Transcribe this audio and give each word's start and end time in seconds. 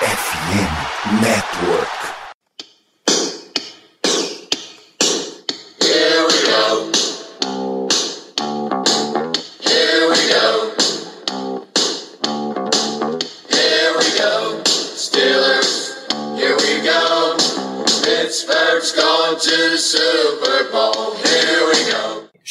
FM 0.00 1.20
Network. 1.20 2.17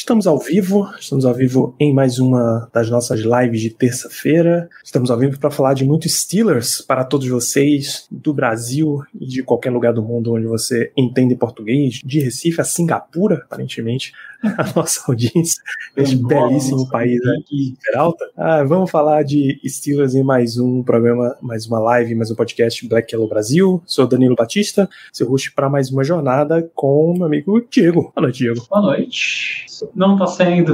Estamos 0.08 0.26
ao 0.26 0.38
vivo, 0.38 0.88
estamos 0.98 1.26
ao 1.26 1.34
vivo 1.34 1.76
em 1.78 1.92
mais 1.92 2.18
uma 2.18 2.66
das 2.72 2.88
nossas 2.88 3.20
lives 3.20 3.60
de 3.60 3.68
terça-feira. 3.68 4.66
Estamos 4.82 5.10
ao 5.10 5.18
vivo 5.18 5.38
para 5.38 5.50
falar 5.50 5.74
de 5.74 5.84
muitos 5.84 6.22
Steelers 6.22 6.80
para 6.80 7.04
todos 7.04 7.28
vocês 7.28 8.06
do 8.10 8.32
Brasil 8.32 9.02
e 9.20 9.26
de 9.26 9.42
qualquer 9.42 9.70
lugar 9.70 9.92
do 9.92 10.02
mundo 10.02 10.32
onde 10.32 10.46
você 10.46 10.90
entende 10.96 11.36
português, 11.36 12.00
de 12.02 12.20
Recife 12.20 12.58
a 12.58 12.64
Singapura, 12.64 13.42
aparentemente 13.44 14.14
a 14.56 14.78
nossa 14.78 15.02
audiência 15.10 15.62
neste 15.96 16.16
belíssimo 16.16 16.88
país 16.88 17.20
aqui, 17.26 17.76
Peralta. 17.84 18.24
Ah, 18.36 18.62
vamos 18.62 18.90
falar 18.90 19.24
de 19.24 19.60
Steelers 19.66 20.14
em 20.14 20.22
mais 20.22 20.58
um 20.58 20.82
programa, 20.82 21.36
mais 21.42 21.66
uma 21.66 21.80
live, 21.80 22.14
mais 22.14 22.30
um 22.30 22.36
podcast 22.36 22.86
Black 22.88 23.12
Yellow 23.12 23.28
Brasil. 23.28 23.82
Sou 23.84 24.06
Danilo 24.06 24.36
Batista, 24.36 24.88
seu 25.12 25.28
host 25.28 25.52
para 25.52 25.68
mais 25.68 25.90
uma 25.90 26.04
jornada 26.04 26.70
com 26.74 27.14
meu 27.14 27.26
amigo 27.26 27.60
Diego. 27.68 28.12
Boa 28.14 28.26
noite, 28.26 28.38
Diego. 28.38 28.64
Boa 28.70 28.82
noite. 28.82 29.66
Não 29.94 30.14
está 30.14 30.26
sendo 30.26 30.72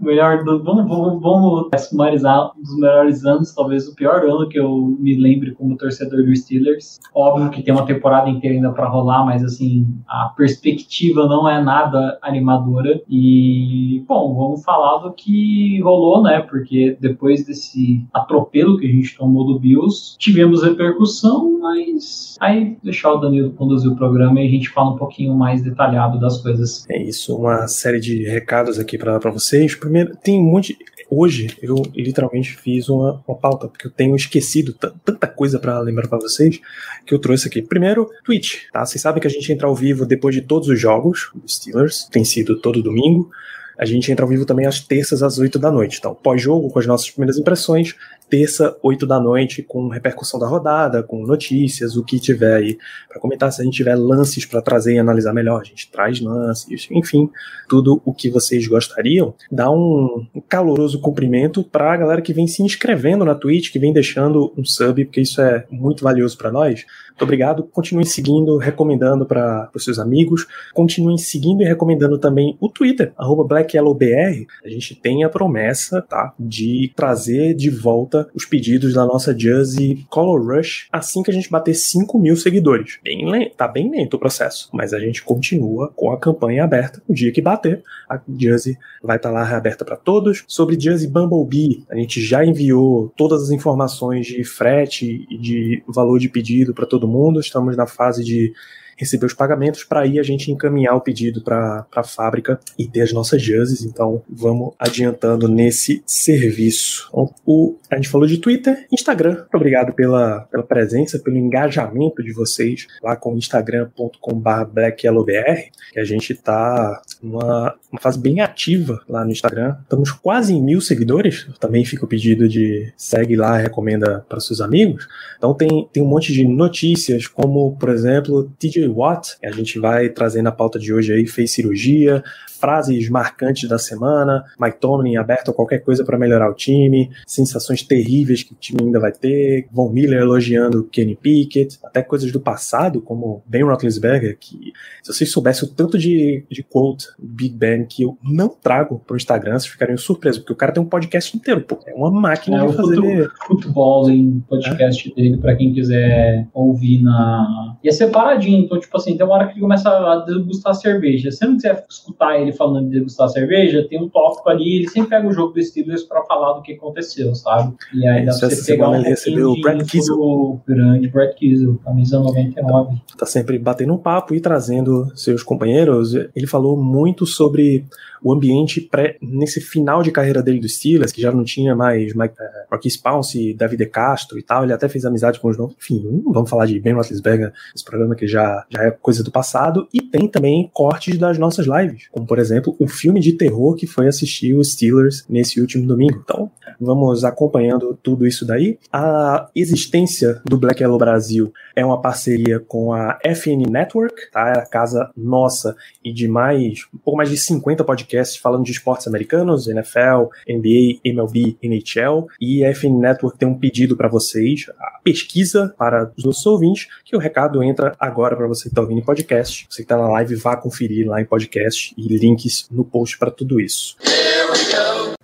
o 0.00 0.04
melhor 0.04 0.44
do. 0.44 0.62
Vamos, 0.62 0.88
vamos, 0.88 1.20
vamos 1.20 1.68
sumarizar 1.82 2.50
um 2.56 2.62
dos 2.62 2.76
melhores 2.76 3.24
anos, 3.24 3.54
talvez 3.54 3.88
o 3.88 3.94
pior 3.94 4.24
ano 4.24 4.48
que 4.48 4.58
eu 4.58 4.96
me 4.98 5.16
lembre 5.16 5.52
como 5.52 5.76
torcedor 5.76 6.24
do 6.24 6.34
Steelers. 6.34 6.98
Óbvio 7.14 7.50
que 7.50 7.62
tem 7.62 7.74
uma 7.74 7.86
temporada 7.86 8.28
inteira 8.28 8.56
ainda 8.56 8.72
para 8.72 8.88
rolar, 8.88 9.24
mas 9.24 9.44
assim, 9.44 9.86
a 10.08 10.32
perspectiva 10.36 11.26
não 11.26 11.48
é 11.48 11.62
nada 11.62 12.18
animadora. 12.22 13.01
E, 13.08 14.04
bom, 14.06 14.34
vamos 14.34 14.64
falar 14.64 14.98
do 14.98 15.12
que 15.12 15.80
rolou, 15.80 16.22
né? 16.22 16.40
Porque 16.40 16.96
depois 17.00 17.44
desse 17.44 18.04
atropelo 18.12 18.78
que 18.78 18.86
a 18.86 18.90
gente 18.90 19.16
tomou 19.16 19.46
do 19.46 19.58
Bills, 19.58 20.16
tivemos 20.18 20.62
repercussão, 20.62 21.58
mas 21.60 22.36
aí 22.40 22.76
deixar 22.82 23.12
o 23.12 23.18
Danilo 23.18 23.50
conduzir 23.52 23.90
o 23.90 23.96
programa 23.96 24.40
e 24.40 24.46
a 24.46 24.50
gente 24.50 24.68
fala 24.68 24.92
um 24.92 24.96
pouquinho 24.96 25.34
mais 25.34 25.62
detalhado 25.62 26.18
das 26.18 26.40
coisas. 26.40 26.84
É 26.88 27.02
isso, 27.02 27.36
uma 27.36 27.66
série 27.68 28.00
de 28.00 28.24
recados 28.24 28.78
aqui 28.78 28.98
para 28.98 29.18
vocês. 29.30 29.74
Primeiro, 29.74 30.16
tem 30.16 30.40
um 30.40 30.44
monte. 30.44 30.76
Hoje 31.14 31.54
eu 31.60 31.74
literalmente 31.94 32.56
fiz 32.56 32.88
uma, 32.88 33.22
uma 33.28 33.36
pauta, 33.36 33.68
porque 33.68 33.86
eu 33.86 33.90
tenho 33.90 34.16
esquecido 34.16 34.72
tanta 34.72 35.26
coisa 35.26 35.58
para 35.58 35.78
lembrar 35.78 36.08
para 36.08 36.16
vocês 36.16 36.58
que 37.04 37.12
eu 37.12 37.18
trouxe 37.18 37.48
aqui. 37.48 37.60
Primeiro, 37.60 38.08
Twitch, 38.24 38.62
tá? 38.72 38.82
Vocês 38.82 39.02
sabem 39.02 39.20
que 39.20 39.26
a 39.26 39.30
gente 39.30 39.52
entra 39.52 39.66
ao 39.66 39.74
vivo 39.76 40.06
depois 40.06 40.34
de 40.34 40.40
todos 40.40 40.68
os 40.68 40.80
jogos 40.80 41.30
dos 41.34 41.56
Steelers, 41.56 42.08
tem 42.10 42.24
sido 42.24 42.58
todo 42.62 42.82
domingo. 42.82 43.30
A 43.78 43.84
gente 43.84 44.10
entra 44.10 44.24
ao 44.24 44.28
vivo 44.28 44.44
também 44.44 44.66
às 44.66 44.80
terças, 44.80 45.22
às 45.22 45.38
8 45.38 45.58
da 45.58 45.70
noite. 45.70 45.98
Então, 45.98 46.14
pós-jogo, 46.14 46.70
com 46.70 46.78
as 46.78 46.86
nossas 46.86 47.10
primeiras 47.10 47.38
impressões, 47.38 47.94
terça, 48.32 48.74
8 48.82 49.06
da 49.06 49.20
noite, 49.20 49.62
com 49.62 49.88
repercussão 49.88 50.40
da 50.40 50.46
rodada, 50.46 51.02
com 51.02 51.22
notícias, 51.26 51.96
o 51.96 52.02
que 52.02 52.18
tiver 52.18 52.56
aí 52.56 52.78
para 53.06 53.20
comentar. 53.20 53.52
Se 53.52 53.60
a 53.60 53.64
gente 53.64 53.74
tiver 53.74 53.94
lances 53.94 54.46
para 54.46 54.62
trazer 54.62 54.94
e 54.94 54.98
analisar 54.98 55.34
melhor, 55.34 55.60
a 55.60 55.64
gente 55.64 55.90
traz 55.90 56.18
lances, 56.18 56.88
enfim, 56.90 57.28
tudo 57.68 58.00
o 58.04 58.14
que 58.14 58.30
vocês 58.30 58.66
gostariam. 58.66 59.34
Dá 59.50 59.70
um, 59.70 60.26
caloroso 60.48 60.98
cumprimento 60.98 61.62
para 61.62 61.92
a 61.92 61.96
galera 61.96 62.22
que 62.22 62.32
vem 62.32 62.46
se 62.46 62.62
inscrevendo 62.62 63.22
na 63.22 63.34
Twitch, 63.34 63.70
que 63.70 63.78
vem 63.78 63.92
deixando 63.92 64.52
um 64.56 64.64
sub, 64.64 65.04
porque 65.04 65.20
isso 65.20 65.40
é 65.42 65.66
muito 65.70 66.02
valioso 66.02 66.38
para 66.38 66.50
nós. 66.50 66.86
Muito 67.10 67.24
obrigado. 67.24 67.62
Continuem 67.64 68.06
seguindo, 68.06 68.56
recomendando 68.56 69.26
para 69.26 69.70
os 69.74 69.84
seus 69.84 69.98
amigos. 69.98 70.46
Continuem 70.72 71.18
seguindo 71.18 71.62
e 71.62 71.66
recomendando 71.66 72.18
também 72.18 72.56
o 72.58 72.68
Twitter, 72.68 73.12
BlackYellowBR. 73.62 74.46
A 74.64 74.68
gente 74.68 74.94
tem 74.94 75.24
a 75.24 75.28
promessa, 75.28 76.02
tá, 76.02 76.34
de 76.38 76.92
trazer 76.94 77.54
de 77.54 77.70
volta 77.70 78.28
os 78.34 78.44
pedidos 78.44 78.94
da 78.94 79.04
nossa 79.06 79.36
Jersey 79.38 80.04
Color 80.08 80.56
Rush 80.56 80.88
assim 80.92 81.22
que 81.22 81.30
a 81.30 81.34
gente 81.34 81.50
bater 81.50 81.74
5 81.74 82.18
mil 82.18 82.36
seguidores. 82.36 82.98
Bem 83.02 83.28
lento, 83.28 83.56
tá 83.56 83.68
bem 83.68 83.90
lento 83.90 84.14
o 84.14 84.18
processo, 84.18 84.68
mas 84.72 84.92
a 84.92 84.98
gente 84.98 85.22
continua 85.22 85.92
com 85.94 86.10
a 86.10 86.18
campanha 86.18 86.64
aberta. 86.64 87.02
O 87.08 87.14
dia 87.14 87.32
que 87.32 87.40
bater, 87.40 87.82
a 88.08 88.20
Jersey 88.38 88.76
vai 89.02 89.16
estar 89.16 89.30
tá 89.30 89.34
lá 89.34 89.44
reaberta 89.44 89.84
para 89.84 89.96
todos. 89.96 90.44
Sobre 90.46 90.78
Jersey 90.78 91.08
Bumblebee, 91.08 91.84
a 91.90 91.96
gente 91.96 92.20
já 92.20 92.44
enviou 92.44 93.12
todas 93.16 93.44
as 93.44 93.50
informações 93.50 94.26
de 94.26 94.44
frete 94.44 95.26
e 95.30 95.38
de 95.38 95.82
valor 95.86 96.18
de 96.18 96.28
pedido 96.28 96.74
para 96.74 96.86
todo 96.86 97.08
mundo. 97.08 97.40
Estamos 97.40 97.76
na 97.76 97.86
fase 97.86 98.24
de 98.24 98.52
receber 98.96 99.26
os 99.26 99.34
pagamentos 99.34 99.84
para 99.84 100.00
aí 100.00 100.18
a 100.18 100.22
gente 100.22 100.50
encaminhar 100.50 100.94
o 100.94 101.00
pedido 101.00 101.42
para 101.42 101.86
a 101.94 102.02
fábrica 102.02 102.58
e 102.78 102.86
ter 102.86 103.02
as 103.02 103.12
nossas 103.12 103.42
jerseys. 103.42 103.82
Então 103.82 104.22
vamos 104.28 104.74
adiantando 104.78 105.48
nesse 105.48 106.02
serviço. 106.06 107.08
Então, 107.08 107.34
o, 107.44 107.76
a 107.90 107.96
gente 107.96 108.08
falou 108.08 108.26
de 108.26 108.38
Twitter, 108.38 108.86
Instagram. 108.92 109.36
Muito 109.36 109.54
obrigado 109.54 109.92
pela, 109.92 110.40
pela 110.50 110.62
presença, 110.62 111.18
pelo 111.18 111.36
engajamento 111.36 112.22
de 112.22 112.32
vocês 112.32 112.86
lá 113.02 113.16
com 113.16 113.36
instagram.com.br 113.36 114.64
blackyellowbr, 114.72 115.70
que 115.92 116.00
a 116.00 116.04
gente 116.04 116.32
está 116.32 117.00
numa 117.22 117.74
uma 117.92 118.00
fase 118.00 118.18
bem 118.18 118.40
ativa 118.40 119.00
lá 119.06 119.24
no 119.24 119.30
Instagram. 119.30 119.76
Estamos 119.82 120.10
quase 120.10 120.54
em 120.54 120.62
mil 120.62 120.80
seguidores. 120.80 121.46
Também 121.60 121.84
fica 121.84 122.04
o 122.04 122.08
pedido 122.08 122.48
de 122.48 122.92
segue 122.96 123.36
lá, 123.36 123.58
recomenda 123.58 124.24
para 124.28 124.40
seus 124.40 124.60
amigos. 124.60 125.06
Então 125.36 125.52
tem, 125.54 125.88
tem 125.92 126.02
um 126.02 126.06
monte 126.06 126.32
de 126.32 126.46
notícias, 126.46 127.26
como 127.26 127.76
por 127.76 127.90
exemplo, 127.90 128.50
TJ 128.58 128.81
Watt, 128.88 129.36
a 129.44 129.50
gente 129.50 129.78
vai 129.78 130.08
trazer 130.08 130.42
na 130.42 130.52
pauta 130.52 130.78
de 130.78 130.92
hoje 130.92 131.12
aí, 131.12 131.26
fez 131.26 131.52
cirurgia, 131.52 132.22
frases 132.62 133.08
marcantes 133.08 133.68
da 133.68 133.76
semana, 133.76 134.44
Mike 134.56 134.78
Tomlin 134.78 135.16
aberto 135.16 135.50
a 135.50 135.54
qualquer 135.54 135.80
coisa 135.80 136.04
para 136.04 136.16
melhorar 136.16 136.48
o 136.48 136.54
time, 136.54 137.10
sensações 137.26 137.82
terríveis 137.82 138.44
que 138.44 138.52
o 138.52 138.56
time 138.56 138.82
ainda 138.84 139.00
vai 139.00 139.10
ter, 139.10 139.66
Von 139.72 139.90
Miller 139.90 140.20
elogiando 140.20 140.84
Kenny 140.84 141.16
Pickett, 141.16 141.80
até 141.82 142.02
coisas 142.02 142.30
do 142.30 142.38
passado, 142.38 143.00
como 143.00 143.42
Ben 143.46 143.64
Roethlisberger, 143.64 144.38
que 144.38 144.72
se 145.02 145.12
vocês 145.12 145.32
soubessem 145.32 145.68
o 145.68 145.72
tanto 145.72 145.98
de, 145.98 146.44
de 146.48 146.62
quote 146.62 147.08
Big 147.18 147.52
Ben 147.56 147.84
que 147.84 148.04
eu 148.04 148.16
não 148.22 148.48
trago 148.48 149.02
pro 149.04 149.16
Instagram, 149.16 149.58
vocês 149.58 149.66
ficariam 149.72 149.98
surpresos, 149.98 150.38
porque 150.38 150.52
o 150.52 150.56
cara 150.56 150.70
tem 150.70 150.80
um 150.80 150.86
podcast 150.86 151.36
inteiro, 151.36 151.62
pô, 151.62 151.80
é 151.84 151.92
uma 151.92 152.12
máquina 152.12 152.62
é, 152.62 152.66
de 152.68 152.76
fazer... 152.76 153.32
Futebol 153.44 154.08
em 154.08 154.38
podcast 154.48 155.10
é? 155.10 155.14
dele, 155.16 155.36
para 155.38 155.56
quem 155.56 155.74
quiser 155.74 156.46
ouvir 156.54 157.02
na... 157.02 157.76
E 157.82 157.88
é 157.88 157.92
separadinho, 157.92 158.68
então, 158.72 158.80
tipo 158.80 158.96
assim, 158.96 159.16
tem 159.16 159.26
uma 159.26 159.34
hora 159.34 159.46
que 159.46 159.52
ele 159.52 159.60
começa 159.60 159.90
a 159.90 160.24
degustar 160.24 160.74
cerveja. 160.74 161.30
Se 161.30 161.38
você 161.38 161.46
não 161.46 161.56
quiser 161.56 161.84
escutar 161.88 162.40
ele 162.40 162.52
falando 162.52 162.88
de 162.88 162.98
degustar 162.98 163.28
cerveja, 163.28 163.86
tem 163.88 164.02
um 164.02 164.08
tópico 164.08 164.48
ali, 164.48 164.76
ele 164.76 164.88
sempre 164.88 165.10
pega 165.10 165.28
o 165.28 165.32
jogo 165.32 165.52
do 165.52 165.62
Steelers 165.62 166.02
pra 166.04 166.24
falar 166.24 166.54
do 166.54 166.62
que 166.62 166.72
aconteceu, 166.72 167.34
sabe? 167.34 167.74
E 167.92 168.06
aí 168.06 168.24
dá 168.24 168.34
pra 168.34 168.48
você 168.48 168.72
pegar 168.72 168.88
um 168.88 168.94
ele 168.94 169.08
recebeu 169.08 169.50
o 169.50 169.60
Brad 169.60 169.86
Kiesel. 169.86 170.16
O 170.18 170.60
grande 170.66 171.08
Brad 171.08 171.34
Kiesel, 171.34 171.78
camisa 171.84 172.18
99. 172.18 172.96
Tá 173.18 173.26
sempre 173.26 173.58
batendo 173.58 173.92
um 173.92 173.98
papo 173.98 174.34
e 174.34 174.40
trazendo 174.40 175.12
seus 175.14 175.42
companheiros. 175.42 176.14
Ele 176.14 176.46
falou 176.46 176.76
muito 176.76 177.26
sobre 177.26 177.86
o 178.22 178.32
ambiente 178.32 178.80
pré, 178.80 179.16
nesse 179.20 179.60
final 179.60 180.02
de 180.02 180.12
carreira 180.12 180.42
dele 180.42 180.60
do 180.60 180.68
Steelers, 180.68 181.10
que 181.10 181.20
já 181.20 181.32
não 181.32 181.42
tinha 181.42 181.74
mais 181.74 182.14
Mike, 182.14 182.34
uh, 182.34 182.70
Rocky 182.70 182.88
Spounce, 182.88 183.54
David 183.54 183.78
De 183.78 183.86
Castro 183.86 184.38
e 184.38 184.42
tal, 184.42 184.62
ele 184.62 184.72
até 184.72 184.88
fez 184.88 185.04
amizade 185.04 185.40
com 185.40 185.48
os 185.48 185.58
novos. 185.58 185.74
Enfim, 185.76 186.22
não 186.24 186.32
vamos 186.32 186.48
falar 186.48 186.66
de 186.66 186.78
Ben 186.78 186.94
Roethlisberger, 186.94 187.52
esse 187.74 187.84
programa 187.84 188.14
que 188.14 188.26
já, 188.26 188.61
já 188.68 188.84
é 188.84 188.90
coisa 188.90 189.22
do 189.22 189.30
passado, 189.30 189.88
e 189.92 190.00
tem 190.00 190.28
também 190.28 190.70
cortes 190.72 191.18
das 191.18 191.38
nossas 191.38 191.66
lives, 191.66 192.08
como 192.10 192.26
por 192.26 192.38
exemplo 192.38 192.76
o 192.78 192.86
filme 192.86 193.20
de 193.20 193.32
terror 193.32 193.74
que 193.74 193.86
foi 193.86 194.08
assistir 194.08 194.54
os 194.54 194.72
Steelers 194.72 195.24
nesse 195.28 195.60
último 195.60 195.86
domingo. 195.86 196.20
Então, 196.22 196.50
vamos 196.80 197.24
acompanhando 197.24 197.98
tudo 198.02 198.26
isso 198.26 198.46
daí. 198.46 198.78
A 198.92 199.48
existência 199.54 200.40
do 200.44 200.56
Black 200.56 200.82
Yellow 200.82 200.98
Brasil 200.98 201.52
é 201.74 201.84
uma 201.84 202.00
parceria 202.00 202.60
com 202.60 202.92
a 202.92 203.18
FN 203.24 203.68
Network, 203.70 204.30
tá? 204.30 204.52
É 204.56 204.58
a 204.58 204.66
casa 204.66 205.10
nossa 205.16 205.74
e 206.04 206.12
de 206.12 206.28
mais, 206.28 206.86
um 206.94 206.98
pouco 206.98 207.16
mais 207.16 207.30
de 207.30 207.36
50 207.36 207.84
podcasts 207.84 208.02
podcasts 208.02 208.36
falando 208.36 208.64
de 208.64 208.72
esportes 208.72 209.06
americanos, 209.06 209.68
NFL, 209.68 210.30
NBA, 210.48 211.00
MLB, 211.04 211.56
NHL, 211.62 212.26
e 212.40 212.64
a 212.64 212.74
FN 212.74 212.98
Network 212.98 213.38
tem 213.38 213.48
um 213.48 213.58
pedido 213.58 213.96
para 213.96 214.08
vocês, 214.08 214.66
a 214.78 215.00
pesquisa 215.02 215.74
para 215.78 216.12
os 216.16 216.24
nossos 216.24 216.44
ouvintes, 216.46 216.88
que 217.04 217.16
o 217.16 217.18
recado 217.18 217.62
entra 217.62 217.94
agora 217.98 218.36
para 218.36 218.46
você 218.54 218.64
que 218.64 218.68
está 218.68 218.80
ouvindo 218.80 219.00
em 219.00 219.04
podcast. 219.04 219.66
Você 219.68 219.76
que 219.76 219.82
está 219.82 219.96
na 219.96 220.08
live, 220.08 220.34
vá 220.36 220.56
conferir 220.56 221.06
lá 221.06 221.20
em 221.20 221.24
podcast 221.24 221.94
e 221.96 222.16
links 222.16 222.66
no 222.70 222.84
post 222.84 223.18
para 223.18 223.30
tudo 223.30 223.60
isso. 223.60 223.96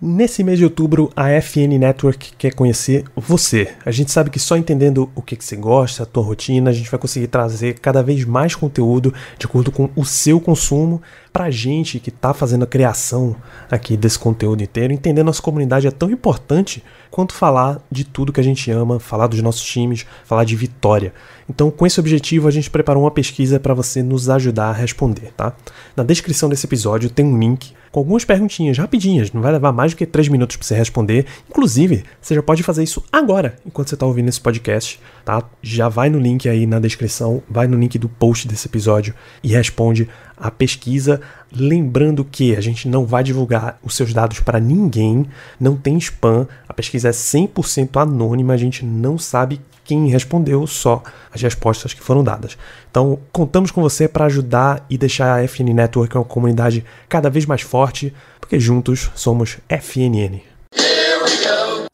Nesse 0.01 0.45
mês 0.45 0.59
de 0.59 0.65
outubro, 0.65 1.11
a 1.17 1.29
FN 1.43 1.77
Network 1.77 2.33
quer 2.39 2.55
conhecer 2.55 3.05
você. 3.17 3.75
A 3.85 3.91
gente 3.91 4.13
sabe 4.13 4.31
que 4.31 4.39
só 4.39 4.57
entendendo 4.57 5.11
o 5.13 5.21
que, 5.21 5.37
você 5.37 5.57
gosta, 5.57 6.05
a 6.05 6.07
tua 6.07 6.23
rotina, 6.23 6.71
a 6.71 6.73
gente 6.73 6.89
vai 6.89 7.01
conseguir 7.01 7.27
trazer 7.27 7.81
cada 7.81 8.01
vez 8.01 8.25
mais 8.25 8.55
conteúdo 8.55 9.13
de 9.37 9.47
acordo 9.47 9.73
com 9.73 9.91
o 9.97 10.05
seu 10.05 10.41
consumo 10.41 11.03
pra 11.33 11.51
gente 11.51 11.99
que 11.99 12.13
tá 12.13 12.33
fazendo 12.33 12.63
a 12.63 12.67
criação 12.67 13.35
aqui 13.69 13.97
desse 13.97 14.21
conteúdo 14.21 14.63
inteiro. 14.63 14.93
Entender 14.93 15.25
nossa 15.25 15.43
comunidade 15.43 15.89
é 15.89 15.91
tão 15.91 16.11
importante 16.13 16.83
quanto 17.11 17.35
falar 17.35 17.81
de 17.91 18.05
tudo 18.05 18.33
que 18.33 18.41
a 18.41 18.45
gente 18.45 18.71
ama, 18.71 19.01
falar 19.01 19.27
dos 19.27 19.43
nossos 19.43 19.65
times, 19.65 20.07
falar 20.25 20.45
de 20.45 20.55
vitória. 20.55 21.13
Então, 21.51 21.73
com 21.73 21.85
esse 21.85 21.99
objetivo, 21.99 22.47
a 22.47 22.53
gente 22.53 22.71
preparou 22.71 23.03
uma 23.03 23.11
pesquisa 23.11 23.59
para 23.59 23.75
você 23.75 24.01
nos 24.01 24.31
ajudar 24.31 24.69
a 24.69 24.73
responder, 24.73 25.33
tá? 25.37 25.55
Na 25.97 26.05
descrição 26.05 26.49
desse 26.49 26.67
episódio 26.67 27.11
tem 27.11 27.27
um 27.27 27.37
link 27.37 27.73
com 27.91 28.01
algumas 28.01 28.25
perguntinhas 28.25 28.79
rapidinhas, 28.79 29.33
não 29.33 29.43
vai 29.43 29.53
levar 29.53 29.73
mais 29.73 29.93
do 29.93 29.97
que 29.97 30.07
3 30.07 30.29
minutos 30.29 30.57
para 30.57 30.67
você 30.67 30.75
responder. 30.75 31.27
Inclusive, 31.49 32.05
você 32.21 32.35
já 32.35 32.43
pode 32.43 32.63
fazer 32.63 32.83
isso 32.83 33.03
agora, 33.11 33.57
enquanto 33.67 33.89
você 33.89 33.95
está 33.95 34.07
ouvindo 34.07 34.29
esse 34.29 34.41
podcast, 34.41 35.01
tá? 35.25 35.43
Já 35.63 35.89
vai 35.89 36.11
no 36.11 36.19
link 36.19 36.49
aí 36.49 36.67
na 36.67 36.79
descrição, 36.79 37.43
vai 37.49 37.67
no 37.67 37.79
link 37.79 37.99
do 37.99 38.09
post 38.09 38.47
desse 38.47 38.69
episódio 38.69 39.15
e 39.43 39.49
responde 39.49 40.09
a 40.41 40.51
pesquisa. 40.51 41.21
Lembrando 41.53 42.25
que 42.25 42.55
a 42.55 42.61
gente 42.61 42.89
não 42.89 43.07
vai 43.07 43.23
divulgar 43.23 43.79
os 43.83 43.95
seus 43.95 44.13
dados 44.13 44.41
para 44.41 44.61
ninguém, 44.61 45.27
não 45.59 45.77
tem 45.77 45.97
spam, 45.99 46.47
a 46.69 46.75
pesquisa 46.75 47.09
é 47.09 47.13
100% 47.13 48.01
anônima, 48.01 48.53
a 48.53 48.57
gente 48.57 48.85
não 48.85 49.17
sabe 49.19 49.61
quem 49.85 50.09
respondeu, 50.09 50.67
só 50.67 51.03
as 51.33 51.41
respostas 51.41 51.95
que 51.95 52.03
foram 52.03 52.23
dadas. 52.23 52.59
Então, 52.91 53.19
contamos 53.33 53.71
com 53.71 53.81
você 53.81 54.07
para 54.07 54.27
ajudar 54.27 54.85
e 54.91 54.99
deixar 54.99 55.39
a 55.39 55.49
FN 55.49 55.73
Network 55.73 56.15
uma 56.15 56.25
comunidade 56.25 56.85
cada 57.09 57.31
vez 57.31 57.47
mais 57.47 57.63
forte, 57.63 58.13
porque 58.39 58.61
juntos 58.61 59.11
somos 59.15 59.59
FNN. 59.67 60.43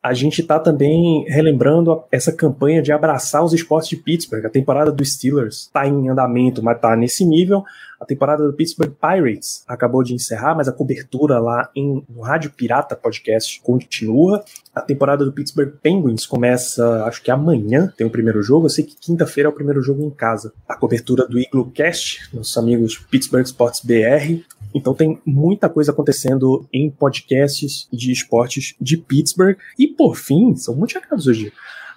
A 0.05 0.13
gente 0.13 0.43
está 0.43 0.59
também 0.59 1.25
relembrando 1.29 2.03
essa 2.13 2.31
campanha 2.31 2.83
de 2.83 2.93
abraçar 2.93 3.43
os 3.43 3.55
esportes 3.55 3.89
de 3.89 3.97
Pittsburgh. 3.97 4.45
A 4.45 4.51
temporada 4.51 4.93
dos 4.93 5.15
Steelers 5.15 5.63
está 5.63 5.87
em 5.87 6.11
andamento, 6.11 6.63
mas 6.63 6.77
está 6.77 6.95
nesse 6.95 7.25
nível. 7.25 7.65
A 8.05 8.07
temporada 8.07 8.47
do 8.47 8.53
Pittsburgh 8.53 8.93
Pirates 9.01 9.65
acabou 9.67 10.05
de 10.05 10.13
encerrar, 10.13 10.55
mas 10.55 10.69
a 10.69 10.73
cobertura 10.73 11.39
lá 11.39 11.71
em, 11.75 12.05
no 12.07 12.21
Rádio 12.21 12.51
Pirata 12.51 12.95
Podcast 12.95 13.63
continua. 13.63 14.45
A 14.75 14.83
temporada 14.83 15.25
do 15.25 15.33
Pittsburgh 15.33 15.73
Penguins 15.83 16.27
começa, 16.27 17.03
acho 17.07 17.23
que 17.23 17.31
amanhã 17.31 17.91
tem 17.97 18.07
o 18.07 18.11
primeiro 18.11 18.43
jogo. 18.43 18.67
Eu 18.67 18.71
sei 18.71 18.85
que 18.85 18.95
quinta-feira 18.95 19.49
é 19.49 19.51
o 19.51 19.55
primeiro 19.55 19.81
jogo 19.81 20.05
em 20.05 20.11
casa. 20.11 20.53
A 20.69 20.77
cobertura 20.77 21.27
do 21.27 21.39
Eagle 21.39 21.71
Cast, 21.71 22.29
nossos 22.35 22.59
amigos 22.59 22.99
Pittsburgh 23.11 23.47
Sports 23.47 23.81
BR. 23.83 24.45
Então 24.75 24.93
tem 24.93 25.19
muita 25.25 25.71
coisa 25.71 25.91
acontecendo 25.91 26.69
em 26.71 26.91
podcasts 26.91 27.89
de 27.91 28.13
esportes 28.13 28.75
de 28.79 28.99
Pittsburgh. 28.99 29.57
E 29.79 29.89
por 29.89 30.15
fim, 30.15 30.55
são 30.57 30.75
muitos 30.75 30.95
recados 30.95 31.27
hoje 31.27 31.51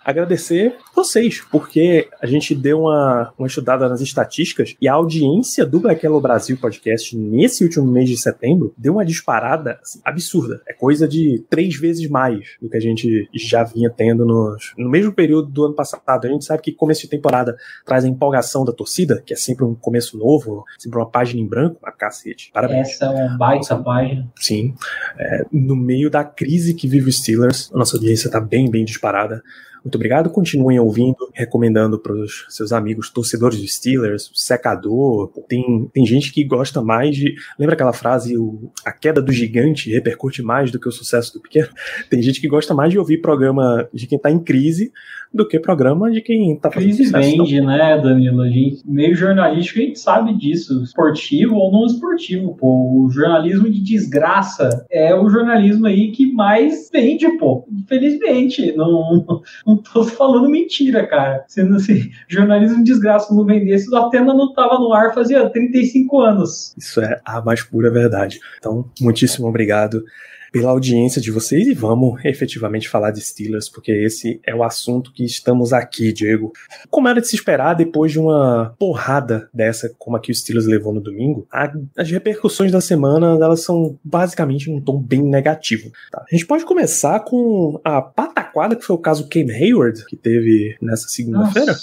agradecer 0.07 0.77
vocês, 0.95 1.41
porque 1.51 2.07
a 2.21 2.25
gente 2.25 2.55
deu 2.55 2.83
uma, 2.83 3.33
uma 3.37 3.45
estudada 3.45 3.89
nas 3.89 3.99
estatísticas 3.99 4.73
e 4.79 4.87
a 4.87 4.93
audiência 4.93 5.65
do 5.65 5.81
Black 5.81 6.05
Yellow 6.05 6.21
Brasil 6.21 6.57
podcast 6.57 7.17
nesse 7.17 7.65
último 7.65 7.85
mês 7.85 8.07
de 8.07 8.15
setembro 8.15 8.73
deu 8.77 8.93
uma 8.93 9.05
disparada 9.05 9.77
assim, 9.81 9.99
absurda. 10.05 10.61
É 10.65 10.71
coisa 10.71 11.05
de 11.05 11.45
três 11.49 11.75
vezes 11.75 12.09
mais 12.09 12.55
do 12.61 12.69
que 12.69 12.77
a 12.77 12.79
gente 12.79 13.29
já 13.33 13.65
vinha 13.65 13.89
tendo 13.89 14.25
nos, 14.25 14.73
no 14.77 14.89
mesmo 14.89 15.11
período 15.11 15.49
do 15.49 15.65
ano 15.65 15.75
passado. 15.75 16.25
A 16.25 16.29
gente 16.29 16.45
sabe 16.45 16.61
que 16.61 16.71
começo 16.71 17.01
de 17.01 17.09
temporada 17.09 17.57
traz 17.85 18.05
a 18.05 18.07
empolgação 18.07 18.63
da 18.63 18.71
torcida, 18.71 19.21
que 19.25 19.33
é 19.33 19.37
sempre 19.37 19.65
um 19.65 19.75
começo 19.75 20.17
novo, 20.17 20.63
sempre 20.79 20.99
uma 20.99 21.09
página 21.09 21.41
em 21.41 21.45
branco, 21.45 21.79
uma 21.83 21.91
cacete. 21.91 22.49
Parabéns. 22.53 22.91
Essa 22.91 23.07
é 23.07 23.09
uma 23.09 23.37
baita 23.37 23.75
página. 23.75 24.31
Sim. 24.37 24.73
É, 25.19 25.45
no 25.51 25.75
meio 25.75 26.09
da 26.09 26.23
crise 26.23 26.73
que 26.73 26.87
vive 26.87 27.09
o 27.09 27.11
Steelers, 27.11 27.69
a 27.73 27.77
nossa 27.77 27.97
audiência 27.97 28.27
está 28.27 28.39
bem, 28.39 28.71
bem 28.71 28.85
disparada. 28.85 29.43
Muito 29.87 29.95
obrigado. 29.95 30.29
Continuem 30.29 30.77
ouvindo, 30.81 31.29
recomendando 31.33 31.97
para 31.97 32.11
os 32.11 32.45
seus 32.49 32.73
amigos 32.73 33.09
torcedores 33.09 33.57
de 33.57 33.69
Steelers, 33.69 34.29
secador. 34.33 35.31
Tem, 35.47 35.89
tem 35.93 36.05
gente 36.05 36.33
que 36.33 36.43
gosta 36.43 36.81
mais 36.81 37.15
de. 37.15 37.35
Lembra 37.57 37.73
aquela 37.73 37.93
frase: 37.93 38.37
o, 38.37 38.69
a 38.85 38.91
queda 38.91 39.21
do 39.21 39.31
gigante 39.31 39.89
repercute 39.89 40.43
mais 40.43 40.71
do 40.71 40.79
que 40.79 40.89
o 40.89 40.91
sucesso 40.91 41.33
do 41.33 41.41
pequeno? 41.41 41.69
Tem 42.09 42.21
gente 42.21 42.41
que 42.41 42.49
gosta 42.49 42.73
mais 42.73 42.91
de 42.91 42.99
ouvir 42.99 43.21
programa 43.21 43.87
de 43.93 44.07
quem 44.07 44.17
está 44.17 44.29
em 44.29 44.39
crise 44.39 44.91
do 45.33 45.47
que 45.47 45.59
programa 45.59 46.09
de 46.09 46.21
quem 46.21 46.53
está 46.53 46.71
fazendo 46.71 46.95
Crise 46.95 47.05
sucesso. 47.05 47.37
vende, 47.37 47.61
né, 47.61 47.99
Danilo? 48.01 48.41
A 48.41 48.49
gente, 48.49 48.81
meio 48.85 49.15
jornalístico, 49.15 49.79
a 49.79 49.81
gente 49.83 49.99
sabe 49.99 50.33
disso. 50.33 50.81
Esportivo 50.83 51.55
ou 51.55 51.71
não 51.71 51.85
esportivo, 51.85 52.55
pô. 52.55 53.03
O 53.03 53.09
jornalismo 53.09 53.69
de 53.69 53.81
desgraça 53.81 54.85
é 54.89 55.13
o 55.13 55.29
jornalismo 55.29 55.85
aí 55.85 56.11
que 56.11 56.31
mais 56.31 56.89
vende, 56.91 57.27
pô. 57.37 57.67
Infelizmente. 57.71 58.73
Não, 58.75 59.41
não 59.65 59.76
tô 59.77 60.03
falando 60.03 60.49
mentira, 60.49 61.05
cara. 61.07 61.45
Sendo 61.47 61.75
assim, 61.75 62.11
jornalismo 62.27 62.77
de 62.77 62.91
desgraça 62.91 63.33
não 63.33 63.45
vendesse, 63.45 63.89
o 63.89 63.95
Atena 63.95 64.33
não 64.33 64.53
tava 64.53 64.79
no 64.79 64.93
ar 64.93 65.13
fazia 65.13 65.49
35 65.49 66.19
anos. 66.19 66.75
Isso 66.77 67.01
é 67.01 67.19
a 67.25 67.41
mais 67.41 67.63
pura 67.63 67.91
verdade. 67.91 68.39
Então, 68.57 68.89
muitíssimo 68.99 69.47
obrigado 69.47 70.03
pela 70.51 70.71
audiência 70.71 71.21
de 71.21 71.31
vocês 71.31 71.67
e 71.67 71.73
vamos 71.73 72.23
efetivamente 72.25 72.89
falar 72.89 73.11
de 73.11 73.21
Steelers, 73.21 73.69
porque 73.69 73.91
esse 73.91 74.39
é 74.45 74.55
o 74.55 74.63
assunto 74.63 75.11
que 75.13 75.23
estamos 75.23 75.73
aqui, 75.73 76.11
Diego. 76.11 76.51
Como 76.89 77.07
era 77.07 77.21
de 77.21 77.27
se 77.27 77.35
esperar, 77.35 77.73
depois 77.73 78.11
de 78.11 78.19
uma 78.19 78.75
porrada 78.79 79.49
dessa, 79.53 79.93
como 79.97 80.17
a 80.17 80.19
que 80.19 80.31
o 80.31 80.35
Steelers 80.35 80.65
levou 80.65 80.93
no 80.93 81.01
domingo, 81.01 81.47
a, 81.51 81.71
as 81.97 82.09
repercussões 82.09 82.71
da 82.71 82.81
semana 82.81 83.37
elas 83.41 83.61
são 83.61 83.97
basicamente 84.03 84.69
um 84.69 84.81
tom 84.81 85.01
bem 85.01 85.21
negativo. 85.21 85.91
Tá? 86.11 86.23
A 86.29 86.35
gente 86.35 86.45
pode 86.45 86.65
começar 86.65 87.19
com 87.21 87.79
a 87.83 88.01
pataquada 88.01 88.75
que 88.75 88.83
foi 88.83 88.95
o 88.95 88.99
caso 88.99 89.27
Cam 89.27 89.51
Hayward, 89.51 90.05
que 90.05 90.15
teve 90.15 90.75
nessa 90.81 91.07
segunda-feira. 91.07 91.75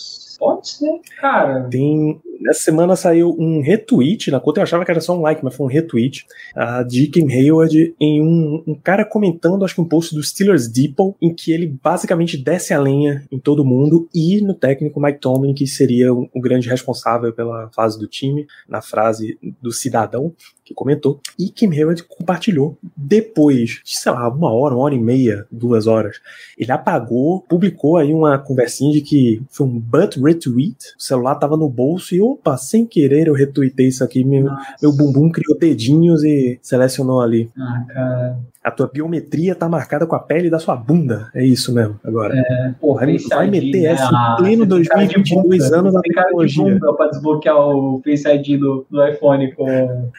Pode 0.44 0.68
ser, 0.68 1.00
cara. 1.20 1.64
Tem. 1.70 2.20
Nessa 2.40 2.60
semana 2.60 2.96
saiu 2.96 3.34
um 3.38 3.62
retweet 3.62 4.30
na 4.30 4.40
conta, 4.40 4.60
eu 4.60 4.64
achava 4.64 4.84
que 4.84 4.90
era 4.90 5.00
só 5.00 5.16
um 5.16 5.22
like, 5.22 5.42
mas 5.42 5.54
foi 5.54 5.66
um 5.66 5.70
retweet 5.70 6.26
uh, 6.54 6.86
de 6.86 7.06
Kim 7.06 7.32
Hayward 7.32 7.94
em 7.98 8.20
um, 8.20 8.62
um, 8.66 8.74
cara 8.74 9.04
comentando, 9.04 9.64
acho 9.64 9.76
que 9.76 9.80
um 9.80 9.88
post 9.88 10.14
do 10.14 10.22
Steelers 10.22 10.68
Depot, 10.68 11.16
em 11.22 11.32
que 11.32 11.52
ele 11.52 11.66
basicamente 11.82 12.36
desce 12.36 12.74
a 12.74 12.78
lenha 12.78 13.24
em 13.30 13.38
todo 13.38 13.64
mundo 13.64 14.08
e 14.12 14.40
no 14.42 14.52
técnico 14.52 15.00
Mike 15.00 15.20
Tomlin, 15.20 15.54
que 15.54 15.66
seria 15.66 16.12
o 16.12 16.28
grande 16.40 16.68
responsável 16.68 17.32
pela 17.32 17.70
fase 17.70 17.98
do 17.98 18.06
time, 18.06 18.46
na 18.68 18.82
frase 18.82 19.38
do 19.62 19.72
cidadão 19.72 20.34
que 20.64 20.74
comentou, 20.74 21.20
e 21.38 21.48
Kim 21.48 21.70
Hayward 21.70 22.02
compartilhou 22.04 22.78
depois 22.96 23.80
de, 23.84 23.96
sei 23.98 24.12
lá, 24.12 24.28
uma 24.28 24.52
hora, 24.52 24.74
uma 24.74 24.84
hora 24.84 24.94
e 24.94 25.00
meia, 25.00 25.46
duas 25.50 25.86
horas. 25.86 26.20
Ele 26.58 26.72
apagou, 26.72 27.42
publicou 27.42 27.96
aí 27.96 28.12
uma 28.12 28.38
conversinha 28.38 28.92
de 28.92 29.00
que 29.00 29.42
foi 29.50 29.66
um 29.66 29.78
but 29.78 30.16
retweet, 30.16 30.76
o 30.98 31.02
celular 31.02 31.34
tava 31.36 31.56
no 31.56 31.68
bolso 31.68 32.14
e 32.14 32.20
opa, 32.20 32.56
sem 32.56 32.86
querer 32.86 33.28
eu 33.28 33.34
retweetei 33.34 33.88
isso 33.88 34.02
aqui, 34.02 34.24
meu, 34.24 34.48
meu 34.80 34.92
bumbum 34.92 35.30
criou 35.30 35.58
dedinhos 35.58 36.24
e 36.24 36.58
selecionou 36.62 37.20
ali. 37.20 37.50
Ah, 37.58 37.84
cara. 37.88 38.38
A 38.64 38.70
tua 38.70 38.88
biometria 38.90 39.54
tá 39.54 39.68
marcada 39.68 40.06
com 40.06 40.16
a 40.16 40.18
pele 40.18 40.48
da 40.48 40.58
sua 40.58 40.74
bunda. 40.74 41.30
É 41.34 41.44
isso 41.44 41.74
mesmo, 41.74 42.00
agora. 42.02 42.34
É, 42.34 42.74
porra, 42.80 43.04
vai, 43.04 43.18
vai 43.18 43.50
meter 43.50 43.82
né? 43.82 43.88
essa 43.88 44.08
em 44.08 44.42
pleno 44.42 44.64
2022 44.64 45.70
anos 45.70 45.92
da 45.92 46.00
tecnologia. 46.00 46.80
Pra 46.96 47.08
desbloquear 47.08 47.58
o 47.58 48.00
Face 48.02 48.26
ID 48.26 48.58
do, 48.58 48.86
do 48.90 49.06
iPhone 49.06 49.52
com 49.52 50.10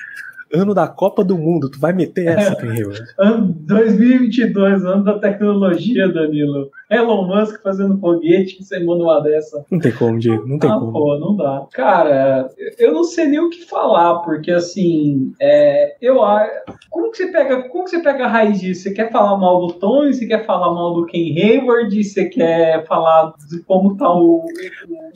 ano 0.53 0.73
da 0.73 0.87
Copa 0.87 1.23
do 1.23 1.37
Mundo. 1.37 1.69
Tu 1.69 1.79
vai 1.79 1.93
meter 1.93 2.27
essa, 2.27 2.55
Ferreira? 2.55 2.91
ano 3.17 3.53
2022, 3.59 4.85
ano 4.85 5.03
da 5.03 5.19
tecnologia, 5.19 6.07
Danilo. 6.07 6.69
Elon 6.89 7.27
Musk 7.27 7.61
fazendo 7.61 7.97
foguete, 7.97 8.63
você 8.63 8.79
manda 8.79 9.03
uma 9.03 9.19
dessa. 9.21 9.65
Não 9.71 9.79
tem 9.79 9.91
como, 9.91 10.19
Diego, 10.19 10.47
não 10.47 10.59
tem 10.59 10.69
ah, 10.69 10.79
como. 10.79 10.91
Pô, 10.91 11.17
não 11.19 11.35
dá. 11.35 11.65
Cara, 11.73 12.49
eu 12.77 12.93
não 12.93 13.03
sei 13.03 13.27
nem 13.27 13.39
o 13.39 13.49
que 13.49 13.65
falar, 13.65 14.19
porque 14.19 14.51
assim, 14.51 15.31
é, 15.41 15.95
eu 16.01 16.15
como 16.89 17.11
que 17.11 17.17
você 17.17 17.27
pega, 17.27 17.69
como 17.69 17.83
que 17.83 17.91
você 17.91 17.99
pega 17.99 18.25
a 18.25 18.29
raiz 18.29 18.59
disso? 18.59 18.83
Você 18.83 18.91
quer 18.91 19.11
falar 19.11 19.37
mal 19.37 19.65
do 19.65 19.73
Tony, 19.73 20.13
você 20.13 20.25
quer 20.25 20.45
falar 20.45 20.73
mal 20.73 20.93
do 20.93 21.05
Ken 21.05 21.33
Hayward, 21.37 22.03
você 22.03 22.25
quer 22.25 22.85
falar 22.85 23.33
de 23.49 23.59
como 23.63 23.95
tá 23.97 24.13
o 24.13 24.45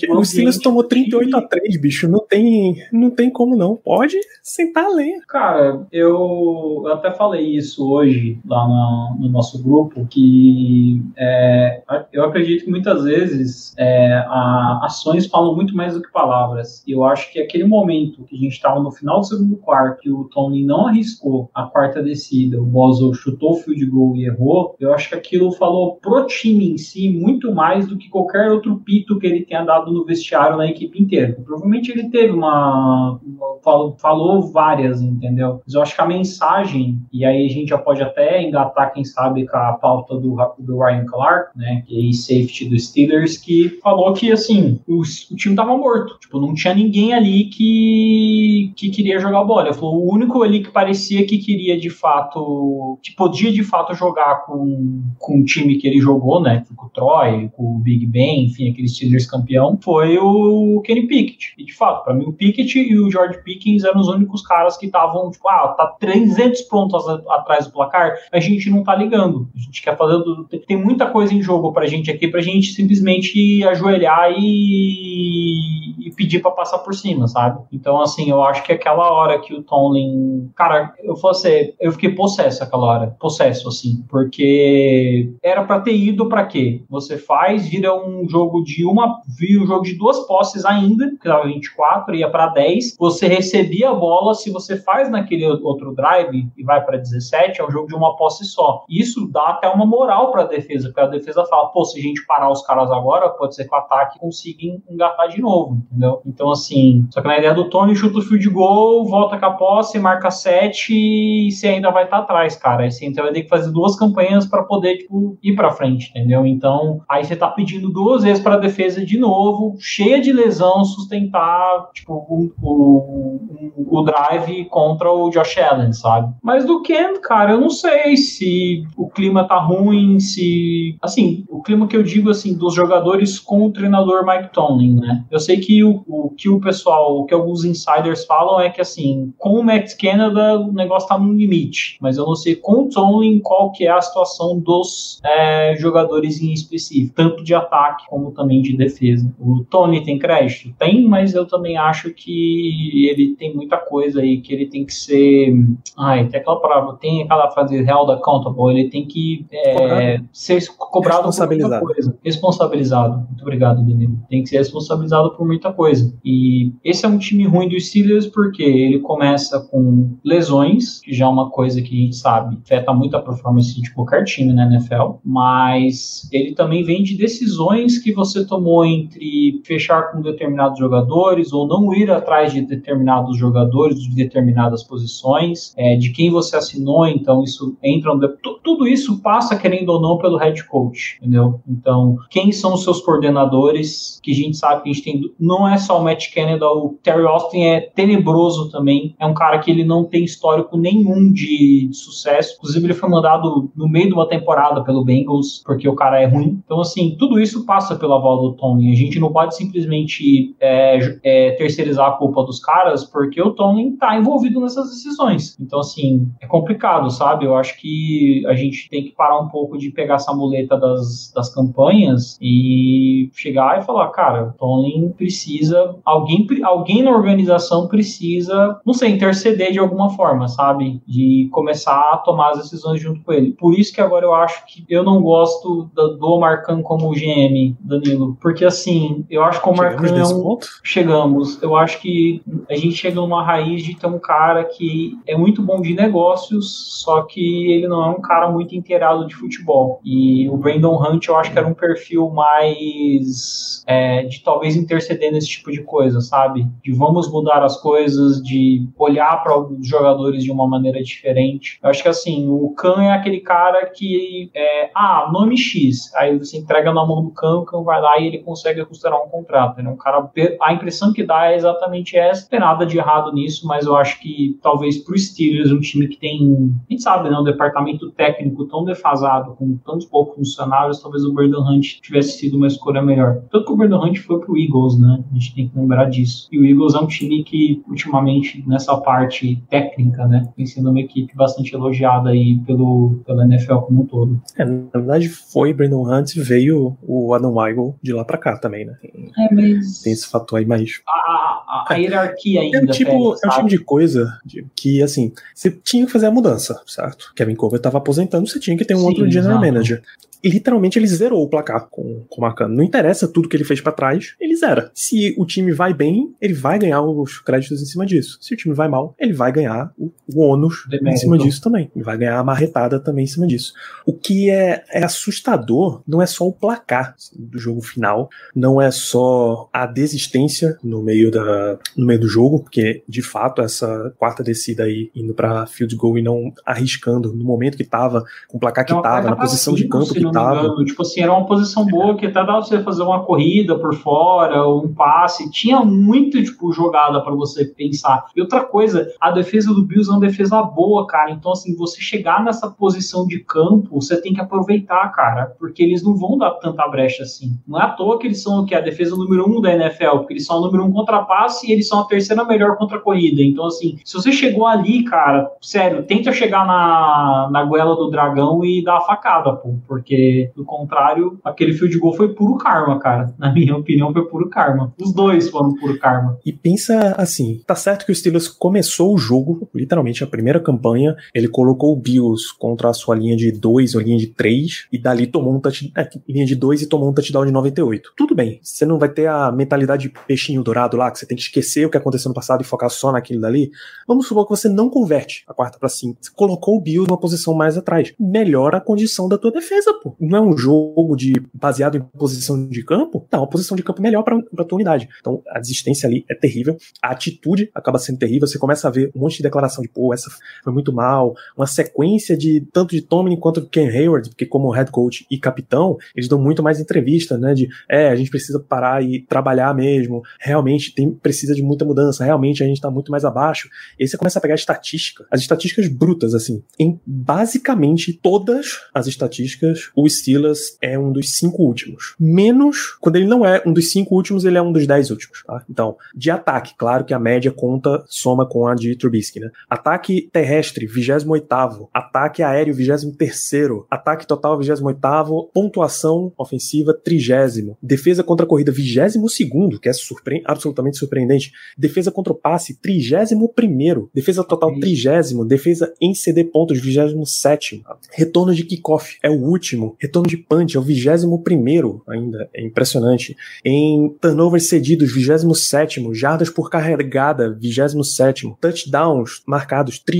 o, 0.07 0.17
o 0.17 0.25
Steelers 0.25 0.57
tomou 0.57 0.83
38 0.83 1.35
a 1.35 1.41
3, 1.41 1.79
bicho, 1.79 2.07
não 2.07 2.25
tem, 2.25 2.75
não 2.91 3.09
tem 3.09 3.29
como 3.29 3.55
não. 3.55 3.75
Pode 3.75 4.17
sentar 4.41 4.85
a 4.85 4.93
lenha. 4.93 5.19
Cara, 5.27 5.85
eu, 5.91 6.83
eu 6.85 6.93
até 6.93 7.11
falei 7.11 7.55
isso 7.55 7.91
hoje 7.91 8.39
lá 8.45 8.67
no, 8.67 9.17
no 9.19 9.29
nosso 9.29 9.61
grupo 9.61 10.05
que 10.09 11.01
é, 11.17 11.58
é, 11.59 11.83
eu 12.13 12.23
acredito 12.23 12.65
que 12.65 12.71
muitas 12.71 13.03
vezes 13.03 13.73
é, 13.77 14.13
a, 14.27 14.81
ações 14.83 15.27
falam 15.27 15.55
muito 15.55 15.75
mais 15.75 15.93
do 15.93 16.01
que 16.01 16.11
palavras. 16.11 16.83
E 16.87 16.91
eu 16.91 17.03
acho 17.03 17.31
que 17.31 17.39
aquele 17.39 17.63
momento 17.63 18.23
que 18.23 18.35
a 18.35 18.39
gente 18.39 18.53
estava 18.53 18.79
no 18.79 18.91
final 18.91 19.19
do 19.19 19.25
segundo 19.25 19.57
quarto, 19.57 20.01
que 20.01 20.09
o 20.09 20.25
Tony 20.25 20.63
não 20.63 20.87
arriscou 20.87 21.49
a 21.53 21.63
quarta 21.63 22.01
descida, 22.01 22.61
o 22.61 22.65
Bozo 22.65 23.13
chutou 23.13 23.51
o 23.51 23.55
field 23.55 23.85
goal 23.87 24.15
e 24.15 24.25
errou, 24.25 24.75
eu 24.79 24.93
acho 24.93 25.09
que 25.09 25.15
aquilo 25.15 25.51
falou 25.51 25.95
pro 25.95 26.25
time 26.25 26.71
em 26.71 26.77
si 26.77 27.09
muito 27.09 27.53
mais 27.53 27.87
do 27.87 27.97
que 27.97 28.09
qualquer 28.09 28.51
outro 28.51 28.77
pito 28.77 29.19
que 29.19 29.27
ele 29.27 29.45
tenha 29.45 29.63
dado 29.63 29.91
no 29.91 30.05
vestiário 30.05 30.57
na 30.57 30.67
equipe 30.67 31.01
inteira. 31.01 31.33
Provavelmente 31.33 31.91
ele 31.91 32.09
teve 32.09 32.33
uma. 32.33 33.19
falou, 33.63 33.95
falou 33.97 34.41
várias, 34.51 35.01
entendeu? 35.01 35.61
Mas 35.65 35.73
eu 35.73 35.81
acho 35.81 35.95
que 35.95 36.01
a 36.01 36.05
mensagem, 36.05 36.99
e 37.11 37.25
aí 37.25 37.45
a 37.45 37.49
gente 37.49 37.69
já 37.69 37.77
pode 37.77 38.01
até 38.01 38.41
engatar, 38.41 38.93
quem 38.93 39.03
sabe, 39.03 39.45
com 39.47 39.57
a 39.57 39.73
pauta 39.73 40.15
do, 40.17 40.35
do 40.59 40.79
Ryan 40.79 41.05
Clark, 41.05 41.48
né? 41.55 41.83
Que 41.87 42.09
é 42.09 42.13
safety 42.13 42.65
dos 42.65 42.87
Steelers, 42.87 43.37
que 43.37 43.79
falou 43.81 44.13
que 44.13 44.31
assim, 44.31 44.79
o, 44.87 45.01
time 45.35 45.55
tava 45.55 45.77
morto. 45.77 46.17
Tipo, 46.19 46.39
não 46.39 46.53
tinha 46.53 46.73
ninguém 46.73 47.13
ali 47.13 47.45
que, 47.45 48.71
que 48.75 48.89
queria 48.89 49.19
jogar 49.19 49.43
bola. 49.43 49.67
Ele 49.67 49.73
falou, 49.73 50.05
o 50.05 50.13
único 50.13 50.43
ali 50.43 50.61
que 50.61 50.71
parecia 50.71 51.25
que 51.25 51.37
queria 51.37 51.79
de 51.79 51.89
fato, 51.89 52.99
que 53.03 53.11
podia 53.15 53.51
de 53.51 53.63
fato 53.63 53.93
jogar 53.93 54.45
com, 54.45 55.01
com 55.17 55.39
o 55.39 55.45
time 55.45 55.77
que 55.77 55.87
ele 55.87 55.99
jogou, 55.99 56.41
né? 56.41 56.63
Com 56.75 56.85
o 56.85 56.89
Troy, 56.89 57.49
com 57.49 57.75
o 57.75 57.79
Big 57.79 58.05
Ben, 58.05 58.45
enfim, 58.45 58.71
aquele 58.71 58.87
Steelers 58.87 59.25
campeão, 59.25 59.77
foi 59.81 60.17
o 60.17 60.81
Kenny 60.81 61.07
Pickett. 61.07 61.53
E 61.57 61.65
de 61.65 61.73
fato, 61.73 62.03
para 62.03 62.13
mim, 62.13 62.25
o 62.25 62.33
Pickett 62.33 62.79
e 62.79 62.97
o 62.99 63.11
George 63.11 63.41
Pickens 63.43 63.83
eram 63.83 63.99
os 63.99 64.07
únicos 64.07 64.45
caras 64.45 64.77
que 64.77 64.85
estavam, 64.85 65.29
tipo, 65.31 65.47
ah, 65.49 65.69
tá 65.77 65.87
300 65.99 66.61
pontos 66.63 67.07
atrás 67.29 67.65
do 67.65 67.73
placar, 67.73 68.15
a 68.31 68.39
gente 68.39 68.69
não 68.69 68.83
tá 68.83 68.95
ligando. 68.95 69.49
A 69.55 69.59
gente 69.59 69.81
quer 69.81 69.97
fazer. 69.97 70.23
Tem 70.67 70.77
muita 70.77 71.07
coisa 71.07 71.33
em 71.33 71.38
jogo 71.41 71.71
pra 71.71 71.87
gente 71.87 72.11
aqui, 72.11 72.27
pra 72.27 72.41
gente 72.41 72.73
simplesmente 72.73 73.63
ajoelhar 73.63 74.31
e, 74.31 76.07
e 76.07 76.11
pedir 76.11 76.39
para 76.39 76.51
passar 76.51 76.79
por 76.79 76.93
cima, 76.93 77.27
sabe? 77.27 77.61
Então, 77.71 78.01
assim, 78.01 78.29
eu 78.29 78.43
acho 78.43 78.63
que 78.63 78.71
aquela 78.71 79.11
hora 79.11 79.39
que 79.39 79.53
o 79.53 79.63
Tomlin. 79.63 80.51
Cara, 80.55 80.93
eu 81.03 81.15
fosse. 81.15 81.73
Eu 81.79 81.91
fiquei 81.91 82.13
possesso 82.13 82.63
aquela 82.63 82.85
hora. 82.85 83.15
Possesso, 83.19 83.67
assim. 83.69 84.03
Porque 84.09 85.33
era 85.41 85.63
para 85.63 85.79
ter 85.81 85.95
ido 85.95 86.27
para 86.27 86.45
quê? 86.45 86.83
Você 86.89 87.17
faz, 87.17 87.67
vira 87.67 87.95
um 87.95 88.27
jogo 88.27 88.63
de 88.63 88.85
uma. 88.85 89.21
Vira 89.27 89.63
um 89.63 89.67
jogo 89.67 89.83
de 89.83 89.97
duas 89.97 90.19
posses 90.27 90.65
ainda, 90.65 91.09
que 91.21 91.27
dava 91.27 91.45
24, 91.45 92.15
ia 92.15 92.29
para 92.29 92.47
10. 92.47 92.97
Você 92.97 93.27
recebia 93.27 93.89
a 93.89 93.93
bola, 93.93 94.33
se 94.33 94.49
você 94.51 94.77
faz 94.77 95.09
naquele 95.09 95.45
outro 95.45 95.93
drive 95.93 96.47
e 96.57 96.63
vai 96.63 96.83
para 96.83 96.97
17, 96.97 97.61
é 97.61 97.65
um 97.65 97.71
jogo 97.71 97.87
de 97.87 97.95
uma 97.95 98.15
posse 98.15 98.45
só. 98.45 98.83
Isso 98.89 99.27
dá 99.31 99.49
até 99.49 99.69
uma 99.69 99.85
moral 99.85 100.31
para 100.31 100.43
a 100.43 100.47
defesa, 100.47 100.89
porque 100.89 101.01
a 101.01 101.07
defesa 101.07 101.28
fala, 101.33 101.69
pô, 101.69 101.83
se 101.85 101.99
a 101.99 102.01
gente 102.01 102.25
parar 102.25 102.51
os 102.51 102.61
caras 102.65 102.91
agora, 102.91 103.29
pode 103.29 103.55
ser 103.55 103.65
que 103.65 103.73
o 103.73 103.77
ataque 103.77 104.19
consiga 104.19 104.59
engatar 104.89 105.27
de 105.29 105.41
novo, 105.41 105.81
entendeu? 105.89 106.21
Então, 106.25 106.51
assim, 106.51 107.07
só 107.11 107.21
que 107.21 107.27
na 107.27 107.37
ideia 107.37 107.53
do 107.53 107.69
Tony, 107.69 107.95
chuta 107.95 108.19
o 108.19 108.21
field 108.21 108.49
goal, 108.49 109.05
volta 109.05 109.37
com 109.37 109.45
a 109.45 109.51
posse, 109.51 109.99
marca 109.99 110.31
7 110.31 110.93
e 110.93 111.51
você 111.51 111.67
ainda 111.67 111.91
vai 111.91 112.05
estar 112.05 112.17
tá 112.17 112.23
atrás, 112.23 112.55
cara. 112.55 112.83
Aí 112.83 112.91
você 112.91 113.05
então 113.05 113.23
vai 113.23 113.33
ter 113.33 113.43
que 113.43 113.49
fazer 113.49 113.71
duas 113.71 113.95
campanhas 113.95 114.45
para 114.45 114.63
poder, 114.63 114.97
tipo, 114.97 115.37
ir 115.43 115.55
para 115.55 115.71
frente, 115.71 116.09
entendeu? 116.09 116.45
Então, 116.45 117.01
aí 117.09 117.23
você 117.23 117.35
tá 117.35 117.47
pedindo 117.47 117.89
duas 117.89 118.23
vezes 118.23 118.41
para 118.41 118.55
a 118.55 118.59
defesa 118.59 119.05
de 119.05 119.17
novo, 119.17 119.75
cheia 119.79 120.21
de 120.21 120.31
lesão, 120.31 120.83
sustentar, 120.83 121.89
tipo, 121.93 122.53
o, 122.61 124.03
drive 124.03 124.65
contra 124.65 125.11
o 125.11 125.29
Josh 125.29 125.57
Allen, 125.57 125.93
sabe? 125.93 126.33
Mas 126.41 126.65
do 126.65 126.81
Kent, 126.81 127.19
cara, 127.19 127.51
eu 127.51 127.59
não 127.59 127.69
sei 127.69 128.17
se 128.17 128.83
o 128.97 129.09
clima 129.09 129.47
tá 129.47 129.57
ruim, 129.57 130.19
se. 130.19 130.97
Assim, 131.01 131.18
o 131.47 131.61
clima 131.61 131.87
que 131.87 131.95
eu 131.95 132.03
digo, 132.03 132.29
assim, 132.29 132.57
dos 132.57 132.73
jogadores 132.73 133.39
com 133.39 133.65
o 133.65 133.71
treinador 133.71 134.25
Mike 134.25 134.53
Tomlin, 134.53 134.95
né? 134.95 135.25
Eu 135.29 135.39
sei 135.39 135.59
que 135.59 135.83
o, 135.83 136.03
o 136.07 136.29
que 136.29 136.49
o 136.49 136.59
pessoal, 136.59 137.19
o 137.19 137.25
que 137.25 137.33
alguns 137.33 137.63
insiders 137.63 138.25
falam 138.25 138.59
é 138.59 138.69
que, 138.69 138.81
assim, 138.81 139.33
com 139.37 139.59
o 139.59 139.63
Matt 139.63 139.95
Canada 139.99 140.59
o 140.59 140.71
negócio 140.71 141.09
tá 141.09 141.17
no 141.17 141.33
limite, 141.33 141.97
mas 142.01 142.17
eu 142.17 142.25
não 142.25 142.35
sei 142.35 142.55
com 142.55 142.83
o 142.83 142.89
Tomlin 142.89 143.39
qual 143.39 143.71
que 143.71 143.85
é 143.85 143.91
a 143.91 144.01
situação 144.01 144.59
dos 144.59 145.19
é, 145.23 145.75
jogadores 145.77 146.41
em 146.41 146.53
específico, 146.53 147.13
tanto 147.15 147.43
de 147.43 147.53
ataque 147.53 148.05
como 148.09 148.31
também 148.31 148.61
de 148.61 148.75
defesa. 148.75 149.31
O 149.39 149.63
Tony 149.69 150.03
tem 150.03 150.17
crédito? 150.17 150.73
Tem, 150.77 151.05
mas 151.05 151.33
eu 151.33 151.45
também 151.45 151.77
acho 151.77 152.13
que 152.13 153.09
ele 153.09 153.35
tem 153.35 153.53
muita 153.53 153.77
coisa 153.77 154.21
aí 154.21 154.41
que 154.41 154.53
ele 154.53 154.67
tem 154.67 154.85
que 154.85 154.93
ser. 154.93 155.53
Ai, 155.97 156.27
tem 156.27 156.39
aquela 156.39 156.59
palavra, 156.59 156.95
tem 156.97 157.23
aquela 157.23 157.49
frase 157.51 157.75
held 157.75 158.11
accountable, 158.11 158.71
ele 158.71 158.89
tem 158.89 159.05
que 159.05 159.45
é, 159.51 160.21
ser 160.31 160.65
cobrado 160.77 161.08
responsabilizado. 161.17 161.79
por 161.79 161.85
muita 161.85 161.95
coisa. 161.95 162.19
Responsabilizado. 162.23 163.17
Muito 163.27 163.41
obrigado, 163.41 163.85
Danilo. 163.85 164.19
Tem 164.29 164.43
que 164.43 164.49
ser 164.49 164.57
responsabilizado 164.57 165.31
por 165.35 165.45
muita 165.45 165.71
coisa. 165.71 166.13
E 166.23 166.73
esse 166.83 167.05
é 167.05 167.09
um 167.09 167.17
time 167.17 167.45
ruim 167.45 167.69
do 167.69 167.79
Steelers 167.79 168.27
porque 168.27 168.63
ele 168.63 168.99
começa 168.99 169.59
com 169.59 170.17
lesões, 170.23 170.99
que 170.99 171.13
já 171.13 171.25
é 171.25 171.29
uma 171.29 171.49
coisa 171.49 171.81
que 171.81 171.95
a 171.95 172.01
gente 172.05 172.15
sabe, 172.15 172.57
afeta 172.63 172.93
muito 172.93 173.15
a 173.15 173.21
performance 173.21 173.79
de 173.81 173.93
qualquer 173.93 174.23
time 174.23 174.53
na 174.53 174.65
NFL, 174.65 175.17
mas 175.23 176.27
ele 176.31 176.53
também 176.53 176.83
vem 176.83 177.03
de 177.03 177.17
decisões 177.17 177.97
que 177.97 178.13
você 178.13 178.45
tomou 178.45 178.85
entre 178.85 179.61
fechar 179.65 180.11
com 180.11 180.21
determinados 180.21 180.79
jogadores 180.79 181.53
ou 181.53 181.67
não 181.67 181.93
ir 181.93 182.09
atrás 182.11 182.53
de 182.53 182.61
determinados 182.61 183.37
jogadores 183.37 184.01
de 184.01 184.15
determinadas 184.15 184.83
posições, 184.83 185.73
é, 185.77 185.95
de 185.95 186.11
quem 186.11 186.29
você 186.29 186.55
assinou, 186.55 187.07
então 187.07 187.43
isso 187.43 187.77
entra 187.83 188.13
no... 188.13 188.27
tudo 188.63 188.87
isso 188.87 189.21
passa 189.21 189.55
querendo 189.55 189.89
ou 189.89 190.01
não 190.01 190.17
pelo 190.17 190.37
head 190.37 190.63
coach, 190.65 190.98
entendeu? 191.19 191.61
Então, 191.67 192.17
quem 192.29 192.51
são 192.51 192.73
os 192.73 192.83
seus 192.83 193.01
coordenadores? 193.01 194.19
Que 194.21 194.31
a 194.31 194.35
gente 194.35 194.57
sabe 194.57 194.83
que 194.83 194.89
a 194.89 194.93
gente 194.93 195.03
tem 195.03 195.19
não 195.39 195.67
é 195.67 195.77
só 195.77 195.99
o 195.99 196.03
Matt 196.03 196.33
Canada, 196.33 196.67
o 196.67 196.97
Terry 197.03 197.25
Austin 197.25 197.61
é 197.61 197.81
tenebroso 197.81 198.69
também, 198.71 199.15
é 199.19 199.25
um 199.25 199.33
cara 199.33 199.59
que 199.59 199.71
ele 199.71 199.83
não 199.83 200.05
tem 200.05 200.23
histórico 200.23 200.77
nenhum 200.77 201.31
de, 201.31 201.87
de 201.87 201.95
sucesso, 201.95 202.55
inclusive 202.57 202.85
ele 202.85 202.93
foi 202.93 203.09
mandado 203.09 203.69
no 203.75 203.87
meio 203.87 204.07
de 204.07 204.13
uma 204.13 204.27
temporada 204.27 204.83
pelo 204.83 205.03
Bengals, 205.03 205.61
porque 205.65 205.87
o 205.87 205.95
cara 205.95 206.21
é 206.21 206.25
ruim. 206.25 206.61
Então, 206.63 206.79
assim, 206.81 207.15
tudo 207.17 207.39
isso 207.39 207.65
passa 207.65 207.95
pela 207.95 208.19
voz 208.19 208.41
do 208.41 208.53
Tony. 208.53 208.91
A 208.91 208.95
gente 208.95 209.19
não 209.19 209.31
pode 209.31 209.55
simplesmente 209.55 210.55
é, 210.59 211.19
é, 211.23 211.51
terceirizar 211.51 212.09
a 212.09 212.11
culpa 212.13 212.43
dos 212.43 212.59
caras, 212.59 213.03
porque 213.03 213.41
o 213.41 213.51
Tony 213.51 213.91
tá 213.97 214.17
envolvido 214.17 214.59
nessas 214.59 214.89
decisões. 214.89 215.57
Então, 215.59 215.79
assim, 215.79 216.31
é 216.41 216.47
complicado, 216.47 217.09
sabe? 217.09 217.45
Eu 217.45 217.55
acho 217.55 217.79
que 217.79 218.43
a 218.47 218.53
gente 218.53 218.89
tem 218.89 219.03
que 219.03 219.11
parar 219.11 219.39
um 219.39 219.49
pouco 219.49 219.77
de 219.77 219.89
pegar 219.89 220.15
essa 220.15 220.33
muleta 220.33 220.77
das, 220.79 221.31
das 221.33 221.53
campanhas 221.53 222.37
e 222.41 223.29
chegar 223.33 223.79
e 223.79 223.85
falar, 223.85 224.09
cara, 224.09 224.49
o 224.49 224.53
Tony 224.57 225.13
precisa, 225.17 225.95
alguém, 226.05 226.47
alguém 226.63 227.03
na 227.03 227.11
organização 227.11 227.87
precisa, 227.87 228.79
não 228.85 228.93
sei, 228.93 229.11
interceder 229.11 229.71
de 229.71 229.79
alguma 229.79 230.09
forma, 230.11 230.47
sabe? 230.47 231.01
De 231.07 231.49
começar 231.51 231.99
a 232.13 232.17
tomar 232.17 232.51
as 232.51 232.59
decisões 232.59 233.01
junto 233.01 233.21
com 233.23 233.33
ele. 233.33 233.51
Por 233.51 233.77
isso 233.77 233.93
que 233.93 234.01
agora 234.01 234.25
eu 234.25 234.33
acho 234.33 234.65
que 234.65 234.85
eu 234.89 235.03
não 235.03 235.21
gosto 235.21 235.89
do, 235.93 236.17
do 236.17 236.39
Marcan 236.39 236.81
como 236.81 237.11
GM, 237.11 237.75
Danilo. 237.79 238.37
Porque 238.41 238.65
assim, 238.65 239.25
eu 239.29 239.43
acho 239.43 239.61
que 239.61 239.69
o 239.69 239.75
Marcan. 239.75 240.07
É 240.07 240.23
um... 240.23 240.57
Chegamos. 240.83 241.61
Eu 241.61 241.75
acho 241.75 241.99
que 242.01 242.41
a 242.69 242.75
gente 242.75 242.93
chega 242.93 243.15
numa 243.15 243.43
raiz 243.43 243.83
de 243.83 243.95
ter 243.95 244.07
um 244.07 244.19
cara 244.19 244.63
que 244.63 245.17
é 245.27 245.35
muito 245.35 245.61
bom 245.61 245.81
de 245.81 245.93
negócios, 245.93 247.01
só 247.03 247.23
que 247.23 247.71
ele 247.71 247.87
não 247.87 248.03
é 248.03 248.09
um 248.09 248.21
cara 248.21 248.49
muito 248.49 248.75
inteirado 248.75 249.27
de 249.27 249.35
futebol. 249.35 249.99
E 250.03 250.49
o 250.49 250.57
Brandon 250.69 251.01
Hunt 251.01 251.27
eu 251.27 251.35
acho 251.35 251.51
que 251.51 251.57
era 251.57 251.67
um 251.67 251.73
perfil 251.73 252.29
mais 252.29 253.83
é, 253.87 254.23
de 254.23 254.43
talvez 254.43 254.75
interceder 254.75 255.31
nesse 255.31 255.47
tipo 255.47 255.71
de 255.71 255.81
coisa, 255.83 256.21
sabe? 256.21 256.67
De 256.83 256.91
vamos 256.91 257.31
mudar 257.31 257.63
as 257.63 257.81
coisas, 257.81 258.41
de 258.43 258.87
olhar 258.97 259.41
para 259.41 259.57
os 259.57 259.87
jogadores 259.87 260.43
de 260.43 260.51
uma 260.51 260.67
maneira 260.67 261.01
diferente. 261.01 261.79
Eu 261.81 261.89
acho 261.89 262.03
que 262.03 262.09
assim, 262.09 262.47
o 262.47 262.69
Khan 262.75 263.01
é 263.01 263.11
aquele 263.11 263.39
cara 263.39 263.85
que 263.87 264.51
é, 264.53 264.91
ah, 264.93 265.29
nome 265.31 265.57
X, 265.57 266.13
aí 266.15 266.37
você 266.37 266.57
entrega 266.57 266.93
na 266.93 267.05
mão 267.05 267.23
do 267.23 267.31
Khan, 267.31 267.59
o 267.59 267.65
Khan 267.65 267.83
vai 267.83 267.99
lá 267.99 268.19
e 268.19 268.27
ele 268.27 268.39
consegue 268.39 268.85
considerar 268.85 269.17
um 269.17 269.29
contrato. 269.29 269.79
Ele 269.79 269.87
é 269.87 269.91
um 269.91 269.97
cara, 269.97 270.29
a 270.61 270.73
impressão 270.73 271.11
que 271.11 271.23
dá 271.23 271.51
é 271.51 271.55
exatamente 271.55 272.15
essa. 272.15 272.43
Não 272.43 272.49
tem 272.49 272.59
nada 272.59 272.85
de 272.85 272.97
errado 272.97 273.33
nisso, 273.33 273.65
mas 273.65 273.85
eu 273.85 273.95
acho 273.95 274.19
que 274.19 274.59
talvez 274.61 274.97
pro 274.97 275.17
Steelers, 275.17 275.71
um 275.71 275.79
time 275.79 276.07
que 276.07 276.17
tem, 276.17 276.71
gente 276.89 277.01
sabe, 277.01 277.29
né, 277.29 277.37
um 277.37 277.43
departamento 277.43 278.11
técnico 278.11 278.65
tão 278.65 278.83
defasado, 278.83 279.55
com 279.55 279.77
tantos 279.77 280.05
poucos 280.05 280.58
funcionários, 280.59 281.01
talvez 281.01 281.23
o 281.23 281.33
Brandon 281.33 281.61
Hunt 281.61 282.01
tivesse 282.01 282.37
sido 282.37 282.57
uma 282.57 282.67
escolha 282.67 283.01
melhor. 283.01 283.41
Tanto 283.51 283.65
que 283.65 283.71
o 283.71 283.77
Brandon 283.77 284.05
Hunt 284.05 284.17
foi 284.19 284.39
pro 284.39 284.57
Eagles, 284.57 284.99
né? 284.99 285.23
A 285.29 285.33
gente 285.33 285.55
tem 285.55 285.69
que 285.69 285.79
lembrar 285.79 286.05
disso. 286.09 286.47
E 286.51 286.59
o 286.59 286.65
Eagles 286.65 286.93
é 286.95 286.99
um 286.99 287.07
time 287.07 287.43
que, 287.43 287.81
ultimamente, 287.87 288.63
nessa 288.67 288.97
parte 288.97 289.63
técnica, 289.69 290.27
né, 290.27 290.47
tem 290.55 290.65
sido 290.65 290.89
uma 290.89 290.99
equipe 290.99 291.35
bastante 291.35 291.73
elogiada 291.73 292.29
aí 292.29 292.59
pelo, 292.65 293.21
pela 293.25 293.45
NFL 293.45 293.77
como 293.77 294.01
um 294.01 294.05
todo. 294.05 294.41
É, 294.57 294.65
na 294.65 294.89
verdade, 294.93 295.29
foi 295.29 295.73
Brandon 295.73 296.03
Hunt 296.03 296.35
veio 296.35 296.97
o 297.01 297.33
Adam 297.33 297.53
Weigel 297.53 297.95
de 298.01 298.13
lá 298.13 298.25
pra 298.25 298.37
cá 298.37 298.57
também, 298.57 298.85
né? 298.85 298.93
Tem, 299.01 299.31
é, 299.37 299.53
mas... 299.53 300.01
tem 300.01 300.13
esse 300.13 300.27
fator 300.27 300.59
aí 300.59 300.65
mais. 300.65 301.01
A, 301.07 301.11
a, 301.11 301.85
a 301.89 301.95
hierarquia 301.95 302.61
ainda. 302.61 302.79
É 302.79 302.81
um 302.81 302.87
tipo, 302.87 303.35
é 303.43 303.47
um 303.47 303.51
tipo 303.51 303.67
de 303.67 303.77
coisa 303.77 304.37
de, 304.45 304.65
que, 304.75 305.01
assim, 305.01 305.31
você 305.53 305.71
tinha 305.71 306.05
que 306.05 306.11
fazer 306.11 306.25
a 306.25 306.31
mudança, 306.31 306.81
certo? 306.85 307.31
Kevin 307.35 307.55
Cover 307.55 307.79
tava 307.79 307.97
aposentando, 307.97 308.47
você 308.47 308.59
tinha 308.59 308.77
que 308.77 308.85
ter 308.85 308.95
um 308.95 308.99
Sim, 308.99 309.05
outro 309.05 309.31
general 309.31 309.57
exato. 309.57 309.65
manager. 309.65 310.03
Literalmente 310.43 310.97
ele 310.97 311.07
zerou 311.07 311.43
o 311.43 311.49
placar 311.49 311.87
com, 311.89 312.23
com 312.29 312.37
o 312.37 312.41
Marcano. 312.41 312.75
Não 312.75 312.83
interessa 312.83 313.27
tudo 313.27 313.49
que 313.49 313.57
ele 313.57 313.63
fez 313.63 313.81
para 313.81 313.91
trás, 313.91 314.35
ele 314.39 314.55
zera. 314.55 314.91
Se 314.93 315.35
o 315.37 315.45
time 315.45 315.71
vai 315.71 315.93
bem, 315.93 316.33
ele 316.39 316.53
vai 316.53 316.79
ganhar 316.79 317.01
os 317.01 317.39
créditos 317.39 317.81
em 317.81 317.85
cima 317.85 318.05
disso. 318.05 318.37
Se 318.41 318.53
o 318.53 318.57
time 318.57 318.73
vai 318.73 318.87
mal, 318.87 319.15
ele 319.19 319.33
vai 319.33 319.51
ganhar 319.51 319.91
o, 319.97 320.11
o 320.33 320.41
ônus 320.41 320.87
em 320.91 321.17
cima 321.17 321.37
disso 321.37 321.61
também. 321.61 321.91
Ele 321.95 322.05
vai 322.05 322.17
ganhar 322.17 322.39
a 322.39 322.43
marretada 322.43 322.99
também 322.99 323.25
em 323.25 323.27
cima 323.27 323.47
disso. 323.47 323.73
O 324.05 324.13
que 324.13 324.49
é, 324.49 324.83
é 324.91 325.03
assustador 325.03 326.01
não 326.07 326.21
é 326.21 326.25
só 326.25 326.47
o 326.47 326.53
placar 326.53 327.15
do 327.35 327.59
jogo 327.59 327.81
final, 327.81 328.29
não 328.55 328.81
é 328.81 328.91
só 328.91 329.69
a 329.73 329.85
desistência 329.85 330.77
no 330.83 331.01
meio, 331.01 331.31
da, 331.31 331.77
no 331.97 332.05
meio 332.05 332.19
do 332.19 332.27
jogo, 332.27 332.61
porque 332.61 333.03
de 333.07 333.21
fato 333.21 333.61
essa 333.61 334.13
quarta 334.17 334.43
descida 334.43 334.83
aí 334.83 335.11
indo 335.15 335.33
para 335.33 335.65
field 335.65 335.95
goal 335.95 336.17
e 336.17 336.21
não 336.21 336.53
arriscando 336.65 337.33
no 337.33 337.43
momento 337.43 337.77
que 337.77 337.83
tava, 337.83 338.23
com 338.47 338.57
o 338.57 338.59
placar 338.59 338.85
que 338.85 338.93
não, 338.93 339.01
tava, 339.01 339.29
na 339.29 339.35
posição 339.35 339.73
de 339.73 339.87
campo 339.87 340.13
que. 340.13 340.28
Engano, 340.29 340.85
tipo 340.85 341.01
assim, 341.01 341.21
era 341.21 341.33
uma 341.33 341.45
posição 341.45 341.85
boa 341.85 342.15
que 342.15 342.25
até 342.25 342.33
dava 342.33 342.59
pra 342.59 342.61
você 342.61 342.83
fazer 342.83 343.03
uma 343.03 343.23
corrida 343.23 343.77
por 343.77 343.93
fora, 343.95 344.67
um 344.67 344.93
passe, 344.93 345.49
tinha 345.51 345.79
muito 345.81 346.41
tipo 346.43 346.71
jogada 346.71 347.21
para 347.21 347.33
você 347.33 347.65
pensar. 347.65 348.25
E 348.35 348.41
outra 348.41 348.63
coisa, 348.63 349.07
a 349.19 349.31
defesa 349.31 349.73
do 349.73 349.83
Bills 349.83 350.09
é 350.09 350.13
uma 350.13 350.19
defesa 350.19 350.61
boa, 350.61 351.05
cara. 351.07 351.31
Então 351.31 351.51
assim, 351.51 351.75
você 351.75 352.01
chegar 352.01 352.43
nessa 352.43 352.69
posição 352.69 353.25
de 353.27 353.39
campo, 353.39 353.99
você 353.99 354.21
tem 354.21 354.33
que 354.33 354.41
aproveitar, 354.41 355.11
cara, 355.11 355.53
porque 355.59 355.83
eles 355.83 356.03
não 356.03 356.15
vão 356.15 356.37
dar 356.37 356.51
tanta 356.51 356.87
brecha 356.87 357.23
assim. 357.23 357.57
Não 357.67 357.79
é 357.79 357.83
à 357.83 357.89
toa 357.89 358.19
que 358.19 358.27
eles 358.27 358.41
são 358.41 358.61
o 358.61 358.65
que 358.65 358.75
a 358.75 358.81
defesa 358.81 359.15
número 359.15 359.49
um 359.49 359.61
da 359.61 359.73
NFL, 359.73 360.17
porque 360.17 360.33
eles 360.33 360.45
são 360.45 360.57
o 360.57 360.61
número 360.61 360.85
um 360.85 360.91
contra 360.91 361.23
passe 361.23 361.69
e 361.69 361.73
eles 361.73 361.87
são 361.87 362.01
a 362.01 362.05
terceira 362.05 362.43
melhor 362.43 362.77
contra 362.77 362.99
corrida. 362.99 363.41
Então 363.41 363.65
assim, 363.65 363.97
se 364.03 364.13
você 364.13 364.31
chegou 364.31 364.65
ali, 364.65 365.03
cara, 365.03 365.49
sério, 365.61 366.03
tenta 366.03 366.31
chegar 366.31 366.65
na, 366.65 367.49
na 367.51 367.63
goela 367.63 367.95
do 367.95 368.09
dragão 368.09 368.63
e 368.63 368.83
dar 368.83 368.97
a 368.97 369.01
facada, 369.01 369.53
pô, 369.53 369.75
porque 369.87 370.15
do 370.55 370.63
contrário, 370.63 371.39
aquele 371.43 371.73
field 371.73 371.97
goal 371.97 372.13
foi 372.13 372.33
puro 372.33 372.57
karma, 372.57 372.99
cara. 372.99 373.33
Na 373.37 373.51
minha 373.51 373.75
opinião, 373.75 374.11
foi 374.13 374.25
puro 374.27 374.49
karma. 374.49 374.93
Os 374.99 375.13
dois 375.13 375.49
foram 375.49 375.73
puro 375.75 375.97
karma. 375.99 376.37
E 376.45 376.51
pensa 376.51 377.15
assim, 377.17 377.61
tá 377.65 377.75
certo 377.75 378.05
que 378.05 378.11
o 378.11 378.15
Steelers 378.15 378.47
começou 378.47 379.13
o 379.13 379.17
jogo, 379.17 379.67
literalmente 379.73 380.23
a 380.23 380.27
primeira 380.27 380.59
campanha, 380.59 381.15
ele 381.33 381.47
colocou 381.47 381.93
o 381.93 381.95
Bills 381.95 382.53
contra 382.57 382.89
a 382.89 382.93
sua 382.93 383.15
linha 383.15 383.35
de 383.35 383.51
2 383.51 383.95
ou 383.95 384.01
linha 384.01 384.17
de 384.17 384.27
3 384.27 384.87
e 384.91 384.97
dali 384.97 385.27
tomou 385.27 385.55
um 385.55 385.59
touchdown, 385.59 385.91
é, 385.97 386.09
linha 386.27 386.45
de 386.45 386.55
2 386.55 386.83
e 386.83 386.87
tomou 386.87 387.09
um 387.09 387.13
touchdown 387.13 387.45
de 387.45 387.51
98. 387.51 388.13
Tudo 388.15 388.35
bem, 388.35 388.59
você 388.61 388.85
não 388.85 388.97
vai 388.97 389.09
ter 389.09 389.27
a 389.27 389.51
mentalidade 389.51 390.03
de 390.03 390.13
peixinho 390.27 390.63
dourado 390.63 390.97
lá, 390.97 391.11
que 391.11 391.19
você 391.19 391.25
tem 391.25 391.37
que 391.37 391.43
esquecer 391.43 391.85
o 391.85 391.89
que 391.89 391.97
aconteceu 391.97 392.29
no 392.29 392.35
passado 392.35 392.61
e 392.61 392.65
focar 392.65 392.89
só 392.89 393.11
naquilo 393.11 393.41
dali. 393.41 393.71
Vamos 394.07 394.27
supor 394.27 394.45
que 394.45 394.51
você 394.51 394.69
não 394.69 394.89
converte 394.89 395.43
a 395.47 395.53
quarta 395.53 395.77
para 395.77 395.89
5. 395.89 396.17
Você 396.21 396.31
colocou 396.33 396.77
o 396.77 396.81
Bills 396.81 397.07
numa 397.07 397.19
posição 397.19 397.53
mais 397.53 397.77
atrás. 397.77 398.13
Melhora 398.19 398.77
a 398.77 398.81
condição 398.81 399.27
da 399.27 399.37
tua 399.37 399.51
defesa, 399.51 399.93
pô. 400.01 400.08
Não 400.19 400.37
é 400.37 400.41
um 400.41 400.57
jogo 400.57 401.15
de 401.15 401.33
baseado 401.53 401.97
em 401.97 402.01
posição 402.01 402.67
de 402.67 402.83
campo? 402.83 403.27
Não, 403.31 403.43
a 403.43 403.47
posição 403.47 403.75
de 403.75 403.83
campo 403.83 404.01
melhor 404.01 404.23
para 404.23 404.65
tua 404.65 404.75
unidade. 404.75 405.09
Então, 405.19 405.41
a 405.49 405.59
desistência 405.59 406.07
ali 406.07 406.25
é 406.29 406.35
terrível. 406.35 406.77
A 407.01 407.11
atitude 407.11 407.69
acaba 407.73 407.99
sendo 407.99 408.19
terrível. 408.19 408.47
Você 408.47 408.57
começa 408.57 408.87
a 408.87 408.91
ver 408.91 409.11
um 409.15 409.19
monte 409.19 409.37
de 409.37 409.43
declaração 409.43 409.81
de, 409.81 409.89
pô, 409.89 410.13
essa 410.13 410.29
foi 410.63 410.73
muito 410.73 410.93
mal. 410.93 411.35
Uma 411.55 411.67
sequência 411.67 412.37
de 412.37 412.65
tanto 412.71 412.95
de 412.95 413.01
Tomlin 413.01 413.37
quanto 413.37 413.61
de 413.61 413.67
Ken 413.67 413.87
Hayward, 413.87 414.29
porque 414.29 414.45
como 414.45 414.69
head 414.71 414.91
coach 414.91 415.25
e 415.29 415.37
capitão, 415.37 415.97
eles 416.15 416.27
dão 416.27 416.39
muito 416.39 416.63
mais 416.63 416.79
entrevista, 416.79 417.37
né? 417.37 417.53
De, 417.53 417.67
é, 417.89 418.09
a 418.09 418.15
gente 418.15 418.29
precisa 418.29 418.59
parar 418.59 419.03
e 419.03 419.21
trabalhar 419.21 419.73
mesmo. 419.73 420.21
Realmente 420.39 420.93
tem, 420.93 421.11
precisa 421.11 421.53
de 421.53 421.61
muita 421.61 421.85
mudança. 421.85 422.23
Realmente 422.23 422.63
a 422.63 422.67
gente 422.67 422.81
tá 422.81 422.89
muito 422.89 423.11
mais 423.11 423.25
abaixo. 423.25 423.69
E 423.97 424.03
aí 424.03 424.07
você 424.07 424.17
começa 424.17 424.39
a 424.39 424.41
pegar 424.41 424.55
estatística, 424.55 425.25
as 425.31 425.41
estatísticas 425.41 425.87
brutas, 425.87 426.33
assim. 426.33 426.63
Em 426.79 426.99
basicamente 427.05 428.13
todas 428.13 428.79
as 428.93 429.07
estatísticas, 429.07 429.89
o 430.03 430.09
Steelers 430.09 430.77
é 430.81 430.97
um 430.97 431.11
dos 431.11 431.35
cinco 431.37 431.63
últimos. 431.63 432.15
Menos, 432.19 432.97
quando 432.99 433.15
ele 433.15 433.27
não 433.27 433.45
é 433.45 433.61
um 433.65 433.73
dos 433.73 433.91
cinco 433.91 434.15
últimos, 434.15 434.45
ele 434.45 434.57
é 434.57 434.61
um 434.61 434.71
dos 434.71 434.87
dez 434.87 435.09
últimos, 435.09 435.43
tá? 435.43 435.63
Então, 435.69 435.97
de 436.15 436.31
ataque, 436.31 436.73
claro 436.77 437.05
que 437.05 437.13
a 437.13 437.19
média 437.19 437.51
conta, 437.51 438.03
soma 438.07 438.45
com 438.47 438.67
a 438.67 438.75
de 438.75 438.95
Trubisky, 438.95 439.39
né? 439.39 439.49
Ataque 439.69 440.29
terrestre, 440.31 440.87
28º. 440.87 441.89
Ataque 441.93 442.43
aéreo, 442.43 442.73
23º. 442.73 443.85
Ataque 443.89 444.27
total, 444.27 444.57
28º. 444.59 445.49
Pontuação 445.53 446.31
ofensiva, 446.37 446.93
30 446.93 447.77
Defesa 447.81 448.23
contra 448.23 448.45
a 448.45 448.49
corrida, 448.49 448.71
22º, 448.71 449.79
que 449.79 449.89
é 449.89 449.93
surpre 449.93 450.41
absolutamente 450.45 450.97
surpreendente. 450.97 451.51
Defesa 451.77 452.11
contra 452.11 452.33
o 452.33 452.35
passe, 452.35 452.77
31º. 452.79 454.09
Defesa 454.13 454.43
total, 454.43 454.79
30 454.79 455.45
Defesa 455.45 455.93
em 456.01 456.13
CD 456.13 456.43
pontos, 456.43 456.81
27º. 456.81 457.81
Retorno 458.11 458.53
de 458.53 458.63
kickoff 458.63 459.17
é 459.21 459.29
o 459.29 459.41
último. 459.41 459.88
Retorno 459.99 460.27
de 460.27 460.37
punch 460.37 460.77
é 460.77 460.79
o 460.79 460.83
21º 460.83 462.01
ainda. 462.07 462.49
É 462.53 462.65
impressionante. 462.65 463.35
Em 463.63 464.09
turnovers 464.21 464.67
cedidos, 464.67 465.15
27º. 465.15 466.13
Jardas 466.13 466.49
por 466.49 466.69
carregada, 466.69 467.57
27º. 467.61 468.55
Touchdowns 468.59 469.41
marcados, 469.45 469.99
30 469.99 470.19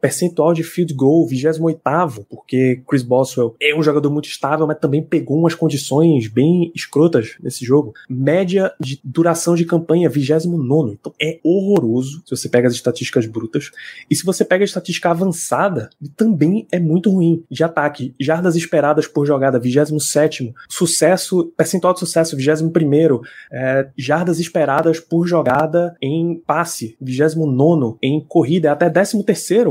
Percentual 0.00 0.54
de 0.54 0.62
field 0.62 0.94
goal, 0.94 1.26
28º, 1.28 2.24
porque 2.28 2.82
Chris 2.86 3.02
Boswell 3.02 3.54
é 3.60 3.76
um 3.76 3.82
jogador 3.82 4.10
muito 4.10 4.28
estável, 4.28 4.66
mas 4.66 4.78
também 4.78 5.02
pegou 5.02 5.38
umas 5.38 5.54
condições 5.54 6.28
bem 6.28 6.70
escrotas 6.74 7.36
nesse 7.42 7.64
jogo. 7.64 7.92
Média 8.08 8.72
de 8.80 9.00
duração 9.04 9.54
de 9.54 9.64
campanha, 9.64 10.08
29 10.08 10.96
Então 11.00 11.12
é 11.20 11.40
horroroso 11.42 12.22
se 12.24 12.30
você 12.36 12.48
pega 12.48 12.68
as 12.68 12.74
estatísticas 12.74 13.26
brutas. 13.26 13.70
E 14.10 14.14
se 14.14 14.24
você 14.24 14.44
pega 14.44 14.62
a 14.62 14.66
estatística 14.66 15.10
avançada, 15.10 15.90
também 16.16 16.66
é 16.70 16.78
muito 16.78 17.10
ruim. 17.10 17.44
De 17.50 17.64
ataque, 17.64 18.14
jardas 18.20 18.56
esperadas 18.56 18.93
por 19.06 19.26
jogada, 19.26 19.58
27 19.58 20.54
Sucesso, 20.68 21.52
percentual 21.56 21.92
de 21.94 22.00
sucesso, 22.00 22.36
21 22.36 23.20
é, 23.52 23.88
Jardas 23.96 24.38
esperadas 24.38 25.00
por 25.00 25.26
jogada 25.26 25.94
em 26.00 26.42
passe, 26.46 26.96
29 27.00 27.96
Em 28.02 28.20
corrida, 28.20 28.68
é 28.68 28.70
até 28.70 28.90
13 28.90 29.24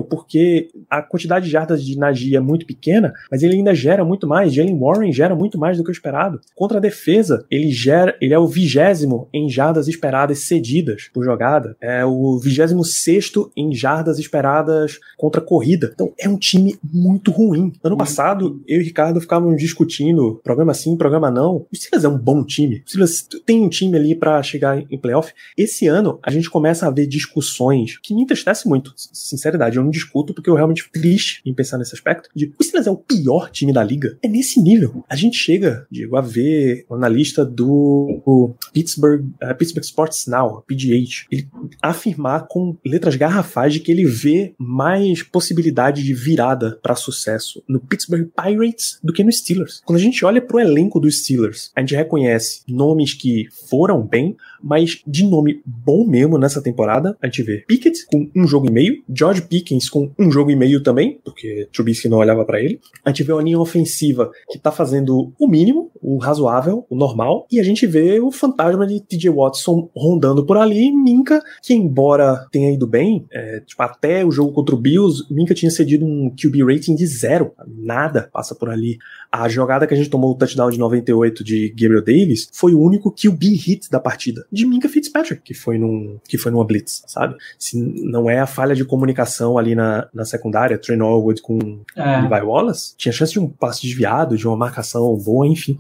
porque 0.10 0.70
a 0.90 1.02
quantidade 1.02 1.46
de 1.46 1.52
jardas 1.52 1.84
de 1.84 1.98
Najee 1.98 2.36
é 2.36 2.40
muito 2.40 2.66
pequena, 2.66 3.14
mas 3.30 3.44
ele 3.44 3.56
ainda 3.56 3.74
gera 3.74 4.04
muito 4.04 4.28
mais. 4.28 4.54
Jalen 4.54 4.78
Warren 4.80 5.12
gera 5.12 5.36
muito 5.36 5.58
mais 5.58 5.78
do 5.78 5.84
que 5.84 5.90
o 5.90 5.92
esperado. 5.92 6.40
Contra 6.56 6.78
a 6.78 6.82
defesa, 6.82 7.46
ele 7.50 7.72
gera, 7.72 8.16
ele 8.22 8.34
é 8.34 8.40
o 8.40 8.48
vigésimo 8.48 9.28
em 9.34 9.50
jardas 9.50 9.88
esperadas 9.88 10.40
cedidas 10.40 11.10
por 11.14 11.24
jogada, 11.24 11.76
é 11.82 12.06
o 12.06 12.38
vigésimo 12.40 12.84
sexto 12.84 13.52
em 13.56 13.74
jardas 13.74 14.20
esperadas 14.20 15.00
contra 15.18 15.42
corrida. 15.42 15.92
Então 15.94 16.14
é 16.18 16.28
um 16.28 16.38
time 16.38 16.78
muito 16.84 17.32
ruim. 17.32 17.74
Ano 17.84 17.98
passado, 17.98 18.62
eu 18.68 18.80
e 18.80 18.84
o 18.84 18.86
Ficávamos 19.21 19.62
discutindo 19.62 20.39
programa 20.43 20.73
sim, 20.73 20.97
programa 20.97 21.30
não. 21.30 21.65
O 21.71 21.76
Steelers 21.76 22.04
é 22.04 22.08
um 22.08 22.17
bom 22.17 22.43
time. 22.43 22.84
O 22.86 22.89
Steelers 22.89 23.28
tem 23.45 23.62
um 23.62 23.69
time 23.69 23.97
ali 23.97 24.15
para 24.15 24.41
chegar 24.43 24.84
em 24.89 24.97
playoff. 24.97 25.34
Esse 25.58 25.88
ano, 25.88 26.19
a 26.23 26.32
gente 26.32 26.49
começa 26.49 26.88
a 26.88 26.91
ver 26.91 27.08
discussões 27.08 27.97
que 28.02 28.13
me 28.13 28.21
entristece 28.21 28.67
muito, 28.67 28.93
sinceridade. 28.95 29.78
Eu 29.78 29.84
não 29.84 29.91
discuto 29.91 30.34
porque 30.34 30.49
eu 30.49 30.56
realmente 30.56 30.89
triste 30.91 31.41
em 31.45 31.54
pensar 31.54 31.78
nesse 31.78 31.95
aspecto. 31.95 32.30
De, 32.36 32.54
o 32.60 32.63
Steelers 32.63 32.88
é 32.88 32.91
o 32.91 32.97
pior 32.97 33.49
time 33.49 33.73
da 33.73 33.84
liga. 33.84 34.17
É 34.21 34.28
nesse 34.28 34.62
nível. 34.62 35.04
A 35.10 35.15
gente 35.15 35.38
chega, 35.38 35.86
Diego, 35.89 36.15
a 36.15 36.21
ver 36.21 36.86
o 36.89 36.95
analista 36.95 37.45
do 37.45 38.56
Pittsburgh, 38.73 39.26
uh, 39.41 39.56
Pittsburgh 39.58 39.84
Sports 39.84 40.28
Now, 40.28 40.63
PGH, 40.67 41.28
ele 41.32 41.47
afirmar 41.82 42.47
com 42.47 42.78
letras 42.86 43.15
garrafais 43.15 43.73
de 43.73 43.80
que 43.80 43.91
ele 43.91 44.06
vê 44.06 44.54
mais 44.58 45.23
possibilidade 45.23 46.04
de 46.04 46.13
virada 46.13 46.80
para 46.82 46.95
sucesso 46.95 47.63
no 47.67 47.80
Pittsburgh 47.80 48.30
Pirates 48.36 48.93
do 49.04 49.14
que 49.14 49.24
no 49.24 49.32
Steelers. 49.32 49.82
Quando 49.86 50.00
a 50.00 50.02
gente 50.02 50.24
olha 50.26 50.42
pro 50.42 50.60
elenco 50.60 51.00
dos 51.00 51.24
Steelers, 51.24 51.72
a 51.76 51.80
gente 51.82 51.96
reconhece 51.96 52.62
nomes 52.68 53.14
que 53.14 53.48
foram 53.70 54.02
bem, 54.02 54.36
mas 54.62 55.02
de 55.06 55.26
nome 55.26 55.62
bom 55.66 56.06
mesmo 56.06 56.38
nessa 56.38 56.62
temporada, 56.62 57.18
a 57.22 57.26
gente 57.28 57.44
vê 57.44 57.64
Pickett 57.68 58.06
com 58.08 58.30
um 58.36 58.48
jogo 58.48 58.68
e 58.68 58.72
meio, 58.72 59.04
George 59.14 59.42
Pickens 59.42 59.90
com 59.90 60.12
um 60.18 60.32
jogo 60.32 60.52
e 60.52 60.56
meio 60.56 60.82
também, 60.82 61.20
porque 61.24 61.68
Trubisky 61.74 62.08
não 62.08 62.20
olhava 62.20 62.46
para 62.46 62.62
ele. 62.62 62.80
A 63.04 63.10
gente 63.10 63.24
vê 63.24 63.34
uma 63.34 63.44
linha 63.44 63.60
ofensiva 63.60 64.32
que 64.50 64.58
tá 64.58 64.72
fazendo 64.72 65.34
o 65.40 65.48
mínimo, 65.48 65.92
o 66.02 66.18
razoável, 66.18 66.86
o 66.90 66.96
normal, 66.96 67.48
e 67.52 67.60
a 67.60 67.64
gente 67.64 67.86
vê 67.86 68.20
o 68.20 68.32
fantasma 68.32 68.88
de 68.88 69.00
TJ 69.02 69.30
Watson 69.30 69.90
rondando 69.96 70.46
por 70.46 70.58
ali, 70.58 70.92
Minka, 70.92 71.42
que 71.62 71.74
embora 71.74 72.48
tenha 72.52 72.72
ido 72.72 72.88
bem, 72.88 73.26
é, 73.32 73.60
tipo, 73.62 73.82
até 73.82 74.26
o 74.26 74.32
jogo 74.32 74.52
contra 74.54 74.76
o 74.76 74.78
Bills, 74.78 75.26
Minka 75.30 75.54
tinha 75.54 75.72
cedido 75.72 76.06
um 76.06 76.30
QB 76.30 76.64
rating 76.64 76.96
de 76.96 77.06
zero, 77.06 77.52
nada 77.68 78.30
passa 78.32 78.56
por 78.56 78.70
ali. 78.70 78.83
A 79.32 79.50
jogada 79.50 79.88
que 79.88 79.93
a 79.93 79.98
gente 79.98 80.10
tomou 80.10 80.32
o 80.32 80.36
touchdown 80.36 80.69
de 80.69 80.78
98 80.78 81.43
de 81.43 81.69
Gabriel 81.69 82.04
Davis 82.04 82.50
foi 82.52 82.74
o 82.74 82.80
único 82.80 83.12
QB 83.12 83.56
hit 83.56 83.89
da 83.89 84.00
partida 84.00 84.46
de 84.52 84.65
Minka 84.65 84.88
Fitzpatrick, 84.88 85.41
que 85.41 85.54
foi 85.54 85.78
num 85.78 86.19
que 86.28 86.38
foi 86.38 86.52
numa 86.52 86.65
blitz, 86.65 87.04
sabe? 87.08 87.36
Se 87.58 87.82
não 87.82 88.30
é 88.30 88.39
a 88.39 88.48
falha 88.48 88.76
de 88.76 88.86
comunicação 88.86 89.58
ali 89.58 89.76
na, 89.76 90.08
na 90.13 90.26
secundária, 90.26 90.78
Trey 90.78 90.98
Norwood 90.98 91.41
com 91.41 91.80
é. 91.96 92.22
Levi 92.22 92.46
Wallace, 92.46 92.93
tinha 92.98 93.12
chance 93.12 93.34
de 93.34 93.39
um 93.39 93.50
passe 93.50 93.82
desviado, 93.82 94.38
de 94.38 94.48
uma 94.48 94.58
marcação 94.58 95.15
boa, 95.17 95.48
enfim. 95.48 95.78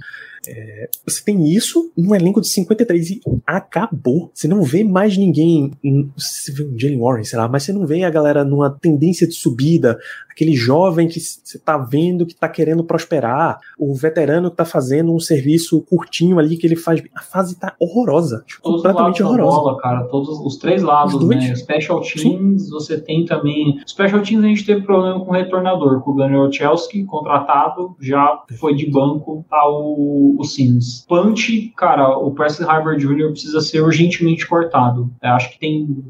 É, 0.47 0.89
você 1.05 1.23
tem 1.23 1.47
isso 1.49 1.91
num 1.97 2.13
elenco 2.13 2.41
de 2.41 2.47
53 2.47 3.11
e 3.11 3.21
acabou. 3.45 4.31
Você 4.33 4.47
não 4.47 4.61
vê 4.63 4.83
mais 4.83 5.17
ninguém. 5.17 5.71
Você 6.17 6.51
vê 6.51 6.63
um 6.63 6.77
Jalen 6.77 6.99
Warren, 6.99 7.23
sei 7.23 7.39
lá, 7.39 7.47
mas 7.47 7.63
você 7.63 7.73
não 7.73 7.85
vê 7.85 8.03
a 8.03 8.09
galera 8.09 8.43
numa 8.43 8.69
tendência 8.69 9.27
de 9.27 9.33
subida, 9.33 9.97
aquele 10.29 10.55
jovem 10.55 11.07
que 11.07 11.19
você 11.19 11.57
tá 11.59 11.77
vendo 11.77 12.25
que 12.25 12.35
tá 12.35 12.49
querendo 12.49 12.83
prosperar, 12.83 13.59
o 13.77 13.93
veterano 13.95 14.49
que 14.49 14.57
tá 14.57 14.65
fazendo 14.65 15.13
um 15.13 15.19
serviço 15.19 15.81
curtinho 15.81 16.39
ali 16.39 16.57
que 16.57 16.67
ele 16.67 16.75
faz. 16.75 17.01
A 17.15 17.21
fase 17.21 17.57
tá 17.57 17.75
horrorosa. 17.79 18.43
Tipo, 18.45 18.63
completamente 18.63 19.23
horrorosa. 19.23 19.57
Bola, 19.57 19.77
cara, 19.79 20.03
todos 20.05 20.29
os 20.39 20.57
três 20.57 20.81
lados, 20.81 21.15
os 21.15 21.27
né? 21.27 21.55
Special 21.55 22.01
Teams, 22.01 22.63
Sim. 22.63 22.69
você 22.71 22.99
tem 22.99 23.25
também. 23.25 23.79
Special 23.87 24.21
Teams 24.21 24.43
a 24.43 24.47
gente 24.47 24.65
teve 24.65 24.81
problema 24.81 25.23
com 25.23 25.31
o 25.31 25.33
retornador, 25.33 26.01
com 26.01 26.11
o 26.11 26.15
Daniel 26.15 26.51
Chelsea, 26.51 27.05
contratado, 27.05 27.95
já 27.99 28.43
foi 28.59 28.75
de 28.75 28.89
banco, 28.89 29.45
tá 29.49 29.69
o, 29.69 30.32
o 30.37 30.43
Sims. 30.43 31.05
Punch, 31.07 31.73
cara, 31.77 32.17
o 32.17 32.31
Presley 32.31 32.67
Harvard 32.67 33.05
Jr. 33.05 33.31
precisa 33.31 33.61
ser 33.61 33.81
urgentemente 33.81 34.47
cortado. 34.47 35.11
Eu 35.21 35.31
acho 35.31 35.51
que 35.51 35.59
tem. 35.59 36.03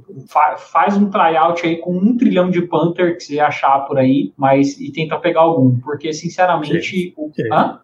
Faz 0.71 0.95
um 0.97 1.09
tryout 1.09 1.65
aí 1.65 1.77
com 1.77 1.95
um 1.95 2.17
trilhão 2.17 2.49
de 2.49 2.61
Panther 2.61 3.17
que 3.17 3.23
você 3.23 3.39
achar 3.39 3.79
por 3.81 3.97
aí, 3.97 4.33
mas 4.37 4.79
e 4.79 4.91
tenta 4.91 5.17
pegar 5.17 5.41
algum, 5.41 5.79
porque 5.79 6.13
sinceramente. 6.13 7.13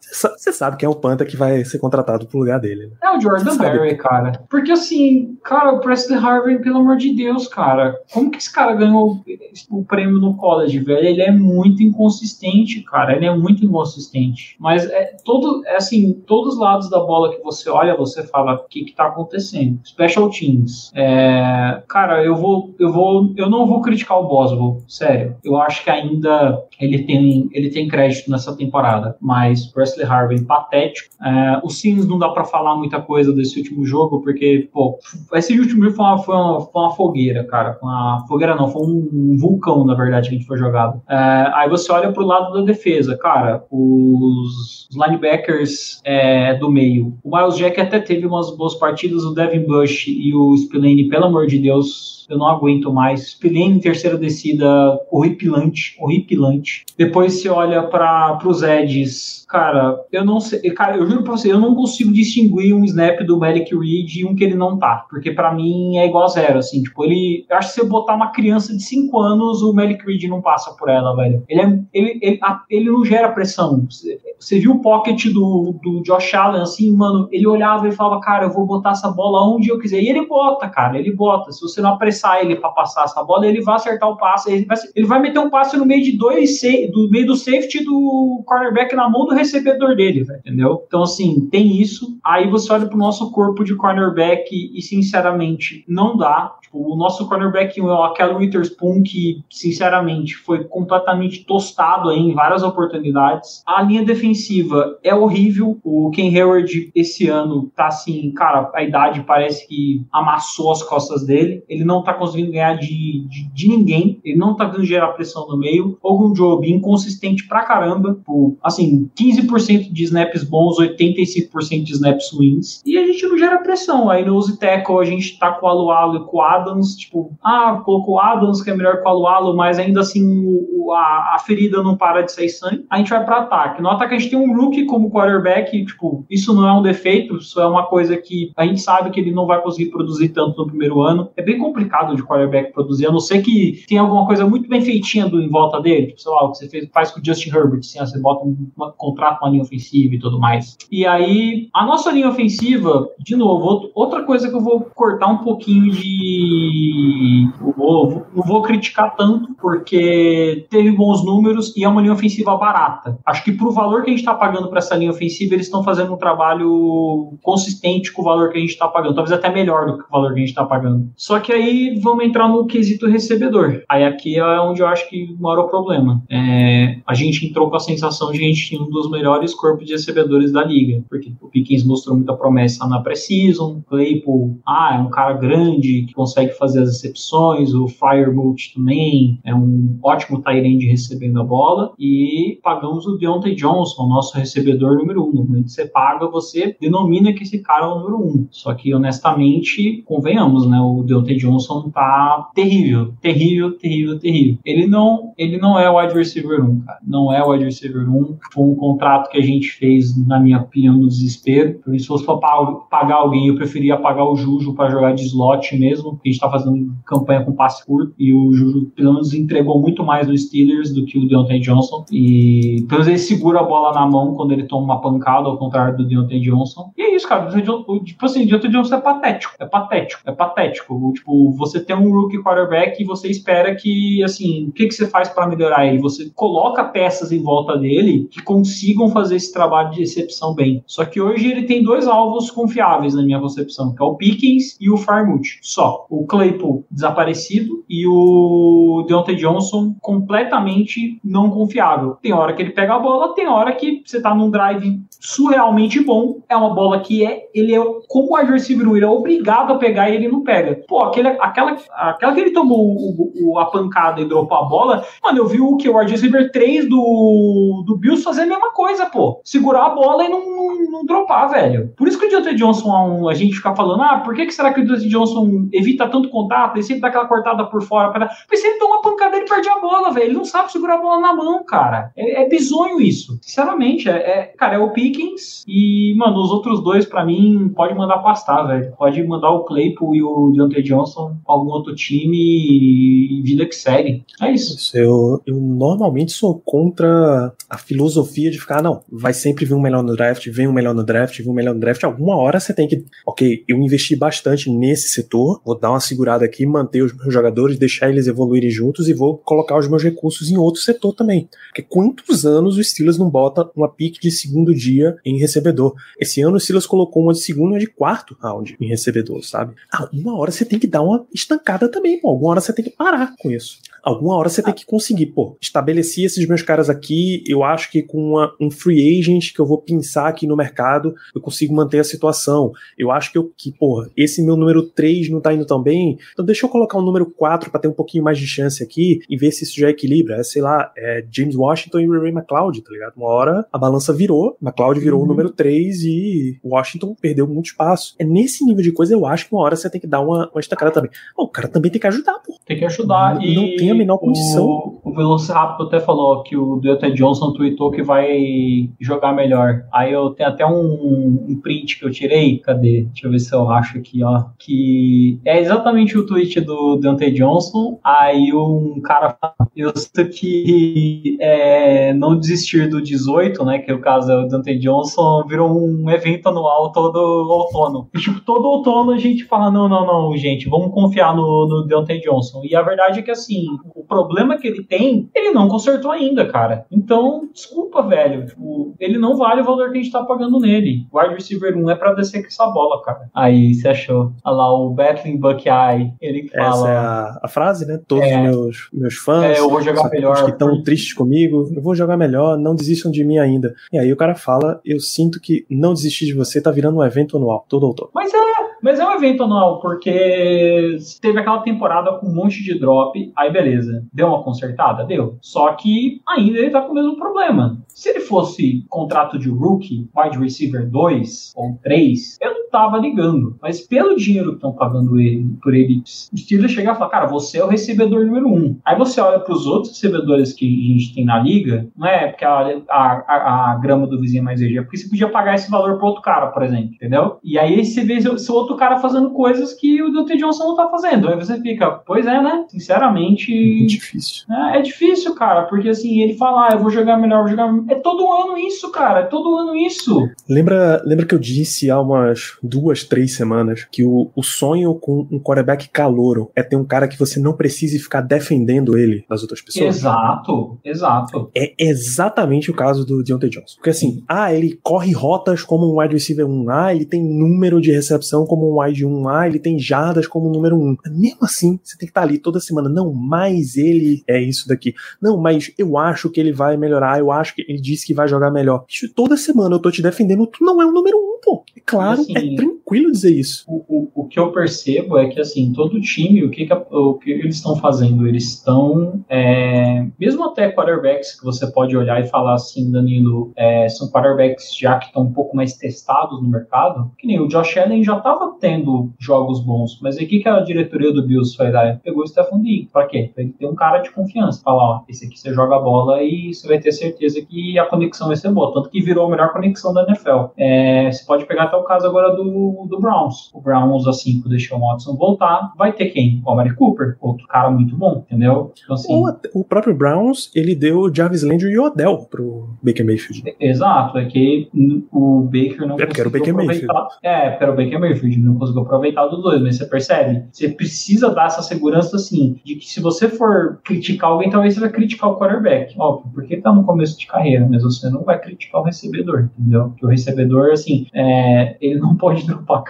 Você 0.01 0.53
sabe 0.53 0.77
que 0.77 0.85
é 0.85 0.89
o 0.89 0.95
Panther 0.95 1.27
que 1.27 1.37
vai 1.37 1.63
ser 1.65 1.79
contratado 1.79 2.27
pro 2.27 2.39
lugar 2.39 2.59
dele. 2.59 2.87
Né? 2.87 2.93
É 3.03 3.17
o 3.17 3.19
Jordan 3.19 3.57
Berry, 3.57 3.97
cara. 3.97 4.43
Porque 4.49 4.71
assim, 4.71 5.37
cara, 5.43 5.71
o 5.73 5.79
Presley 5.79 6.19
Harvard, 6.19 6.61
pelo 6.61 6.79
amor 6.79 6.97
de 6.97 7.15
Deus, 7.15 7.47
cara, 7.47 7.99
como 8.13 8.31
que 8.31 8.37
esse 8.37 8.51
cara 8.51 8.73
ganhou 8.73 9.23
o 9.69 9.85
prêmio 9.85 10.19
no 10.19 10.35
college, 10.37 10.79
velho? 10.79 11.05
Ele 11.05 11.21
é 11.21 11.31
muito 11.31 11.81
inconsistente, 11.83 12.81
cara. 12.83 13.15
Ele 13.15 13.25
é 13.25 13.35
muito 13.35 13.65
inconsistente. 13.65 14.55
Mas 14.59 14.85
é 14.85 15.15
todo, 15.23 15.65
é 15.65 15.77
assim, 15.77 16.13
todos 16.29 16.53
os 16.53 16.59
lados 16.59 16.89
da 16.91 16.99
bola 16.99 17.35
que 17.35 17.41
você 17.41 17.69
olha, 17.71 17.97
você 17.97 18.21
fala 18.27 18.53
o 18.53 18.67
que 18.69 18.85
que 18.85 18.93
tá 18.93 19.07
acontecendo. 19.07 19.79
Special 19.83 20.29
teams. 20.29 20.91
É, 20.95 21.81
cara, 21.87 22.23
eu 22.23 22.35
vou, 22.35 22.75
eu 22.79 22.93
vou, 22.93 23.33
eu 23.35 23.49
não 23.49 23.65
vou 23.65 23.81
criticar 23.81 24.19
o 24.19 24.27
Boswell, 24.27 24.77
sério. 24.87 25.35
Eu 25.43 25.57
acho 25.57 25.83
que 25.83 25.89
ainda 25.89 26.63
ele 26.79 27.03
tem, 27.03 27.49
ele 27.51 27.71
tem 27.71 27.87
crédito 27.87 28.29
nessa 28.29 28.55
temporada, 28.55 29.17
mas 29.19 29.65
Presley 29.65 30.05
Harvey 30.05 30.45
patético. 30.45 31.09
É, 31.21 31.59
o 31.63 31.69
Sims 31.69 32.07
não 32.07 32.19
dá 32.19 32.29
para 32.29 32.45
falar 32.45 32.75
muita 32.75 33.01
coisa 33.01 33.33
desse 33.33 33.57
último 33.57 33.83
jogo, 33.83 34.21
porque, 34.21 34.69
pô, 34.71 34.99
esse 35.33 35.59
último 35.59 35.83
jogo 35.85 35.95
foi 35.95 36.05
uma, 36.05 36.17
foi 36.19 36.35
uma, 36.35 36.61
foi 36.61 36.81
uma 36.83 36.91
fogueira, 36.91 37.43
cara. 37.43 37.79
Uma 37.81 38.23
fogueira 38.27 38.53
não, 38.53 38.69
foi 38.69 38.83
um 38.83 39.35
vulcão, 39.39 39.83
na 39.83 39.95
verdade, 39.95 40.29
que 40.29 40.35
a 40.35 40.37
gente 40.37 40.47
foi 40.47 40.59
jogado. 40.59 41.01
É, 41.09 41.51
aí 41.55 41.67
você 41.67 41.91
olha 41.91 42.11
pro 42.11 42.23
lado 42.23 42.53
da 42.53 42.61
defesa, 42.61 43.17
cara, 43.17 43.63
os, 43.71 44.87
os 44.91 44.95
linebackers 44.95 45.99
é, 46.05 46.18
do 46.55 46.69
meio. 46.69 47.17
O 47.23 47.35
Miles 47.35 47.57
Jack 47.57 47.79
até 47.79 47.99
teve 47.99 48.25
umas 48.25 48.55
boas 48.55 48.75
partidas, 48.75 49.23
o 49.23 49.33
Devin 49.33 49.65
Bush 49.65 50.07
e 50.07 50.33
o 50.33 50.55
Spillane, 50.55 51.09
pelo 51.09 51.25
amor 51.25 51.47
de 51.47 51.59
Deus, 51.59 52.18
eu 52.29 52.37
não 52.37 52.47
aguento 52.47 52.91
mais. 52.93 53.37
Em 53.43 53.79
terceira 53.79 54.17
descida, 54.17 54.67
horripilante, 55.11 55.95
horripilante. 55.99 56.85
Depois 56.97 57.33
você 57.33 57.49
olha 57.49 57.83
para 57.83 58.39
os 58.45 58.63
edges, 58.63 59.45
cara, 59.49 59.99
eu 60.11 60.23
não 60.23 60.39
sei, 60.39 60.59
cara, 60.71 60.97
eu 60.97 61.07
juro 61.07 61.23
pra 61.23 61.33
você, 61.33 61.51
eu 61.51 61.59
não 61.59 61.75
consigo 61.75 62.11
distinguir 62.13 62.73
um 62.73 62.83
snap 62.85 63.19
do 63.21 63.39
Malik 63.39 63.75
Reed 63.75 64.15
e 64.15 64.25
um 64.25 64.35
que 64.35 64.43
ele 64.43 64.55
não 64.55 64.77
tá, 64.77 65.05
porque 65.09 65.31
para 65.31 65.53
mim 65.53 65.97
é 65.97 66.05
igual 66.05 66.25
a 66.25 66.27
zero, 66.27 66.59
assim, 66.59 66.83
tipo, 66.83 67.03
ele, 67.03 67.45
eu 67.49 67.57
acho 67.57 67.69
que 67.69 67.73
se 67.73 67.81
eu 67.81 67.87
botar 67.87 68.15
uma 68.15 68.31
criança 68.31 68.75
de 68.75 68.83
5 68.83 69.19
anos, 69.19 69.61
o 69.61 69.73
Malik 69.73 70.05
Reed 70.05 70.23
não 70.25 70.41
passa 70.41 70.71
por 70.77 70.89
ela, 70.89 71.15
velho. 71.15 71.43
Ele, 71.47 71.61
é, 71.61 71.79
ele, 71.93 72.19
ele, 72.21 72.39
ele 72.69 72.91
não 72.91 73.03
gera 73.05 73.31
pressão. 73.31 73.85
Você, 73.89 74.19
você 74.39 74.59
viu 74.59 74.73
o 74.73 74.81
pocket 74.81 75.25
do, 75.27 75.73
do 75.81 76.01
Josh 76.03 76.33
Allen, 76.33 76.61
assim, 76.61 76.91
mano, 76.95 77.27
ele 77.31 77.47
olhava 77.47 77.87
e 77.87 77.91
falava, 77.91 78.21
cara, 78.21 78.45
eu 78.45 78.53
vou 78.53 78.65
botar 78.65 78.91
essa 78.91 79.09
bola 79.11 79.47
onde 79.53 79.69
eu 79.69 79.79
quiser. 79.79 80.01
E 80.01 80.09
ele 80.09 80.25
bota, 80.25 80.67
cara, 80.69 80.97
ele 80.97 81.11
bota. 81.11 81.51
Se 81.51 81.61
você 81.61 81.81
não 81.81 81.93
apressar 82.19 82.41
ele 82.41 82.55
para 82.55 82.69
passar 82.69 83.05
essa 83.05 83.23
bola, 83.23 83.47
ele 83.47 83.61
vai 83.61 83.75
acertar 83.75 84.09
o 84.09 84.17
passe, 84.17 84.51
ele 84.51 84.65
vai, 84.65 84.77
ele 84.95 85.07
vai 85.07 85.19
meter 85.19 85.39
um 85.39 85.49
passe 85.49 85.77
no 85.77 85.85
meio 85.85 86.03
de 86.03 86.17
dois, 86.17 86.59
do 86.91 87.09
meio 87.09 87.27
do 87.27 87.35
safety 87.35 87.83
do 87.83 88.43
cornerback 88.45 88.95
na 88.95 89.09
mão 89.09 89.25
do 89.25 89.33
recebedor 89.33 89.95
dele, 89.95 90.23
véio, 90.23 90.39
entendeu? 90.39 90.83
Então, 90.87 91.03
assim, 91.03 91.47
tem 91.49 91.81
isso. 91.81 92.17
Aí 92.23 92.49
você 92.49 92.71
olha 92.73 92.85
pro 92.85 92.97
nosso 92.97 93.31
corpo 93.31 93.63
de 93.63 93.75
cornerback 93.75 94.49
e, 94.51 94.81
sinceramente, 94.81 95.85
não 95.87 96.17
dá. 96.17 96.55
Tipo, 96.61 96.93
o 96.93 96.95
nosso 96.95 97.27
cornerback 97.27 97.79
aquele 98.03 98.33
Witherspoon 98.33 99.03
que, 99.03 99.43
sinceramente, 99.49 100.35
foi 100.35 100.65
completamente 100.65 101.45
tostado 101.45 102.09
aí 102.09 102.19
em 102.19 102.33
várias 102.33 102.63
oportunidades. 102.63 103.63
A 103.65 103.81
linha 103.81 104.03
defensiva 104.03 104.97
é 105.03 105.13
horrível. 105.13 105.79
O 105.83 106.11
Ken 106.11 106.35
Hayward 106.35 106.91
esse 106.93 107.27
ano 107.27 107.71
tá 107.75 107.87
assim, 107.87 108.31
cara, 108.33 108.71
a 108.73 108.83
idade 108.83 109.23
parece 109.23 109.67
que 109.67 110.05
amassou 110.11 110.71
as 110.71 110.83
costas 110.83 111.25
dele. 111.25 111.63
Ele 111.67 111.83
não 111.83 112.03
tá 112.03 112.08
conseguindo 112.13 112.51
ganhar 112.51 112.75
de, 112.75 113.25
de, 113.27 113.49
de 113.53 113.67
ninguém. 113.67 114.19
Ele 114.23 114.37
não 114.37 114.55
tá 114.55 114.65
conseguindo 114.65 114.87
gerar 114.87 115.09
pressão 115.09 115.47
no 115.47 115.57
meio. 115.57 115.97
Algum 116.03 116.33
job 116.33 116.69
inconsistente 116.69 117.47
pra 117.47 117.63
caramba. 117.63 118.19
Por, 118.25 118.57
assim, 118.63 119.09
15% 119.19 119.91
de 119.91 120.03
snaps 120.03 120.43
bons, 120.43 120.77
85% 120.79 121.83
de 121.83 121.93
snaps 121.93 122.31
ruins. 122.33 122.81
E 122.85 122.97
a 122.97 123.05
gente 123.05 123.25
não 123.27 123.37
gera 123.37 123.59
pressão. 123.59 124.09
Aí 124.09 124.25
no 124.25 124.35
use 124.35 124.57
a 124.61 125.03
gente 125.03 125.37
tá 125.37 125.51
com 125.51 125.65
o 125.65 125.69
Alualo 125.69 126.17
e 126.17 126.25
com 126.25 126.37
o 126.37 126.41
Adams, 126.41 126.95
tipo, 126.95 127.31
ah, 127.43 127.81
colocou 127.83 128.15
o 128.15 128.19
Adams 128.19 128.61
que 128.61 128.69
é 128.69 128.75
melhor 128.75 128.97
que 128.97 129.03
o 129.03 129.07
Alualo, 129.07 129.55
mas 129.55 129.79
ainda 129.79 130.01
assim 130.01 130.23
o, 130.45 130.91
a, 130.91 131.35
a, 131.35 131.39
ferida 131.39 131.81
não 131.83 131.95
para 131.95 132.21
de 132.21 132.31
sair 132.31 132.49
sangue. 132.49 132.85
A 132.89 132.97
gente 132.97 133.09
vai 133.09 133.23
para 133.23 133.39
ataque. 133.39 133.81
No 133.81 133.89
ataque 133.89 134.15
a 134.15 134.19
gente 134.19 134.29
tem 134.29 134.39
um 134.39 134.55
rookie 134.55 134.85
como 134.85 135.11
quarterback, 135.11 135.85
tipo, 135.85 136.25
isso 136.29 136.53
não 136.53 136.67
é 136.67 136.73
um 136.73 136.81
defeito, 136.81 137.37
isso 137.37 137.59
é 137.59 137.67
uma 137.67 137.85
coisa 137.85 138.17
que 138.17 138.51
a 138.55 138.65
gente 138.65 138.81
sabe 138.81 139.09
que 139.09 139.19
ele 139.19 139.31
não 139.31 139.45
vai 139.45 139.61
conseguir 139.61 139.91
produzir 139.91 140.29
tanto 140.29 140.57
no 140.57 140.67
primeiro 140.67 141.01
ano. 141.01 141.29
É 141.35 141.41
bem 141.41 141.57
complicado 141.57 141.98
de 142.15 142.23
quarterback 142.23 142.73
produzir, 142.73 143.07
a 143.07 143.11
não 143.11 143.19
ser 143.19 143.41
que 143.41 143.83
tenha 143.87 144.01
alguma 144.01 144.25
coisa 144.25 144.45
muito 144.45 144.67
bem 144.67 144.81
feitinha 144.81 145.27
do, 145.27 145.41
em 145.41 145.49
volta 145.49 145.81
dele, 145.81 146.07
tipo, 146.07 146.21
sei 146.21 146.31
lá, 146.31 146.45
o 146.45 146.51
que 146.51 146.57
você 146.57 146.69
fez, 146.69 146.89
faz 146.93 147.11
com 147.11 147.19
o 147.19 147.25
Justin 147.25 147.49
Herbert, 147.49 147.79
assim, 147.79 147.99
você 147.99 148.19
bota 148.19 148.45
um, 148.45 148.69
contrato 148.97 149.39
com 149.39 149.45
uma 149.45 149.51
linha 149.51 149.63
ofensiva 149.63 150.15
e 150.15 150.19
tudo 150.19 150.39
mais. 150.39 150.77
E 150.91 151.05
aí, 151.05 151.69
a 151.73 151.85
nossa 151.85 152.11
linha 152.11 152.29
ofensiva, 152.29 153.07
de 153.19 153.35
novo, 153.35 153.91
outra 153.93 154.23
coisa 154.23 154.49
que 154.49 154.55
eu 154.55 154.61
vou 154.61 154.81
cortar 154.81 155.27
um 155.27 155.39
pouquinho 155.39 155.91
de. 155.91 157.49
Eu 157.59 157.73
vou, 157.75 158.25
não 158.35 158.43
vou 158.43 158.61
criticar 158.61 159.15
tanto, 159.15 159.53
porque 159.55 160.65
teve 160.69 160.91
bons 160.91 161.23
números 161.23 161.75
e 161.75 161.83
é 161.83 161.87
uma 161.87 162.01
linha 162.01 162.13
ofensiva 162.13 162.55
barata. 162.57 163.17
Acho 163.25 163.43
que 163.43 163.51
pro 163.51 163.71
valor 163.71 164.03
que 164.03 164.09
a 164.09 164.11
gente 164.11 164.19
está 164.19 164.33
pagando 164.33 164.69
para 164.69 164.79
essa 164.79 164.95
linha 164.95 165.11
ofensiva, 165.11 165.53
eles 165.53 165.65
estão 165.65 165.83
fazendo 165.83 166.13
um 166.13 166.17
trabalho 166.17 167.37
consistente 167.41 168.11
com 168.11 168.21
o 168.21 168.25
valor 168.25 168.49
que 168.49 168.57
a 168.57 168.61
gente 168.61 168.71
está 168.71 168.87
pagando, 168.87 169.15
talvez 169.15 169.37
até 169.37 169.49
melhor 169.51 169.85
do 169.85 169.97
que 169.97 170.03
o 170.03 170.11
valor 170.11 170.33
que 170.33 170.37
a 170.37 170.39
gente 170.39 170.49
está 170.49 170.65
pagando. 170.65 171.09
Só 171.15 171.39
que 171.39 171.51
aí 171.51 171.78
vamos 171.99 172.25
entrar 172.25 172.47
no 172.47 172.65
quesito 172.65 173.07
recebedor. 173.07 173.83
Aí 173.87 174.03
aqui 174.03 174.37
é 174.37 174.59
onde 174.61 174.81
eu 174.81 174.87
acho 174.87 175.09
que 175.09 175.35
mora 175.39 175.61
o 175.61 175.67
problema. 175.67 176.21
É, 176.29 176.68
a 177.05 177.13
gente 177.13 177.45
entrou 177.45 177.69
com 177.69 177.75
a 177.75 177.79
sensação 177.79 178.31
de 178.31 178.39
que 178.39 178.45
a 178.45 178.47
gente 178.47 178.67
tinha 178.67 178.81
um 178.81 178.89
dos 178.89 179.09
melhores 179.09 179.53
corpos 179.53 179.85
de 179.85 179.93
recebedores 179.93 180.51
da 180.51 180.63
liga, 180.63 181.03
porque 181.09 181.31
o 181.41 181.47
Pickens 181.47 181.85
mostrou 181.85 182.15
muita 182.15 182.33
promessa 182.33 182.87
na 182.87 183.01
pré-season, 183.01 183.81
Claypool, 183.87 184.59
ah, 184.67 184.97
é 184.97 185.01
um 185.01 185.09
cara 185.09 185.33
grande 185.33 186.03
que 186.03 186.13
consegue 186.13 186.53
fazer 186.53 186.81
as 186.81 186.89
recepções, 186.89 187.73
o 187.73 187.87
Firebolt 187.87 188.73
também 188.73 189.39
é 189.43 189.53
um 189.53 189.97
ótimo 190.03 190.41
tight 190.41 190.59
recebendo 190.85 191.39
a 191.39 191.43
bola 191.43 191.93
e 191.97 192.59
pagamos 192.61 193.05
o 193.05 193.17
Deontay 193.17 193.55
Johnson, 193.55 194.07
nosso 194.07 194.37
recebedor 194.37 194.97
número 194.97 195.23
um. 195.23 195.31
No 195.31 195.43
momento 195.43 195.65
que 195.65 195.71
você 195.71 195.85
paga, 195.85 196.27
você 196.27 196.75
denomina 196.79 197.33
que 197.33 197.43
esse 197.43 197.59
cara 197.59 197.85
é 197.85 197.87
o 197.87 197.99
número 197.99 198.17
um. 198.17 198.47
Só 198.51 198.73
que, 198.73 198.93
honestamente, 198.93 200.03
convenhamos, 200.05 200.67
né? 200.67 200.79
O 200.79 201.03
Deontay 201.03 201.37
Johnson 201.37 201.89
tá 201.89 202.49
terrível, 202.53 203.13
terrível, 203.21 203.77
terrível, 203.77 204.19
terrível. 204.19 204.57
Ele 204.65 204.87
não, 204.87 205.33
ele 205.37 205.57
não 205.57 205.79
é 205.79 205.89
o 205.89 205.99
wide 205.99 206.13
receiver 206.13 206.63
1, 206.63 206.78
cara. 206.79 206.99
Não 207.05 207.31
é 207.31 207.43
o 207.43 207.51
wide 207.51 207.65
receiver 207.65 208.09
1. 208.09 208.37
Foi 208.53 208.63
um 208.63 208.75
contrato 208.75 209.29
que 209.29 209.37
a 209.37 209.43
gente 209.43 209.71
fez, 209.71 210.15
na 210.27 210.39
minha 210.39 210.59
opinião, 210.59 210.95
no 210.95 211.07
desespero. 211.07 211.79
Se 211.97 212.05
fosse 212.05 212.25
pra 212.25 212.37
pagar 212.37 213.15
alguém, 213.15 213.47
eu 213.47 213.55
preferia 213.55 213.97
pagar 213.97 214.25
o 214.25 214.35
Juju 214.35 214.73
para 214.73 214.89
jogar 214.89 215.13
de 215.13 215.25
slot 215.25 215.77
mesmo, 215.77 216.11
porque 216.11 216.29
a 216.29 216.31
gente 216.31 216.41
tá 216.41 216.49
fazendo 216.49 216.93
campanha 217.05 217.43
com 217.43 217.53
passe 217.53 217.85
curto 217.85 218.13
e 218.17 218.33
o 218.33 218.51
Juju, 218.53 218.91
pelo 218.95 219.13
menos, 219.13 219.33
entregou 219.33 219.79
muito 219.79 220.03
mais 220.03 220.27
no 220.27 220.37
Steelers 220.37 220.93
do 220.93 221.05
que 221.05 221.17
o 221.17 221.27
Deontay 221.27 221.59
Johnson. 221.59 222.05
E 222.11 222.85
pelo 222.87 223.01
menos 223.01 223.07
ele 223.07 223.17
segura 223.17 223.59
a 223.59 223.63
bola 223.63 223.93
na 223.93 224.07
mão 224.07 224.33
quando 224.35 224.51
ele 224.51 224.63
toma 224.63 224.85
uma 224.85 225.01
pancada, 225.01 225.47
ao 225.47 225.57
contrário 225.57 225.97
do 225.97 226.05
Deontay 226.05 226.39
Johnson. 226.39 226.91
E 226.97 227.01
é 227.01 227.15
isso, 227.15 227.27
cara. 227.27 227.49
O, 227.87 228.03
tipo 228.03 228.25
assim, 228.25 228.43
o 228.43 228.47
Deontay 228.47 228.71
Johnson 228.71 228.95
é 228.95 229.01
patético. 229.01 229.53
É 229.59 229.65
patético. 229.65 230.21
É 230.25 230.31
patético. 230.31 231.13
Tipo, 231.13 231.51
você 231.51 231.79
tem 231.79 231.95
um 231.95 232.11
rookie 232.11 232.41
quarterback 232.41 233.01
e 233.01 233.05
você 233.05 233.27
espera 233.29 233.75
que, 233.75 234.23
assim, 234.23 234.67
o 234.67 234.71
que, 234.71 234.87
que 234.87 234.93
você 234.93 235.07
faz 235.07 235.29
para 235.29 235.47
melhorar 235.47 235.85
ele? 235.85 235.99
Você 235.99 236.29
coloca 236.35 236.58
coloca 236.59 236.83
peças 236.83 237.31
em 237.31 237.41
volta 237.41 237.77
dele 237.77 238.27
que 238.29 238.41
consigam 238.41 239.09
fazer 239.09 239.37
esse 239.37 239.53
trabalho 239.53 239.91
de 239.91 240.01
recepção 240.01 240.53
bem. 240.53 240.83
Só 240.85 241.05
que 241.05 241.21
hoje 241.21 241.49
ele 241.49 241.63
tem 241.63 241.81
dois 241.81 242.05
alvos 242.05 242.51
confiáveis 242.51 243.15
na 243.15 243.23
minha 243.23 243.39
concepção, 243.39 243.95
que 243.95 244.03
é 244.03 244.05
o 244.05 244.15
Pickens 244.15 244.75
e 244.79 244.89
o 244.89 244.97
Farmouth. 244.97 245.59
Só. 245.61 246.05
O 246.09 246.25
Claypool 246.25 246.83
desaparecido 246.91 247.85
e 247.89 248.05
o 248.05 249.05
Deontay 249.07 249.35
Johnson 249.35 249.95
completamente 250.01 251.19
não 251.23 251.49
confiável. 251.49 252.17
Tem 252.21 252.33
hora 252.33 252.53
que 252.53 252.61
ele 252.61 252.71
pega 252.71 252.95
a 252.95 252.99
bola, 252.99 253.33
tem 253.33 253.47
hora 253.47 253.71
que 253.71 254.01
você 254.05 254.21
tá 254.21 254.35
num 254.35 254.49
drive 254.49 254.99
surrealmente 255.19 256.03
bom. 256.03 256.41
É 256.49 256.55
uma 256.55 256.73
bola 256.73 256.99
que 256.99 257.25
é, 257.25 257.47
ele 257.53 257.73
é 257.73 257.79
como 258.07 258.33
o 258.33 258.45
receiver, 258.45 258.87
ele 258.87 259.05
é 259.05 259.07
obrigado 259.07 259.73
a 259.73 259.77
pegar 259.77 260.09
e 260.09 260.15
ele 260.15 260.27
não 260.27 260.43
pega. 260.43 260.81
Pô, 260.87 261.03
aquele, 261.03 261.29
aquela, 261.29 261.77
aquela 261.91 262.33
que 262.33 262.39
ele 262.39 262.51
tomou 262.51 262.95
o, 262.95 263.31
o, 263.41 263.59
a 263.59 263.65
pancada 263.65 264.21
e 264.21 264.25
dropou 264.25 264.57
a 264.57 264.63
bola, 264.63 265.05
mano, 265.23 265.37
eu 265.37 265.47
vi 265.47 265.61
o 265.61 265.77
que 265.77 265.89
o 265.89 265.97
receiver 265.97 266.48
3 266.51 266.89
do, 266.89 267.83
do 267.85 267.97
Bills 267.97 268.23
fazer 268.23 268.43
a 268.43 268.45
mesma 268.45 268.71
coisa, 268.71 269.05
pô. 269.05 269.41
Segurar 269.43 269.87
a 269.87 269.89
bola 269.89 270.25
e 270.25 270.29
não, 270.29 270.39
não, 270.39 270.91
não 270.91 271.05
dropar, 271.05 271.49
velho. 271.49 271.93
Por 271.95 272.07
isso 272.07 272.19
que 272.19 272.25
o 272.25 272.29
Deontay 272.29 272.55
Johnson, 272.55 273.27
a 273.27 273.33
gente 273.33 273.55
fica 273.55 273.75
falando, 273.75 274.03
ah, 274.03 274.19
por 274.19 274.33
que, 274.33 274.45
que 274.45 274.53
será 274.53 274.73
que 274.73 274.81
o 274.81 274.85
Deontay 274.85 275.07
Johnson 275.07 275.69
evita 275.71 276.07
tanto 276.07 276.29
contato 276.29 276.77
e 276.77 276.83
sempre 276.83 277.01
dá 277.01 277.07
aquela 277.07 277.27
cortada 277.27 277.65
por 277.65 277.81
fora? 277.81 278.11
Pra... 278.11 278.29
Mas 278.49 278.59
se 278.59 278.67
ele 278.67 278.79
toma 278.79 278.95
uma 278.95 279.01
pancada, 279.01 279.37
ele 279.37 279.47
perde 279.47 279.69
a 279.69 279.79
bola, 279.79 280.11
velho. 280.11 280.27
Ele 280.27 280.33
não 280.33 280.45
sabe 280.45 280.71
segurar 280.71 280.95
a 280.95 281.01
bola 281.01 281.19
na 281.19 281.35
mão, 281.35 281.63
cara. 281.63 282.11
É, 282.15 282.43
é 282.43 282.49
bizonho 282.49 283.01
isso. 283.01 283.39
Sinceramente, 283.41 284.09
é, 284.09 284.13
é 284.13 284.53
cara, 284.57 284.75
é 284.75 284.79
o 284.79 284.91
Pickens 284.91 285.63
e, 285.67 286.13
mano, 286.17 286.39
os 286.41 286.51
outros 286.51 286.83
dois, 286.83 287.05
para 287.05 287.25
mim, 287.25 287.71
pode 287.75 287.93
mandar 287.95 288.19
pastar, 288.19 288.63
velho. 288.63 288.93
Pode 288.97 289.21
mandar 289.23 289.51
o 289.51 289.63
Claypool 289.63 290.15
e 290.15 290.23
o 290.23 290.51
Deontay 290.51 290.83
Johnson 290.83 291.37
pra 291.45 291.55
algum 291.55 291.71
outro 291.71 291.95
time 291.95 292.37
e 292.37 293.41
vida 293.43 293.65
que 293.65 293.75
segue. 293.75 294.23
É 294.41 294.51
isso. 294.51 294.97
Eu, 294.97 295.41
eu 295.45 295.55
normalmente 295.55 296.31
sou 296.39 296.59
contra 296.63 297.53
a 297.69 297.77
filosofia 297.77 298.49
de 298.49 298.59
ficar, 298.59 298.81
não, 298.81 299.03
vai 299.11 299.33
sempre 299.33 299.65
vir 299.65 299.73
um 299.73 299.81
melhor 299.81 300.01
no 300.01 300.15
draft, 300.15 300.47
vem 300.49 300.67
um 300.67 300.71
melhor 300.71 300.95
no 300.95 301.03
draft, 301.03 301.37
vem 301.37 301.49
um 301.49 301.53
melhor 301.53 301.73
no 301.73 301.79
draft. 301.79 302.03
Alguma 302.03 302.37
hora 302.37 302.59
você 302.59 302.73
tem 302.73 302.87
que, 302.87 303.03
ok, 303.25 303.63
eu 303.67 303.77
investi 303.77 304.15
bastante 304.15 304.69
nesse 304.69 305.09
setor, 305.09 305.61
vou 305.65 305.77
dar 305.77 305.89
uma 305.89 305.99
segurada 305.99 306.45
aqui, 306.45 306.65
manter 306.65 307.01
os 307.01 307.15
meus 307.15 307.33
jogadores, 307.33 307.77
deixar 307.77 308.09
eles 308.09 308.27
evoluírem 308.27 308.69
juntos 308.69 309.09
e 309.09 309.13
vou 309.13 309.37
colocar 309.37 309.77
os 309.77 309.87
meus 309.87 310.01
recursos 310.01 310.49
em 310.49 310.57
outro 310.57 310.81
setor 310.81 311.13
também. 311.13 311.49
Porque 311.67 311.81
quantos 311.81 312.45
anos 312.45 312.77
o 312.77 312.83
Steelers 312.83 313.17
não 313.17 313.29
bota 313.29 313.69
uma 313.75 313.89
pique 313.89 314.19
de 314.21 314.31
segundo 314.31 314.73
dia 314.73 315.17
em 315.25 315.37
recebedor? 315.37 315.93
Esse 316.19 316.41
ano 316.41 316.55
o 316.55 316.59
Steelers 316.59 316.85
colocou 316.85 317.23
uma 317.23 317.33
de 317.33 317.39
segundo 317.39 317.71
e 317.71 317.73
uma 317.73 317.79
de 317.79 317.87
quarto 317.87 318.37
round 318.39 318.77
em 318.79 318.87
recebedor, 318.87 319.43
sabe? 319.43 319.75
Ah, 319.91 320.09
uma 320.13 320.37
hora 320.37 320.51
você 320.51 320.63
tem 320.63 320.79
que 320.79 320.87
dar 320.87 321.01
uma 321.01 321.25
estancada 321.33 321.89
também, 321.89 322.19
pô. 322.19 322.29
Alguma 322.29 322.51
hora 322.51 322.61
você 322.61 322.71
tem 322.71 322.85
que 322.85 322.91
parar 322.91 323.35
com 323.37 323.51
isso. 323.51 323.79
Alguma 324.03 324.35
hora 324.35 324.49
você 324.49 324.61
tem 324.61 324.73
que 324.73 324.85
conseguir, 324.85 325.27
pô, 325.27 325.57
estabeleci 325.61 326.23
esses 326.23 326.47
meus 326.47 326.61
caras 326.61 326.89
aqui, 326.89 327.43
eu 327.47 327.63
acho 327.63 327.91
que 327.91 328.01
com 328.01 328.31
uma, 328.31 328.53
um 328.59 328.71
free 328.71 329.19
agent 329.19 329.53
que 329.53 329.59
eu 329.59 329.65
vou 329.65 329.77
pensar 329.77 330.27
aqui 330.27 330.47
no 330.47 330.55
mercado, 330.55 331.13
eu 331.33 331.41
consigo 331.41 331.73
manter 331.73 331.99
a 331.99 332.03
situação. 332.03 332.71
Eu 332.97 333.11
acho 333.11 333.31
que 333.31 333.37
eu, 333.37 333.51
que, 333.55 333.71
pô, 333.71 334.05
esse 334.15 334.41
meu 334.41 334.55
número 334.55 334.83
3 334.83 335.29
não 335.29 335.41
tá 335.41 335.53
indo 335.53 335.65
tão 335.65 335.81
bem, 335.81 336.17
então 336.33 336.45
deixa 336.45 336.65
eu 336.65 336.69
colocar 336.69 336.97
um 336.97 337.01
número 337.01 337.25
4 337.25 337.69
para 337.69 337.79
ter 337.79 337.87
um 337.87 337.93
pouquinho 337.93 338.23
mais 338.23 338.37
de 338.37 338.47
chance 338.47 338.83
aqui 338.83 339.19
e 339.29 339.37
ver 339.37 339.51
se 339.51 339.63
isso 339.63 339.79
já 339.79 339.89
equilibra. 339.89 340.35
É, 340.35 340.43
sei 340.43 340.61
lá, 340.61 340.91
é 340.97 341.25
James 341.31 341.55
Washington 341.55 341.99
e 341.99 342.07
Ray 342.07 342.31
McLeod, 342.31 342.81
tá 342.81 342.91
ligado? 342.91 343.13
Uma 343.17 343.27
hora 343.27 343.65
a 343.71 343.77
balança 343.77 344.13
virou, 344.13 344.57
McLeod 344.61 344.99
virou 344.99 345.19
uhum. 345.19 345.25
o 345.25 345.29
número 345.29 345.49
3 345.49 346.03
e 346.03 346.59
Washington 346.63 347.15
perdeu 347.19 347.47
muito 347.47 347.67
espaço. 347.67 348.15
É 348.19 348.23
nesse 348.23 348.65
nível 348.65 348.83
de 348.83 348.91
coisa 348.91 349.13
eu 349.13 349.25
acho 349.25 349.47
que 349.47 349.53
uma 349.53 349.61
hora 349.61 349.75
você 349.75 349.89
tem 349.89 350.01
que 350.01 350.07
dar 350.07 350.21
uma, 350.21 350.49
uma 350.51 350.59
estacada 350.59 350.91
também. 350.91 351.11
O 351.37 351.47
cara 351.47 351.67
também 351.67 351.91
tem 351.91 351.99
que 351.99 352.07
ajudar, 352.07 352.39
pô. 352.39 352.57
Tem 352.65 352.77
que 352.77 352.85
ajudar 352.85 353.35
não, 353.35 353.41
e... 353.41 353.55
Não 353.55 353.75
tem 353.75 353.89
menor 353.99 354.17
condição. 354.17 354.65
O, 354.65 355.01
o 355.03 355.13
Velociraptor 355.13 355.87
até 355.87 355.99
falou 355.99 356.41
que 356.43 356.55
o 356.55 356.77
Deontay 356.77 357.13
Johnson 357.13 357.53
tweetou 357.53 357.91
que 357.91 358.01
vai 358.01 358.89
jogar 358.99 359.33
melhor. 359.33 359.83
Aí 359.93 360.11
eu 360.11 360.31
tenho 360.31 360.49
até 360.49 360.65
um, 360.65 361.45
um, 361.49 361.59
print 361.61 361.99
que 361.99 362.05
eu 362.05 362.11
tirei. 362.11 362.59
Cadê? 362.59 363.03
Deixa 363.03 363.27
eu 363.27 363.31
ver 363.31 363.39
se 363.39 363.53
eu 363.53 363.69
acho 363.69 363.97
aqui, 363.97 364.23
ó. 364.23 364.45
Que 364.57 365.39
é 365.45 365.59
exatamente 365.59 366.17
o 366.17 366.25
tweet 366.25 366.61
do 366.61 366.97
Deontay 366.97 367.31
Johnson. 367.31 367.99
Aí 368.03 368.53
um 368.53 369.01
cara 369.01 369.37
eu 369.75 369.91
sei 369.95 370.25
que 370.25 371.37
é, 371.39 372.13
não 372.13 372.37
desistir 372.37 372.89
do 372.89 373.01
18, 373.01 373.63
né? 373.65 373.79
Que 373.79 373.91
o 373.93 374.01
caso 374.01 374.31
é 374.31 374.37
o 374.37 374.47
Deontay 374.47 374.77
Johnson, 374.77 375.45
virou 375.47 375.71
um 375.71 376.09
evento 376.09 376.49
anual 376.49 376.91
todo 376.91 377.17
outono. 377.17 378.09
E, 378.13 378.19
tipo, 378.19 378.41
todo 378.41 378.65
outono 378.65 379.11
a 379.11 379.17
gente 379.17 379.45
fala: 379.45 379.71
não, 379.71 379.87
não, 379.87 380.05
não, 380.05 380.37
gente, 380.37 380.69
vamos 380.69 380.93
confiar 380.93 381.35
no, 381.35 381.67
no 381.67 381.87
Deontay 381.87 382.19
Johnson. 382.19 382.61
E 382.63 382.75
a 382.75 382.81
verdade 382.81 383.19
é 383.19 383.21
que 383.21 383.31
assim, 383.31 383.65
o 383.95 384.03
problema 384.03 384.57
que 384.57 384.67
ele 384.67 384.83
tem, 384.83 385.29
ele 385.35 385.51
não 385.51 385.67
consertou 385.67 386.11
ainda, 386.11 386.45
cara. 386.45 386.85
Então, 386.91 387.49
desculpa, 387.53 388.01
velho. 388.01 388.45
Tipo, 388.45 388.95
ele 388.99 389.17
não 389.17 389.37
vale 389.37 389.61
o 389.61 389.65
valor 389.65 389.91
que 389.91 389.97
a 389.97 390.01
gente 390.01 390.11
tá 390.11 390.23
pagando 390.23 390.59
nele. 390.59 391.07
Wide 391.13 391.35
receiver 391.35 391.75
1 391.77 391.89
é 391.89 391.95
pra 391.95 392.13
descer 392.13 392.41
com 392.41 392.47
essa 392.47 392.67
bola, 392.67 393.01
cara. 393.03 393.29
Aí, 393.33 393.73
você 393.73 393.89
achou? 393.89 394.31
Olha 394.43 394.55
lá, 394.55 394.73
o 394.73 394.89
Battling 394.89 395.37
Buckeye, 395.37 396.13
ele 396.21 396.49
fala. 396.49 396.69
Essa 396.69 396.89
é 396.89 396.97
a, 396.97 397.39
a 397.43 397.47
frase, 397.47 397.85
né? 397.85 397.99
Todos 398.07 398.25
é, 398.25 398.37
os 398.37 398.43
meus, 398.43 398.89
meus 398.93 399.15
fãs. 399.15 399.43
É, 399.43 399.59
eu 399.59 399.69
vou 399.69 399.81
jogar 399.81 400.09
melhor. 400.09 400.45
que 400.45 400.51
estão 400.51 400.83
tristes 400.83 401.13
comigo, 401.13 401.69
eu 401.75 401.81
vou 401.81 401.95
jogar 401.95 402.17
melhor, 402.17 402.57
não 402.57 402.75
desistam 402.75 403.11
de 403.11 403.23
mim 403.23 403.37
ainda. 403.37 403.73
E 403.91 403.97
aí 403.97 404.11
o 404.11 404.17
cara 404.17 404.35
fala: 404.35 404.79
eu 404.85 404.99
sinto 404.99 405.39
que 405.39 405.65
não 405.69 405.93
desistir 405.93 406.25
de 406.25 406.33
você 406.33 406.61
tá 406.61 406.71
virando 406.71 406.97
um 406.97 407.03
evento 407.03 407.37
anual, 407.37 407.65
todo 407.67 407.85
outono. 407.85 408.11
Mas 408.13 408.33
é, 408.33 408.37
mas 408.81 408.99
é 408.99 409.05
um 409.05 409.13
evento 409.13 409.43
anual, 409.43 409.79
porque 409.81 410.97
teve 411.21 411.39
aquela 411.39 411.59
temporada 411.59 412.13
com 412.13 412.27
um 412.27 412.33
monte 412.33 412.63
de 412.63 412.77
drop, 412.79 413.31
aí 413.35 413.51
beleza. 413.51 413.68
Deu 414.13 414.27
uma 414.27 414.43
consertada? 414.43 415.03
Deu. 415.05 415.37
Só 415.41 415.73
que 415.73 416.21
ainda 416.27 416.59
ele 416.59 416.69
tá 416.69 416.81
com 416.81 416.91
o 416.91 416.95
mesmo 416.95 417.15
problema. 417.15 417.81
Se 417.87 418.09
ele 418.09 418.21
fosse 418.21 418.85
contrato 418.89 419.37
de 419.37 419.49
rookie, 419.49 420.09
wide 420.15 420.37
receiver 420.37 420.89
2 420.89 421.53
ou 421.55 421.77
3, 421.83 422.37
eu 422.41 422.53
não 422.53 422.69
tava 422.69 422.97
ligando. 422.97 423.57
Mas 423.61 423.81
pelo 423.81 424.15
dinheiro 424.15 424.51
que 424.51 424.55
estão 424.55 424.71
pagando 424.71 425.19
ele, 425.19 425.45
por 425.61 425.73
ele, 425.73 426.01
o 426.31 426.37
Steelers 426.37 426.71
chegar 426.71 426.93
e 426.95 426.97
falar, 426.97 427.09
cara, 427.09 427.25
você 427.25 427.57
é 427.57 427.63
o 427.63 427.67
recebedor 427.67 428.25
número 428.25 428.47
1. 428.47 428.55
Um. 428.55 428.79
Aí 428.85 428.97
você 428.97 429.19
olha 429.19 429.39
para 429.39 429.53
os 429.53 429.65
outros 429.65 429.93
recebedores 429.93 430.53
que 430.53 430.65
a 430.65 430.93
gente 430.93 431.13
tem 431.13 431.25
na 431.25 431.39
liga, 431.39 431.87
não 431.95 432.07
é 432.07 432.27
porque 432.27 432.45
a, 432.45 432.81
a, 432.89 433.23
a, 433.27 433.71
a 433.71 433.75
grama 433.75 434.07
do 434.07 434.19
vizinho 434.19 434.41
é 434.41 434.43
mais 434.43 434.59
verde, 434.59 434.77
é 434.77 434.81
porque 434.81 434.97
você 434.97 435.09
podia 435.09 435.29
pagar 435.29 435.55
esse 435.55 435.69
valor 435.69 435.97
para 435.97 436.07
outro 436.07 436.21
cara, 436.21 436.47
por 436.47 436.63
exemplo, 436.63 436.93
entendeu? 436.93 437.37
E 437.43 437.57
aí 437.57 437.83
você 437.83 438.03
vê 438.03 438.15
esse 438.15 438.51
outro 438.51 438.75
cara 438.75 438.99
fazendo 438.99 439.31
coisas 439.31 439.73
que 439.73 440.01
o 440.01 440.11
Dr. 440.11 440.37
Johnson 440.37 440.69
não 440.69 440.75
tá 440.75 440.89
fazendo. 440.89 441.27
Aí 441.27 441.35
você 441.35 441.59
fica, 441.59 441.91
pois 441.91 442.25
é, 442.25 442.41
né? 442.41 442.65
Sinceramente. 442.69 443.51
É 443.83 443.85
difícil. 443.85 444.45
É, 444.49 444.79
é 444.79 444.81
difícil, 444.81 445.35
cara, 445.35 445.63
porque 445.63 445.89
assim, 445.89 446.21
ele 446.21 446.35
fala, 446.35 446.67
ah, 446.67 446.73
eu 446.73 446.79
vou 446.79 446.89
jogar 446.89 447.17
melhor, 447.17 447.41
vou 447.41 447.49
jogar. 447.49 447.69
É 447.89 447.95
todo 447.95 448.31
ano 448.31 448.57
isso, 448.57 448.91
cara, 448.91 449.21
é 449.21 449.25
todo 449.25 449.55
ano 449.55 449.75
isso. 449.75 450.27
Lembra, 450.47 451.01
lembra 451.05 451.25
que 451.25 451.35
eu 451.35 451.39
disse 451.39 451.89
há 451.89 451.99
umas 451.99 452.57
duas, 452.61 453.03
três 453.03 453.35
semanas 453.35 453.87
que 453.91 454.03
o, 454.03 454.31
o 454.35 454.43
sonho 454.43 454.95
com 454.95 455.27
um 455.31 455.39
quarterback 455.39 455.89
calouro 455.89 456.51
é 456.55 456.63
ter 456.63 456.75
um 456.75 456.85
cara 456.85 457.07
que 457.07 457.17
você 457.17 457.39
não 457.39 457.53
precise 457.53 457.99
ficar 457.99 458.21
defendendo 458.21 458.97
ele 458.97 459.25
das 459.29 459.41
outras 459.41 459.61
pessoas? 459.61 459.97
Exato, 459.97 460.79
exato. 460.83 461.51
É 461.55 461.73
exatamente 461.77 462.71
o 462.71 462.73
caso 462.73 463.05
do 463.05 463.23
Deontay 463.23 463.49
Johnson. 463.49 463.75
Porque 463.75 463.89
assim, 463.89 464.23
ah, 464.27 464.53
ele 464.53 464.79
corre 464.81 465.11
rotas 465.11 465.63
como 465.63 465.91
um 465.91 465.99
wide 465.99 466.13
receiver 466.13 466.47
1, 466.47 466.69
ah, 466.69 466.95
ele 466.95 467.05
tem 467.05 467.23
número 467.23 467.81
de 467.81 467.91
recepção 467.91 468.45
como 468.45 468.71
um 468.71 468.81
wide 468.81 469.05
1, 469.05 469.27
ah, 469.27 469.47
ele 469.47 469.59
tem 469.59 469.79
jardas 469.79 470.27
como 470.27 470.49
um 470.49 470.51
número 470.51 470.77
1. 470.77 470.97
Mesmo 471.11 471.39
assim, 471.43 471.79
você 471.83 471.97
tem 471.97 472.07
que 472.07 472.11
estar 472.11 472.21
ali 472.21 472.37
toda 472.37 472.59
semana, 472.59 472.89
não, 472.89 473.13
mas 473.49 473.75
ele 473.75 474.23
é 474.27 474.41
isso 474.41 474.67
daqui. 474.67 474.93
Não, 475.21 475.37
mas 475.37 475.71
eu 475.77 475.97
acho 475.97 476.29
que 476.29 476.39
ele 476.39 476.51
vai 476.51 476.77
melhorar, 476.77 477.19
eu 477.19 477.31
acho 477.31 477.55
que 477.55 477.65
ele 477.67 477.81
disse 477.81 478.05
que 478.05 478.13
vai 478.13 478.27
jogar 478.27 478.51
melhor. 478.51 478.85
Toda 479.15 479.35
semana 479.35 479.75
eu 479.75 479.79
tô 479.79 479.91
te 479.91 480.01
defendendo, 480.01 480.47
tu 480.47 480.63
não 480.63 480.81
é 480.81 480.85
o 480.85 480.91
número 480.91 481.17
um, 481.17 481.39
pô. 481.43 481.63
É 481.75 481.81
claro, 481.83 482.21
assim, 482.21 482.37
é 482.37 482.55
tranquilo 482.55 483.11
dizer 483.11 483.33
isso. 483.33 483.65
O, 483.67 483.83
o, 483.87 484.11
o, 484.15 484.27
que 484.27 484.39
eu 484.39 484.51
percebo 484.51 485.17
é 485.17 485.27
que, 485.27 485.39
assim, 485.39 485.73
todo 485.73 485.99
time, 486.01 486.43
o 486.43 486.49
que, 486.49 486.65
que, 486.65 486.73
o 486.73 487.15
que 487.15 487.31
eles 487.31 487.55
estão 487.55 487.75
fazendo? 487.75 488.27
Eles 488.27 488.43
estão, 488.45 489.23
é, 489.29 490.05
mesmo 490.19 490.43
até 490.43 490.71
quarterbacks 490.71 491.37
que 491.37 491.45
você 491.45 491.67
pode 491.67 491.95
olhar 491.97 492.23
e 492.23 492.27
falar 492.27 492.55
assim, 492.55 492.91
Danilo, 492.91 493.51
é, 493.55 493.87
são 493.89 494.09
quarterbacks 494.09 494.75
já 494.75 494.97
que 494.97 495.07
estão 495.07 495.23
um 495.23 495.33
pouco 495.33 495.55
mais 495.55 495.73
testados 495.73 496.41
no 496.41 496.47
mercado, 496.47 497.11
que 497.17 497.27
nem 497.27 497.39
o 497.39 497.47
Josh 497.47 497.77
Allen 497.77 498.03
já 498.03 498.17
estava 498.17 498.55
tendo 498.59 499.11
jogos 499.19 499.59
bons, 499.61 499.99
mas 500.01 500.17
aí 500.17 500.25
o 500.25 500.27
que, 500.27 500.39
que 500.39 500.49
a 500.49 500.59
diretoria 500.59 501.11
do 501.11 501.25
Bills 501.25 501.55
foi 501.55 501.71
dar? 501.71 501.99
Pegou 501.99 502.23
o 502.23 502.27
Stephen 502.27 502.61
Diggs, 502.61 502.91
pra 502.91 503.07
quê? 503.07 503.31
Pra 503.39 503.43
ele 503.45 503.53
ter 503.53 503.65
um 503.67 503.75
cara 503.75 503.99
de 503.99 504.11
confiança. 504.11 504.61
Falar, 504.61 504.83
ó, 504.83 505.03
esse 505.07 505.25
aqui 505.25 505.39
você 505.39 505.53
joga 505.53 505.77
a 505.77 505.79
bola 505.79 506.21
e 506.21 506.53
você 506.53 506.67
vai 506.67 506.77
ter 506.77 506.91
certeza 506.91 507.41
que 507.41 507.79
a 507.79 507.85
conexão 507.85 508.27
vai 508.27 508.35
ser 508.35 508.51
boa. 508.51 508.73
Tanto 508.73 508.89
que 508.89 509.01
virou 509.01 509.27
a 509.27 509.29
melhor 509.29 509.53
conexão 509.53 509.93
da 509.93 510.03
NFL. 510.03 510.51
É, 510.57 511.09
você 511.09 511.25
pode 511.25 511.45
pegar 511.45 511.63
até 511.63 511.77
o 511.77 511.83
caso 511.83 512.05
agora 512.05 512.35
do, 512.35 512.85
do 512.89 512.99
Browns. 512.99 513.49
O 513.53 513.61
Browns, 513.61 514.05
assim, 514.07 514.41
que 514.41 514.49
deixou 514.49 514.77
o 514.77 514.81
Watson 514.81 515.15
voltar, 515.15 515.71
vai 515.77 515.93
ter 515.93 516.07
quem? 516.07 516.41
O 516.45 516.51
Amari 516.51 516.75
Cooper, 516.75 517.15
outro 517.21 517.47
cara 517.47 517.69
muito 517.69 517.95
bom, 517.95 518.25
entendeu? 518.27 518.73
Então, 518.83 518.95
assim, 518.95 519.13
o, 519.13 519.61
o 519.61 519.63
próprio 519.63 519.95
Browns, 519.95 520.51
ele 520.53 520.75
deu 520.75 520.99
o 520.99 521.15
Jarvis 521.15 521.43
Landry 521.43 521.71
e 521.71 521.79
o 521.79 521.85
Odell 521.85 522.27
pro 522.29 522.75
Baker 522.83 523.05
Mayfield. 523.05 523.55
Exato, 523.57 524.17
é 524.17 524.25
que 524.25 524.69
o 525.13 525.43
Baker 525.43 525.87
não 525.87 525.95
é 525.97 526.03
era 526.03 526.27
o 526.27 526.31
Baker 526.31 526.53
Mayfield. 526.53 526.93
É, 527.23 527.63
era 527.63 527.71
o 527.71 527.75
Baker 527.75 527.99
Mayfield, 527.99 528.37
não 528.39 528.55
conseguiu 528.55 528.81
aproveitar 528.81 529.27
dos 529.27 529.41
dois, 529.41 529.61
mas 529.61 529.77
você 529.77 529.85
percebe? 529.85 530.43
Você 530.51 530.67
precisa 530.67 531.29
dar 531.29 531.45
essa 531.45 531.61
segurança, 531.61 532.17
assim, 532.17 532.59
de 532.65 532.75
que 532.75 532.85
se 532.85 532.99
você 532.99 533.28
for 533.29 533.79
criticar 533.83 534.31
alguém, 534.31 534.49
talvez 534.49 534.73
você 534.73 534.79
vai 534.79 534.89
criticar 534.89 535.29
o 535.29 535.37
quarterback, 535.37 535.95
óbvio, 535.97 536.31
porque 536.33 536.57
tá 536.57 536.71
no 536.71 536.83
começo 536.83 537.17
de 537.19 537.27
carreira, 537.27 537.67
mas 537.69 537.83
você 537.83 538.09
não 538.09 538.23
vai 538.23 538.39
criticar 538.39 538.81
o 538.81 538.83
recebedor, 538.83 539.49
entendeu? 539.57 539.89
Porque 539.89 540.05
o 540.05 540.09
recebedor, 540.09 540.71
assim, 540.71 541.07
é, 541.13 541.77
ele 541.81 541.99
não 541.99 542.15
pode 542.15 542.45
dropar. 542.47 542.83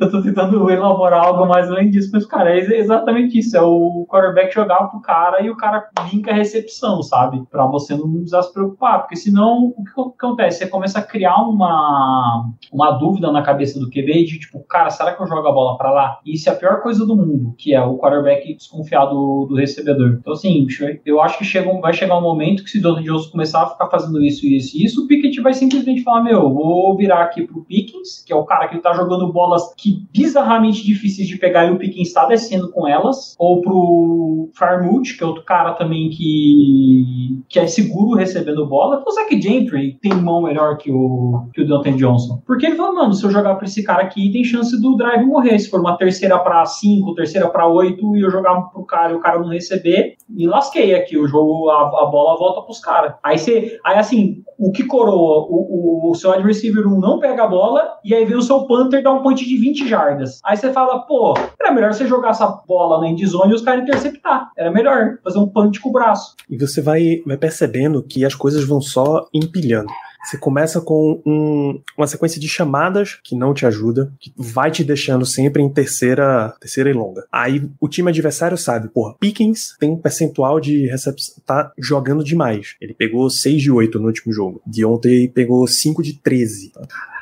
Eu 0.00 0.10
tô 0.10 0.22
tentando 0.22 0.70
elaborar 0.70 1.26
algo 1.26 1.46
mais 1.46 1.70
além 1.70 1.90
disso, 1.90 2.10
mas, 2.12 2.26
cara, 2.26 2.50
é 2.50 2.78
exatamente 2.78 3.38
isso, 3.38 3.56
é 3.56 3.62
o 3.62 4.06
quarterback 4.08 4.54
jogar 4.54 4.88
pro 4.88 5.00
cara 5.00 5.42
e 5.42 5.50
o 5.50 5.56
cara 5.56 5.88
vinca 6.10 6.30
a 6.30 6.34
recepção, 6.34 7.02
sabe? 7.02 7.42
Pra 7.50 7.66
você 7.66 7.96
não 7.96 8.10
precisar 8.12 8.42
se 8.42 8.52
preocupar, 8.52 9.00
porque 9.00 9.16
senão, 9.16 9.74
o 9.76 9.84
que 9.84 10.24
acontece? 10.24 10.58
Você 10.58 10.66
começa 10.66 10.98
a 10.98 11.02
criar 11.02 11.36
uma, 11.42 12.50
uma 12.72 12.92
dúvida 12.92 13.30
na 13.30 13.42
cabeça 13.42 13.78
do 13.78 13.90
QB 13.90 14.24
de, 14.24 14.38
tipo, 14.38 14.60
cara, 14.68 14.90
será 14.90 15.12
que 15.12 15.22
eu 15.22 15.26
jogo 15.26 15.46
a 15.46 15.52
bola 15.52 15.76
pra 15.76 15.90
lá? 15.90 16.18
E 16.24 16.34
isso 16.34 16.48
é 16.48 16.52
a 16.52 16.56
pior 16.56 16.82
coisa 16.82 17.06
do 17.06 17.16
mundo, 17.16 17.54
que 17.56 17.74
é 17.74 17.82
o 17.82 17.98
quarterback 17.98 18.54
desconfiar 18.54 19.06
do, 19.06 19.43
do 19.46 19.56
recebedor. 19.56 20.18
Então, 20.20 20.32
assim, 20.32 20.66
eu 21.04 21.20
acho 21.20 21.38
que 21.38 21.44
chega, 21.44 21.72
vai 21.80 21.92
chegar 21.92 22.18
um 22.18 22.22
momento 22.22 22.64
que 22.64 22.70
se 22.70 22.78
o 22.78 22.82
Donald 22.82 23.04
Johnson 23.06 23.30
começar 23.30 23.62
a 23.62 23.70
ficar 23.70 23.88
fazendo 23.88 24.22
isso, 24.22 24.46
isso 24.46 24.76
e 24.76 24.84
isso, 24.84 25.04
o 25.04 25.06
Pickett 25.06 25.40
vai 25.40 25.54
simplesmente 25.54 26.02
falar, 26.02 26.22
meu, 26.22 26.52
vou 26.52 26.96
virar 26.96 27.22
aqui 27.22 27.42
pro 27.42 27.64
Pickens, 27.64 28.22
que 28.24 28.32
é 28.32 28.36
o 28.36 28.44
cara 28.44 28.68
que 28.68 28.78
tá 28.78 28.92
jogando 28.92 29.32
bolas 29.32 29.74
que 29.76 30.06
bizarramente 30.12 30.84
difíceis 30.84 31.28
de 31.28 31.38
pegar 31.38 31.66
e 31.66 31.70
o 31.70 31.78
Pickens 31.78 32.08
está 32.08 32.26
descendo 32.26 32.70
com 32.70 32.86
elas, 32.86 33.34
ou 33.38 33.60
pro 33.60 34.50
Farmouth, 34.54 35.16
que 35.16 35.22
é 35.22 35.26
outro 35.26 35.44
cara 35.44 35.72
também 35.72 36.10
que, 36.10 37.42
que 37.48 37.58
é 37.58 37.66
seguro 37.66 38.16
recebendo 38.16 38.66
bola, 38.66 39.02
o 39.06 39.10
Zach 39.10 39.40
Gentry 39.40 39.98
tem 40.00 40.14
mão 40.14 40.42
melhor 40.42 40.76
que 40.76 40.90
o, 40.90 41.48
que 41.52 41.62
o 41.62 41.66
Deontay 41.66 41.94
Johnson. 41.94 42.42
Porque 42.46 42.66
ele 42.66 42.76
falou, 42.76 42.94
mano, 42.94 43.14
se 43.14 43.24
eu 43.24 43.30
jogar 43.30 43.54
pra 43.56 43.66
esse 43.66 43.82
cara 43.82 44.02
aqui, 44.02 44.30
tem 44.32 44.44
chance 44.44 44.80
do 44.80 44.96
drive 44.96 45.24
morrer. 45.24 45.58
Se 45.58 45.68
for 45.68 45.80
uma 45.80 45.96
terceira 45.96 46.38
para 46.38 46.64
cinco, 46.64 47.14
terceira 47.14 47.48
para 47.48 47.66
oito, 47.66 48.16
e 48.16 48.20
eu 48.20 48.30
jogar 48.30 48.60
pro 48.62 48.84
cara 48.84 49.12
e 49.12 49.16
o 49.16 49.20
cara 49.20 49.33
não 49.40 49.48
receber, 49.48 50.16
me 50.28 50.46
lasquei 50.46 50.94
aqui. 50.94 51.16
O 51.18 51.26
jogo, 51.26 51.70
a, 51.70 51.82
a 51.82 52.06
bola 52.06 52.38
volta 52.38 52.62
pros 52.62 52.80
caras. 52.80 53.14
Aí 53.22 53.38
você, 53.38 53.78
aí 53.84 53.98
assim, 53.98 54.42
o 54.58 54.72
que 54.72 54.84
coroa? 54.84 55.46
O, 55.48 56.08
o, 56.08 56.10
o 56.10 56.14
seu 56.14 56.30
1 56.30 57.00
não 57.00 57.18
pega 57.18 57.44
a 57.44 57.48
bola, 57.48 57.98
e 58.04 58.14
aí 58.14 58.24
vem 58.24 58.36
o 58.36 58.42
seu 58.42 58.66
punter 58.66 59.02
dar 59.02 59.12
um 59.12 59.22
punch 59.22 59.44
de 59.44 59.56
20 59.56 59.88
jardas. 59.88 60.40
Aí 60.44 60.56
você 60.56 60.72
fala, 60.72 61.00
pô, 61.00 61.34
era 61.60 61.72
melhor 61.72 61.92
você 61.92 62.06
jogar 62.06 62.30
essa 62.30 62.46
bola 62.66 63.00
na 63.00 63.08
endzone 63.08 63.52
e 63.52 63.54
os 63.54 63.62
caras 63.62 63.82
interceptar. 63.82 64.50
Era 64.56 64.70
melhor 64.70 65.18
fazer 65.22 65.38
um 65.38 65.48
punch 65.48 65.80
com 65.80 65.88
o 65.88 65.92
braço. 65.92 66.34
E 66.48 66.56
você 66.56 66.80
vai, 66.80 67.22
vai 67.26 67.36
percebendo 67.36 68.02
que 68.02 68.24
as 68.24 68.34
coisas 68.34 68.64
vão 68.64 68.80
só 68.80 69.26
empilhando. 69.32 69.92
Você 70.24 70.38
começa 70.38 70.80
com 70.80 71.20
um, 71.26 71.80
uma 71.96 72.06
sequência 72.06 72.40
de 72.40 72.48
chamadas 72.48 73.18
que 73.22 73.36
não 73.36 73.52
te 73.52 73.66
ajuda, 73.66 74.12
que 74.18 74.32
vai 74.36 74.70
te 74.70 74.82
deixando 74.82 75.26
sempre 75.26 75.62
em 75.62 75.68
terceira, 75.68 76.54
terceira 76.60 76.90
e 76.90 76.94
longa. 76.94 77.26
Aí 77.30 77.68
o 77.78 77.88
time 77.88 78.08
adversário 78.08 78.56
sabe, 78.56 78.88
porra, 78.88 79.14
Pickens 79.20 79.76
tem 79.78 79.90
um 79.90 79.98
percentual 79.98 80.58
de 80.58 80.86
recepção, 80.86 81.34
tá 81.44 81.72
jogando 81.78 82.24
demais. 82.24 82.74
Ele 82.80 82.94
pegou 82.94 83.28
6 83.28 83.62
de 83.62 83.70
8 83.70 83.98
no 83.98 84.06
último 84.06 84.32
jogo. 84.32 84.62
De 84.66 84.84
ontem 84.84 85.28
pegou 85.28 85.66
5 85.66 86.02
de 86.02 86.14
13. 86.14 86.72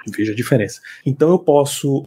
Veja 0.09 0.33
a 0.33 0.35
diferença. 0.35 0.81
Então 1.05 1.31
eu 1.31 1.39
posso 1.39 2.05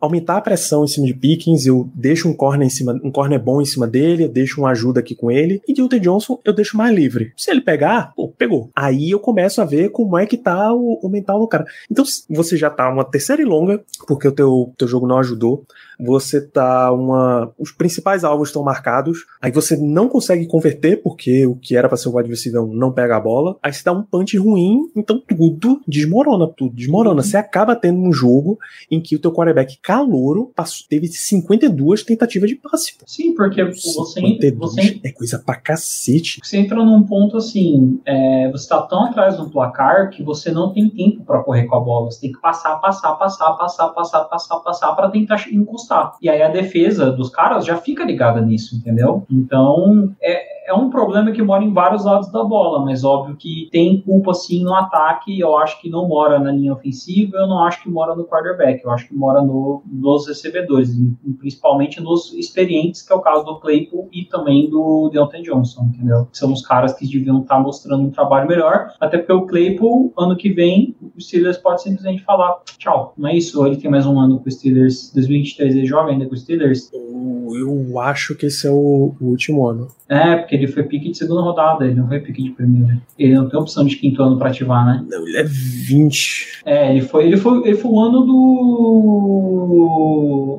aumentar 0.00 0.36
a 0.36 0.40
pressão 0.40 0.84
em 0.84 0.88
cima 0.88 1.06
de 1.06 1.14
Pickens, 1.14 1.66
eu 1.66 1.90
deixo 1.94 2.28
um 2.28 2.34
corner 2.34 2.66
em 2.66 2.70
cima, 2.70 2.98
um 3.02 3.10
corner 3.10 3.40
bom 3.40 3.60
em 3.60 3.66
cima 3.66 3.86
dele, 3.86 4.24
eu 4.24 4.28
deixo 4.28 4.60
uma 4.60 4.70
ajuda 4.70 5.00
aqui 5.00 5.14
com 5.14 5.30
ele, 5.30 5.60
e 5.68 5.74
Deontay 5.74 6.00
Johnson 6.00 6.40
eu 6.44 6.52
deixo 6.52 6.76
mais 6.76 6.94
livre. 6.94 7.32
Se 7.36 7.50
ele 7.50 7.60
pegar, 7.60 8.12
pô, 8.14 8.28
pegou. 8.28 8.70
Aí 8.74 9.10
eu 9.10 9.20
começo 9.20 9.60
a 9.60 9.64
ver 9.64 9.90
como 9.90 10.18
é 10.18 10.26
que 10.26 10.36
tá 10.36 10.72
o, 10.72 11.00
o 11.02 11.08
mental 11.08 11.38
do 11.38 11.48
cara. 11.48 11.64
Então 11.90 12.04
você 12.30 12.56
já 12.56 12.70
tá 12.70 12.88
uma 12.88 13.04
terceira 13.04 13.42
e 13.42 13.44
longa, 13.44 13.82
porque 14.06 14.28
o 14.28 14.32
teu, 14.32 14.72
teu 14.76 14.88
jogo 14.88 15.06
não 15.06 15.18
ajudou 15.18 15.64
você 15.98 16.40
tá 16.40 16.92
uma. 16.92 17.52
Os 17.58 17.72
principais 17.72 18.24
alvos 18.24 18.48
estão 18.48 18.62
marcados, 18.62 19.26
aí 19.40 19.50
você 19.50 19.76
não 19.76 20.08
consegue 20.08 20.46
converter, 20.46 21.02
porque 21.02 21.46
o 21.46 21.54
que 21.54 21.76
era 21.76 21.88
para 21.88 21.96
ser 21.96 22.08
o 22.08 22.16
wide 22.16 22.30
receiver 22.30 22.64
não 22.66 22.92
pega 22.92 23.16
a 23.16 23.20
bola, 23.20 23.56
aí 23.62 23.72
você 23.72 23.82
dá 23.84 23.92
um 23.92 24.02
punch 24.02 24.36
ruim, 24.36 24.90
então 24.96 25.18
tudo 25.18 25.80
desmorona, 25.86 26.48
tudo 26.48 26.74
desmorona. 26.74 27.16
Uhum. 27.16 27.22
Você 27.22 27.36
acaba 27.36 27.76
tendo 27.76 28.00
um 28.00 28.12
jogo 28.12 28.58
em 28.90 29.00
que 29.00 29.16
o 29.16 29.18
teu 29.18 29.32
quarterback 29.32 29.78
calouro 29.82 30.52
passou, 30.54 30.86
teve 30.88 31.06
52 31.08 32.02
tentativas 32.02 32.48
de 32.50 32.56
passe. 32.56 32.94
Sim, 33.06 33.34
porque 33.34 33.64
você, 33.64 34.52
você 34.52 35.00
é 35.02 35.12
coisa 35.12 35.38
pra 35.38 35.56
cacete. 35.56 36.40
Você 36.42 36.58
entra 36.58 36.76
num 36.76 37.02
ponto 37.02 37.36
assim, 37.36 38.00
é, 38.04 38.50
você 38.50 38.68
tá 38.68 38.82
tão 38.82 39.04
atrás 39.06 39.36
do 39.36 39.50
placar 39.50 40.10
que 40.10 40.22
você 40.22 40.50
não 40.50 40.72
tem 40.72 40.88
tempo 40.88 41.24
para 41.24 41.42
correr 41.42 41.64
com 41.64 41.76
a 41.76 41.80
bola. 41.80 42.10
Você 42.10 42.20
tem 42.22 42.32
que 42.32 42.40
passar, 42.40 42.76
passar, 42.76 43.14
passar, 43.14 43.52
passar, 43.52 43.88
passar, 43.88 44.24
passar, 44.24 44.56
passar 44.60 44.92
para 44.94 45.10
tentar 45.10 45.44
encostar 45.52 45.83
e 46.20 46.28
aí 46.28 46.42
a 46.42 46.48
defesa 46.48 47.10
dos 47.10 47.30
caras 47.30 47.64
já 47.64 47.76
fica 47.76 48.04
ligada 48.04 48.40
nisso, 48.40 48.76
entendeu? 48.76 49.24
Então, 49.30 50.14
é, 50.22 50.54
é 50.66 50.72
um 50.72 50.88
problema 50.88 51.30
que 51.30 51.42
mora 51.42 51.62
em 51.62 51.72
vários 51.72 52.04
lados 52.04 52.30
da 52.32 52.42
bola, 52.42 52.84
mas 52.84 53.04
óbvio 53.04 53.36
que 53.36 53.68
tem 53.70 54.00
culpa 54.00 54.32
sim 54.32 54.62
no 54.62 54.74
ataque. 54.74 55.38
Eu 55.38 55.56
acho 55.58 55.80
que 55.80 55.90
não 55.90 56.08
mora 56.08 56.38
na 56.38 56.50
linha 56.50 56.72
ofensiva, 56.72 57.36
eu 57.36 57.46
não 57.46 57.62
acho 57.64 57.82
que 57.82 57.90
mora 57.90 58.14
no 58.14 58.24
quarterback, 58.24 58.82
eu 58.82 58.90
acho 58.90 59.08
que 59.08 59.14
mora 59.14 59.42
no, 59.42 59.82
nos 59.86 60.26
recebedores, 60.26 60.90
principalmente 61.38 62.00
nos 62.00 62.32
experientes, 62.32 63.02
que 63.02 63.12
é 63.12 63.16
o 63.16 63.20
caso 63.20 63.44
do 63.44 63.60
Claypool 63.60 64.08
e 64.12 64.24
também 64.24 64.70
do 64.70 65.10
Deontay 65.12 65.42
Johnson, 65.42 65.90
entendeu? 65.94 66.28
São 66.32 66.52
os 66.52 66.66
caras 66.66 66.94
que 66.94 67.06
deviam 67.06 67.42
estar 67.42 67.60
mostrando 67.60 68.02
um 68.02 68.10
trabalho 68.10 68.48
melhor, 68.48 68.94
até 68.98 69.18
porque 69.18 69.32
o 69.32 69.46
Claypool, 69.46 70.12
ano 70.18 70.36
que 70.36 70.50
vem, 70.50 70.96
o 71.14 71.20
Steelers 71.20 71.58
pode 71.58 71.82
simplesmente 71.82 72.22
falar 72.22 72.62
tchau. 72.78 73.12
Não 73.18 73.28
é 73.28 73.36
isso, 73.36 73.64
ele 73.66 73.76
tem 73.76 73.90
mais 73.90 74.06
um 74.06 74.18
ano 74.18 74.38
com 74.38 74.48
o 74.48 74.52
Steelers, 74.52 75.12
2023 75.12 75.73
ele 75.74 75.86
joga 75.86 76.10
ainda 76.12 76.26
com 76.26 76.34
o 76.34 76.36
Steelers. 76.36 76.90
Eu 76.92 78.00
acho 78.00 78.34
que 78.34 78.46
esse 78.46 78.66
é 78.66 78.70
o, 78.70 79.14
o 79.20 79.26
último 79.26 79.66
ano. 79.66 79.88
É, 80.08 80.36
porque 80.36 80.54
ele 80.54 80.66
foi 80.66 80.82
pique 80.82 81.10
de 81.10 81.16
segunda 81.16 81.40
rodada, 81.40 81.86
ele 81.86 81.94
não 81.94 82.06
foi 82.06 82.20
pique 82.20 82.42
de 82.42 82.50
primeira. 82.50 83.00
Ele 83.18 83.34
não 83.34 83.48
tem 83.48 83.58
opção 83.58 83.86
de 83.86 83.96
quinto 83.96 84.22
ano 84.22 84.38
pra 84.38 84.50
ativar, 84.50 84.84
né? 84.86 85.02
Não, 85.08 85.26
ele 85.26 85.38
é 85.38 85.44
20. 85.44 86.62
É, 86.66 86.90
ele 86.90 87.00
foi, 87.00 87.24
ele 87.26 87.38
foi, 87.38 87.66
ele 87.66 87.74
foi 87.76 87.90
o 87.90 87.98
ano 88.00 88.20
do. 88.20 89.40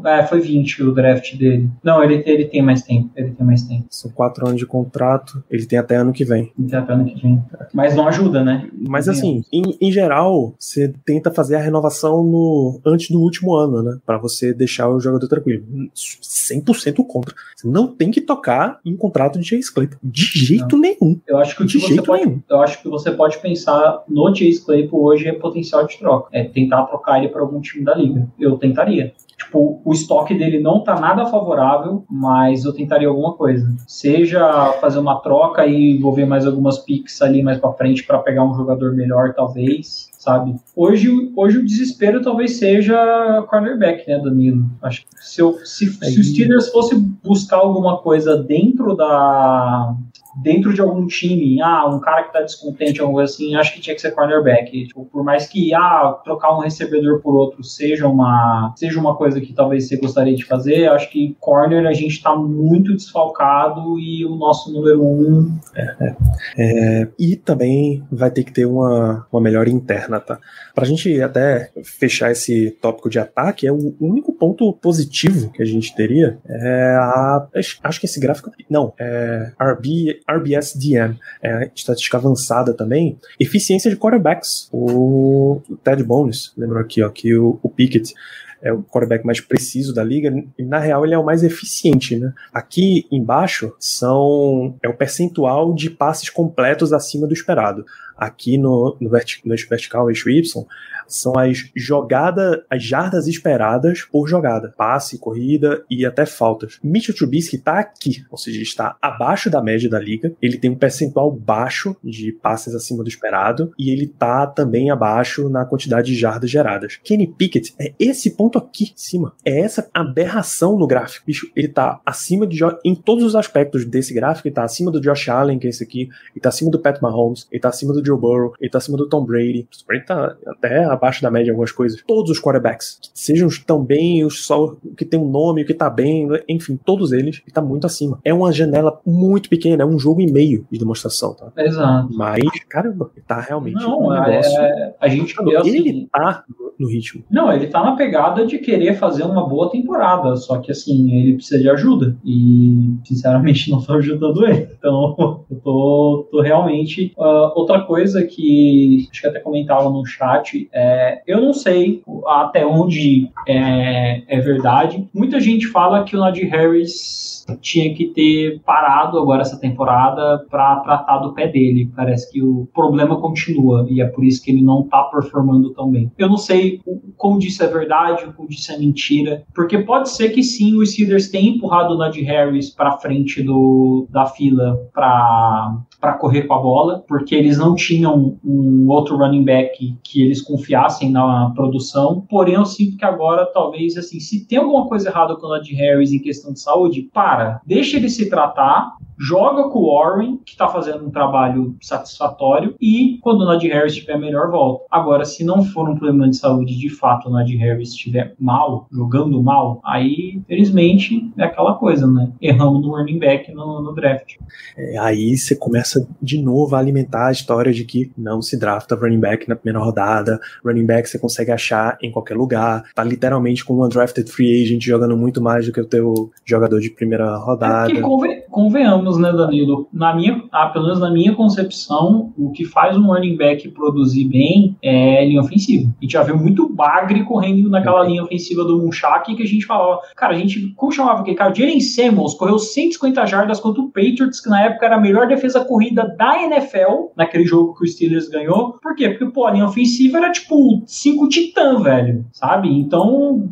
É, 0.06 0.24
foi 0.24 0.40
20 0.42 0.84
o 0.84 0.92
draft 0.94 1.36
dele. 1.38 1.70
Não, 1.84 2.04
ele, 2.04 2.24
ele 2.26 2.46
tem 2.46 2.62
mais 2.62 2.82
tempo. 2.82 3.12
Ele 3.16 3.32
tem 3.32 3.46
mais 3.46 3.62
tempo. 3.64 3.86
São 3.90 4.10
quatro 4.12 4.48
anos 4.48 4.60
de 4.60 4.66
contrato, 4.66 5.44
ele 5.50 5.66
tem 5.66 5.78
até 5.78 5.96
ano 5.96 6.12
que 6.12 6.26
vem. 6.26 6.52
Ele 6.58 6.68
tem 6.70 6.80
até 6.80 6.94
ano 6.94 7.06
que 7.06 7.22
vem. 7.22 7.44
Mas 7.74 7.96
não 7.96 8.08
ajuda, 8.08 8.44
né? 8.44 8.68
Mas 8.88 9.08
assim, 9.08 9.44
em, 9.54 9.78
em 9.80 9.92
geral, 9.92 10.56
você 10.58 10.92
tenta 11.06 11.32
fazer 11.32 11.56
a 11.56 11.62
renovação 11.62 12.24
no 12.24 12.80
antes 12.86 13.12
do 13.12 13.20
último 13.20 13.54
ano, 13.56 13.84
né? 13.84 13.98
Pra 14.06 14.18
você 14.18 14.54
deixar 14.54 14.90
o 14.90 15.00
jogador 15.06 15.28
tranquilo. 15.28 15.66
100% 15.96 17.06
contra. 17.08 17.34
Você 17.56 17.68
não 17.68 17.88
tem 17.88 18.12
que 18.12 18.22
tocar 18.22 18.80
em 18.86 18.96
contrato 18.96 19.16
contrato 19.16 19.40
de 19.40 19.46
Chase 19.46 19.74
Claypool. 19.74 20.00
De 20.04 20.24
jeito 20.24 20.76
não. 20.76 20.82
nenhum. 20.82 21.20
Eu 21.28 21.38
acho 21.38 21.56
que 21.56 21.64
o 21.64 21.68
que 21.68 21.80
você 21.80 22.02
pode, 22.02 22.26
nenhum. 22.26 22.42
eu 22.50 22.62
acho 22.62 22.82
que 22.82 22.90
você 22.90 23.12
pode 23.12 23.38
pensar 23.40 24.04
no 24.08 24.28
Chase 24.36 24.64
Claypool 24.64 25.04
hoje 25.04 25.28
é 25.28 25.34
potencial 25.34 25.86
de 25.88 25.98
troca. 25.98 26.30
É 26.32 26.44
tentar 26.44 26.84
trocar 26.84 27.20
ele 27.20 27.30
para 27.30 27.42
algum 27.42 27.62
time 27.62 27.84
da 27.84 27.96
liga. 27.96 28.28
Eu 28.40 28.58
tentaria. 28.58 29.14
Tipo, 29.38 29.82
o 29.84 29.92
estoque 29.92 30.34
dele 30.34 30.60
não 30.60 30.84
tá 30.84 31.00
nada 31.00 31.26
favorável, 31.26 32.06
mas 32.10 32.64
eu 32.64 32.74
tentaria 32.74 33.08
alguma 33.08 33.34
coisa. 33.34 33.76
Seja 33.88 34.74
fazer 34.80 35.00
uma 35.00 35.20
troca 35.20 35.66
e 35.66 35.98
envolver 35.98 36.26
mais 36.26 36.46
algumas 36.46 36.80
picks 36.80 37.22
ali 37.22 37.44
mais 37.44 37.58
para 37.58 37.74
frente 37.74 38.06
para 38.06 38.20
pegar 38.20 38.44
um 38.44 38.56
jogador 38.56 38.94
melhor, 38.94 39.34
talvez 39.34 40.10
sabe? 40.26 40.56
Hoje, 40.76 41.08
hoje 41.36 41.60
o 41.60 41.66
desespero 41.66 42.22
talvez 42.24 42.58
seja 42.58 43.46
cornerback, 43.48 44.08
né, 44.08 44.18
Danilo? 44.18 44.66
Acho 44.82 45.02
que 45.02 45.08
se, 45.22 45.40
eu, 45.40 45.54
se, 45.64 45.86
se 45.86 46.20
o 46.20 46.24
Steelers 46.24 46.70
fosse 46.70 46.96
buscar 46.96 47.58
alguma 47.58 48.00
coisa 48.00 48.36
dentro 48.42 48.96
da 48.96 49.96
dentro 50.36 50.74
de 50.74 50.82
algum 50.82 51.08
time, 51.08 51.62
ah, 51.62 51.88
um 51.88 52.00
cara 52.00 52.24
que 52.24 52.34
tá 52.34 52.42
descontente, 52.42 53.02
algo 53.02 53.20
assim, 53.20 53.56
acho 53.56 53.74
que 53.74 53.82
tinha 53.82 53.96
que 53.96 54.02
ser 54.02 54.12
cornerback. 54.12 54.88
Tipo, 54.88 55.06
por 55.06 55.24
mais 55.24 55.48
que, 55.48 55.74
ah, 55.74 56.20
trocar 56.24 56.56
um 56.56 56.60
recebedor 56.60 57.22
por 57.22 57.36
outro 57.36 57.64
seja 57.64 58.08
uma, 58.08 58.74
seja 58.76 59.00
uma 59.00 59.16
coisa 59.16 59.40
que 59.40 59.54
talvez 59.54 59.88
você 59.88 59.98
gostaria 59.98 60.36
de 60.36 60.46
fazer, 60.46 60.90
acho 60.90 61.10
que 61.10 61.36
corner 61.40 61.86
a 61.86 61.94
gente 61.94 62.22
tá 62.22 62.36
muito 62.36 62.96
desfalcado 62.96 64.00
e 64.00 64.26
o 64.26 64.36
nosso 64.36 64.72
número 64.72 65.04
um... 65.04 65.58
É, 65.76 65.96
é. 66.00 66.16
É, 66.58 67.08
e 67.18 67.36
também 67.36 68.04
vai 68.12 68.32
ter 68.32 68.44
que 68.44 68.52
ter 68.52 68.66
uma, 68.66 69.26
uma 69.32 69.42
melhora 69.42 69.70
interna, 69.70 70.20
tá? 70.20 70.40
Pra 70.74 70.86
gente 70.86 71.22
até 71.22 71.72
fechar 71.84 72.32
esse 72.32 72.72
tópico 72.82 73.10
de 73.10 73.20
ataque, 73.20 73.68
é 73.68 73.72
o 73.72 73.96
único 74.00 74.34
ponto 74.34 74.72
positivo 74.74 75.52
que 75.52 75.62
a 75.62 75.66
gente 75.66 75.96
teria 75.96 76.38
é 76.48 76.96
a... 77.00 77.48
Acho 77.84 78.00
que 78.00 78.06
esse 78.06 78.20
gráfico... 78.20 78.52
Não, 78.70 78.94
é 79.00 79.52
RB 79.60 80.20
RBSDM, 80.28 81.18
é, 81.42 81.70
estatística 81.76 82.18
avançada 82.18 82.74
também, 82.74 83.18
eficiência 83.40 83.90
de 83.90 83.98
quarterbacks. 83.98 84.70
O 84.72 85.62
Ted 85.84 86.04
Bones, 86.04 86.54
lembrou 86.58 86.82
aqui, 86.82 87.02
ó, 87.04 87.10
que 87.10 87.36
o, 87.36 87.60
o 87.62 87.70
Pickett 87.70 88.14
é 88.62 88.74
o 88.74 88.82
quarterback 88.82 89.24
mais 89.24 89.40
preciso 89.40 89.94
da 89.94 90.04
liga, 90.04 90.34
e 90.58 90.64
na 90.64 90.80
real 90.80 91.06
ele 91.06 91.14
é 91.14 91.18
o 91.18 91.24
mais 91.24 91.44
eficiente, 91.44 92.16
né? 92.18 92.34
Aqui 92.52 93.06
embaixo 93.12 93.76
são 93.80 94.76
é 94.82 94.90
o 94.90 94.94
percentual 94.94 95.74
de 95.74 95.90
passes 95.90 96.30
completos 96.30 96.92
acima 96.92 97.28
do 97.28 97.34
esperado. 97.34 97.86
Aqui 98.18 98.58
no, 98.58 98.96
no, 99.00 99.10
verti 99.10 99.42
no 99.46 99.54
eixo 99.54 99.68
vertical, 99.70 100.10
eixo 100.10 100.30
Y, 100.30 100.66
são 101.08 101.38
as 101.38 101.70
jogadas, 101.76 102.62
as 102.70 102.84
jardas 102.84 103.28
esperadas 103.28 104.02
por 104.02 104.28
jogada. 104.28 104.74
Passe, 104.78 105.18
corrida 105.18 105.84
e 105.90 106.06
até 106.06 106.26
faltas. 106.26 106.80
Mitchell 106.84 107.16
Trubisky 107.16 107.58
está 107.58 107.80
aqui, 107.80 108.26
ou 108.30 108.38
seja, 108.38 108.62
está 108.62 108.98
abaixo 109.02 109.50
da 109.50 109.62
média 109.62 109.90
da 109.90 110.00
liga. 110.00 110.34
Ele 110.42 110.58
tem 110.58 110.72
um 110.72 110.76
percentual 110.76 111.32
baixo 111.32 111.96
de 112.04 112.32
passes 112.32 112.74
acima 112.74 113.04
do 113.04 113.10
esperado 113.10 113.72
e 113.78 113.92
ele 113.92 114.06
está 114.06 114.48
também 114.48 114.90
abaixo 114.90 115.50
na 115.50 115.66
quantidade 115.66 116.08
de 116.08 116.20
jardas 116.20 116.50
geradas. 116.50 117.00
Kenny 117.04 117.28
Pickett 117.28 117.74
é 117.80 117.94
esse 118.00 118.32
ponto 118.32 118.58
aqui 118.58 118.86
em 118.86 118.98
cima. 118.98 119.34
É 119.44 119.60
essa 119.60 119.90
aberração 119.94 120.78
no 120.78 120.88
gráfico. 120.88 121.26
Bicho, 121.26 121.52
ele 121.56 121.68
tá 121.68 122.02
acima 122.06 122.48
de 122.48 122.66
em 122.84 122.96
todos 122.96 123.24
os 123.24 123.36
aspectos 123.36 123.86
desse 123.86 124.14
gráfico, 124.14 124.48
ele 124.48 124.56
tá 124.56 124.64
acima 124.64 124.92
do 124.92 125.00
Josh 125.00 125.30
Allen, 125.30 125.60
que 125.60 125.68
é 125.68 125.70
esse 125.70 125.84
aqui, 125.84 126.10
ele 126.34 126.42
tá 126.42 126.50
acima 126.50 126.72
do 126.72 126.80
Pat 126.80 127.00
Mahomes, 127.02 127.48
ele 127.52 127.60
tá 127.60 127.70
acima 127.70 127.94
do 127.94 128.02
Joe 128.06 128.20
Burrow, 128.20 128.54
ele 128.60 128.70
tá 128.70 128.78
acima 128.78 128.98
do 128.98 129.08
Tom 129.08 129.26
Brady. 129.26 129.68
Brady 129.88 130.06
tá 130.06 130.36
até 130.48 130.86
abaixo 130.86 131.22
da 131.22 131.32
média 131.32 131.50
em 131.50 131.52
algumas 131.52 131.72
coisas. 131.72 132.02
Todos 132.08 132.32
os 132.32 132.42
quarterbacks, 132.42 133.00
sejam 133.14 133.48
os 133.48 133.60
tão 133.60 133.84
bem, 133.84 134.24
os 134.24 134.46
só 134.46 134.76
que 134.96 135.06
tem 135.06 135.20
um 135.20 135.30
nome, 135.30 135.64
o 135.64 135.66
que 135.66 135.74
tá 135.74 135.90
bem, 135.90 136.28
enfim, 136.48 136.80
todos 136.84 137.12
eles, 137.12 137.42
ele 137.46 137.54
tá 137.54 137.62
muito 137.62 137.86
acima. 137.86 138.20
É 138.24 138.34
uma 138.34 138.52
janela 138.52 139.00
muito 139.06 139.50
pequena, 139.50 139.84
é 139.84 139.86
um 139.86 140.00
jogo 140.00 140.22
e 140.22 140.32
meio 140.32 140.66
de 140.72 140.80
demonstração, 140.80 141.34
tá? 141.34 141.52
Exato. 141.58 142.10
Mas, 142.14 142.44
caramba, 142.70 143.12
ele 143.16 143.26
tá 143.28 143.40
realmente 143.40 143.82
Não, 143.82 144.00
um 144.00 144.10
negócio. 144.10 144.62
É, 144.62 144.96
a 145.00 145.08
gente 145.08 145.36
vê 145.44 145.56
assim, 145.58 145.78
ele 145.78 146.10
tá 146.12 146.44
no 146.80 146.88
ritmo. 146.88 147.24
Não, 147.30 147.52
ele 147.52 147.68
tá 147.68 147.84
na 147.84 147.96
pegada 147.96 148.46
de 148.46 148.58
querer 148.58 148.96
fazer 148.96 149.24
uma 149.24 149.48
boa 149.48 149.70
temporada, 149.70 150.36
só 150.36 150.60
que 150.60 150.72
assim, 150.72 151.12
ele 151.12 151.36
precisa 151.36 151.62
de 151.62 151.70
ajuda. 151.70 152.18
E, 152.24 152.96
sinceramente, 153.06 153.70
não 153.72 153.82
tô 153.82 153.94
ajudando 153.94 154.46
ele. 154.46 154.70
Então, 154.78 155.46
eu 155.50 155.60
tô, 155.62 156.28
tô 156.32 156.42
realmente. 156.42 157.14
Uh, 157.18 157.52
outra 157.56 157.82
coisa 157.82 157.95
que 158.24 159.08
acho 159.12 159.22
que 159.22 159.28
até 159.28 159.40
comentava 159.40 159.90
no 159.90 160.06
chat 160.06 160.68
é. 160.74 161.22
Eu 161.26 161.42
não 161.42 161.54
sei 161.54 162.02
até 162.28 162.66
onde 162.66 163.30
é, 163.48 164.24
é 164.28 164.40
verdade. 164.40 165.08
Muita 165.14 165.40
gente 165.40 165.68
fala 165.68 166.04
que 166.04 166.16
o 166.16 166.20
Najee 166.20 166.46
Harris 166.46 167.46
tinha 167.62 167.94
que 167.94 168.08
ter 168.08 168.62
parado 168.66 169.20
agora 169.20 169.42
essa 169.42 169.60
temporada 169.60 170.46
para 170.50 170.78
tratar 170.78 171.20
do 171.20 171.34
pé 171.34 171.48
dele. 171.48 171.92
Parece 171.96 172.32
que 172.32 172.42
o 172.42 172.68
problema 172.74 173.20
continua 173.20 173.86
e 173.90 174.02
é 174.02 174.06
por 174.06 174.24
isso 174.24 174.44
que 174.44 174.52
ele 174.52 174.64
não 174.64 174.84
tá 174.84 175.04
performando 175.04 175.74
tão 175.74 175.90
bem. 175.90 176.12
Eu 176.18 176.30
não 176.30 176.38
sei 176.38 176.82
como 177.18 177.40
disso 177.40 177.64
é 177.64 177.68
verdade, 177.68 178.26
como 178.36 178.50
disso 178.50 178.72
é 178.72 178.78
mentira, 178.78 179.44
porque 179.54 179.78
pode 179.80 180.10
ser 180.10 180.30
que 180.30 180.44
sim, 180.44 180.76
os 180.76 180.92
Steelers 180.92 181.30
tenham 181.30 181.56
empurrado 181.56 181.94
o 181.94 181.98
Najee 181.98 182.24
Harris 182.24 182.70
para 182.70 182.98
frente 182.98 183.42
do, 183.44 184.08
da 184.10 184.26
fila 184.26 184.78
para 184.94 185.78
para 186.06 186.14
correr 186.14 186.44
com 186.44 186.54
a 186.54 186.60
bola, 186.60 187.04
porque 187.08 187.34
eles 187.34 187.58
não 187.58 187.74
tinham 187.74 188.38
um 188.46 188.88
outro 188.88 189.18
running 189.18 189.44
back 189.44 189.98
que 190.04 190.22
eles 190.22 190.40
confiassem 190.40 191.10
na 191.10 191.52
produção. 191.56 192.24
Porém, 192.30 192.54
eu 192.54 192.66
sinto 192.66 192.96
que 192.96 193.04
agora, 193.04 193.44
talvez, 193.52 193.98
assim, 193.98 194.20
se 194.20 194.46
tem 194.46 194.60
alguma 194.60 194.88
coisa 194.88 195.10
errada 195.10 195.36
com 195.36 195.48
o 195.48 195.50
Najee 195.50 195.74
Harris 195.74 196.12
em 196.12 196.20
questão 196.20 196.54
de 196.54 196.60
saúde, 196.60 197.10
para, 197.12 197.60
deixa 197.66 197.98
ele 197.98 198.08
se 198.08 198.30
tratar, 198.30 198.94
joga 199.18 199.70
com 199.70 199.80
o 199.80 199.94
Warren, 199.94 200.38
que 200.46 200.52
está 200.52 200.68
fazendo 200.68 201.06
um 201.06 201.12
trabalho 201.12 201.76
satisfatório, 201.82 202.76
e 202.80 203.18
quando 203.22 203.42
o 203.42 203.46
Najee 203.46 203.70
Harris 203.70 203.94
estiver 203.94 204.18
melhor, 204.18 204.50
volta. 204.52 204.86
Agora, 204.92 205.26
se 205.26 205.44
não 205.44 205.64
for 205.64 205.90
um 205.90 205.96
problema 205.96 206.30
de 206.30 206.38
saúde, 206.38 206.78
de 206.78 206.90
fato, 206.90 207.30
o 207.30 207.32
Najee 207.32 207.58
Harris 207.58 207.90
estiver 207.90 208.34
mal, 208.40 208.88
jogando 208.92 209.42
mal, 209.42 209.80
aí, 209.84 210.42
felizmente, 210.48 211.32
é 211.38 211.44
aquela 211.44 211.76
coisa, 211.76 212.08
né? 212.08 212.32
Erramos 212.42 212.82
no 212.82 212.96
running 212.96 213.20
back 213.20 213.52
no, 213.54 213.82
no 213.82 213.94
draft. 213.94 214.36
É, 214.78 214.98
aí 214.98 215.38
você 215.38 215.56
começa 215.56 216.08
de 216.22 216.42
novo 216.42 216.76
a 216.76 216.80
alimentar 216.80 217.28
a 217.28 217.32
história 217.32 217.72
de 217.72 217.84
que 217.84 218.12
não 218.18 218.42
se 218.42 218.60
drafta 218.60 218.96
running 218.96 219.20
back 219.20 219.48
na 219.48 219.56
primeira 219.56 219.84
rodada, 219.84 220.40
running 220.64 220.86
back 220.86 221.10
você 221.10 221.20
consegue 221.20 221.52
achar 221.52 221.98
em 222.02 222.12
qualquer 222.12 222.36
lugar, 222.36 222.84
tá 222.94 223.04
literalmente 223.04 223.64
com 223.64 223.76
um 223.76 223.86
undrafted 223.86 224.30
free 224.30 224.64
agent 224.64 224.84
jogando 224.84 225.16
muito 225.16 225.42
mais 225.42 225.66
do 225.66 225.72
que 225.72 225.82
o 225.82 225.86
teu 225.86 226.32
jogador 226.44 226.80
de 226.80 226.90
primeira 226.90 227.38
rodada. 227.38 227.92
É 227.92 228.02
conven 228.02 228.42
convenhamos 228.50 229.05
anos, 229.06 229.18
né, 229.18 229.32
Danilo? 229.32 229.88
Na 229.94 230.16
minha, 230.16 230.44
ah, 230.52 230.68
pelo 230.68 230.86
menos 230.86 231.00
na 231.00 231.12
minha 231.12 231.34
concepção, 231.34 232.34
o 232.38 232.52
que 232.52 232.66
faz 232.66 232.98
um 232.98 233.08
running 233.08 233.38
back 233.38 233.70
produzir 233.70 234.26
bem 234.26 234.76
é 234.82 235.26
linha 235.26 235.42
ofensiva. 235.42 235.92
A 235.98 236.04
gente 236.04 236.12
já 236.12 236.24
viu 236.24 236.38
muito 236.38 236.68
bagre 236.68 237.24
correndo 237.24 237.70
naquela 237.70 238.04
linha 238.04 238.24
ofensiva 238.24 238.64
do 238.64 238.80
Munchak 238.80 239.36
que 239.36 239.44
a 239.44 239.48
gente 239.48 239.66
falava, 239.66 240.00
cara, 240.16 240.34
a 240.34 240.38
gente, 240.38 240.74
como 240.76 240.92
chamava 240.92 241.22
aquele 241.22 241.36
cara? 241.36 241.52
O 241.52 241.56
Jalen 241.56 241.80
Samuels 241.80 242.34
correu 242.34 242.58
150 242.58 243.26
jardas 243.26 243.60
contra 243.60 243.82
o 243.82 243.92
Patriots, 243.92 244.42
que 244.42 244.50
na 244.50 244.64
época 244.64 244.86
era 244.86 244.96
a 244.96 245.02
melhor 245.02 245.28
defesa 245.28 245.64
corrida 245.64 246.16
da 246.18 246.42
NFL, 246.44 247.12
naquele 247.16 247.46
jogo 247.46 247.76
que 247.76 247.84
o 247.84 247.88
Steelers 247.88 248.28
ganhou. 248.28 248.74
Por 248.82 248.96
quê? 248.96 249.10
Porque, 249.10 249.26
pô, 249.26 249.46
a 249.46 249.52
linha 249.52 249.66
ofensiva 249.66 250.18
era 250.18 250.32
tipo 250.32 250.84
cinco 250.86 251.28
titã, 251.28 251.82
velho, 251.82 252.26
sabe? 252.32 252.70
Então, 252.70 253.50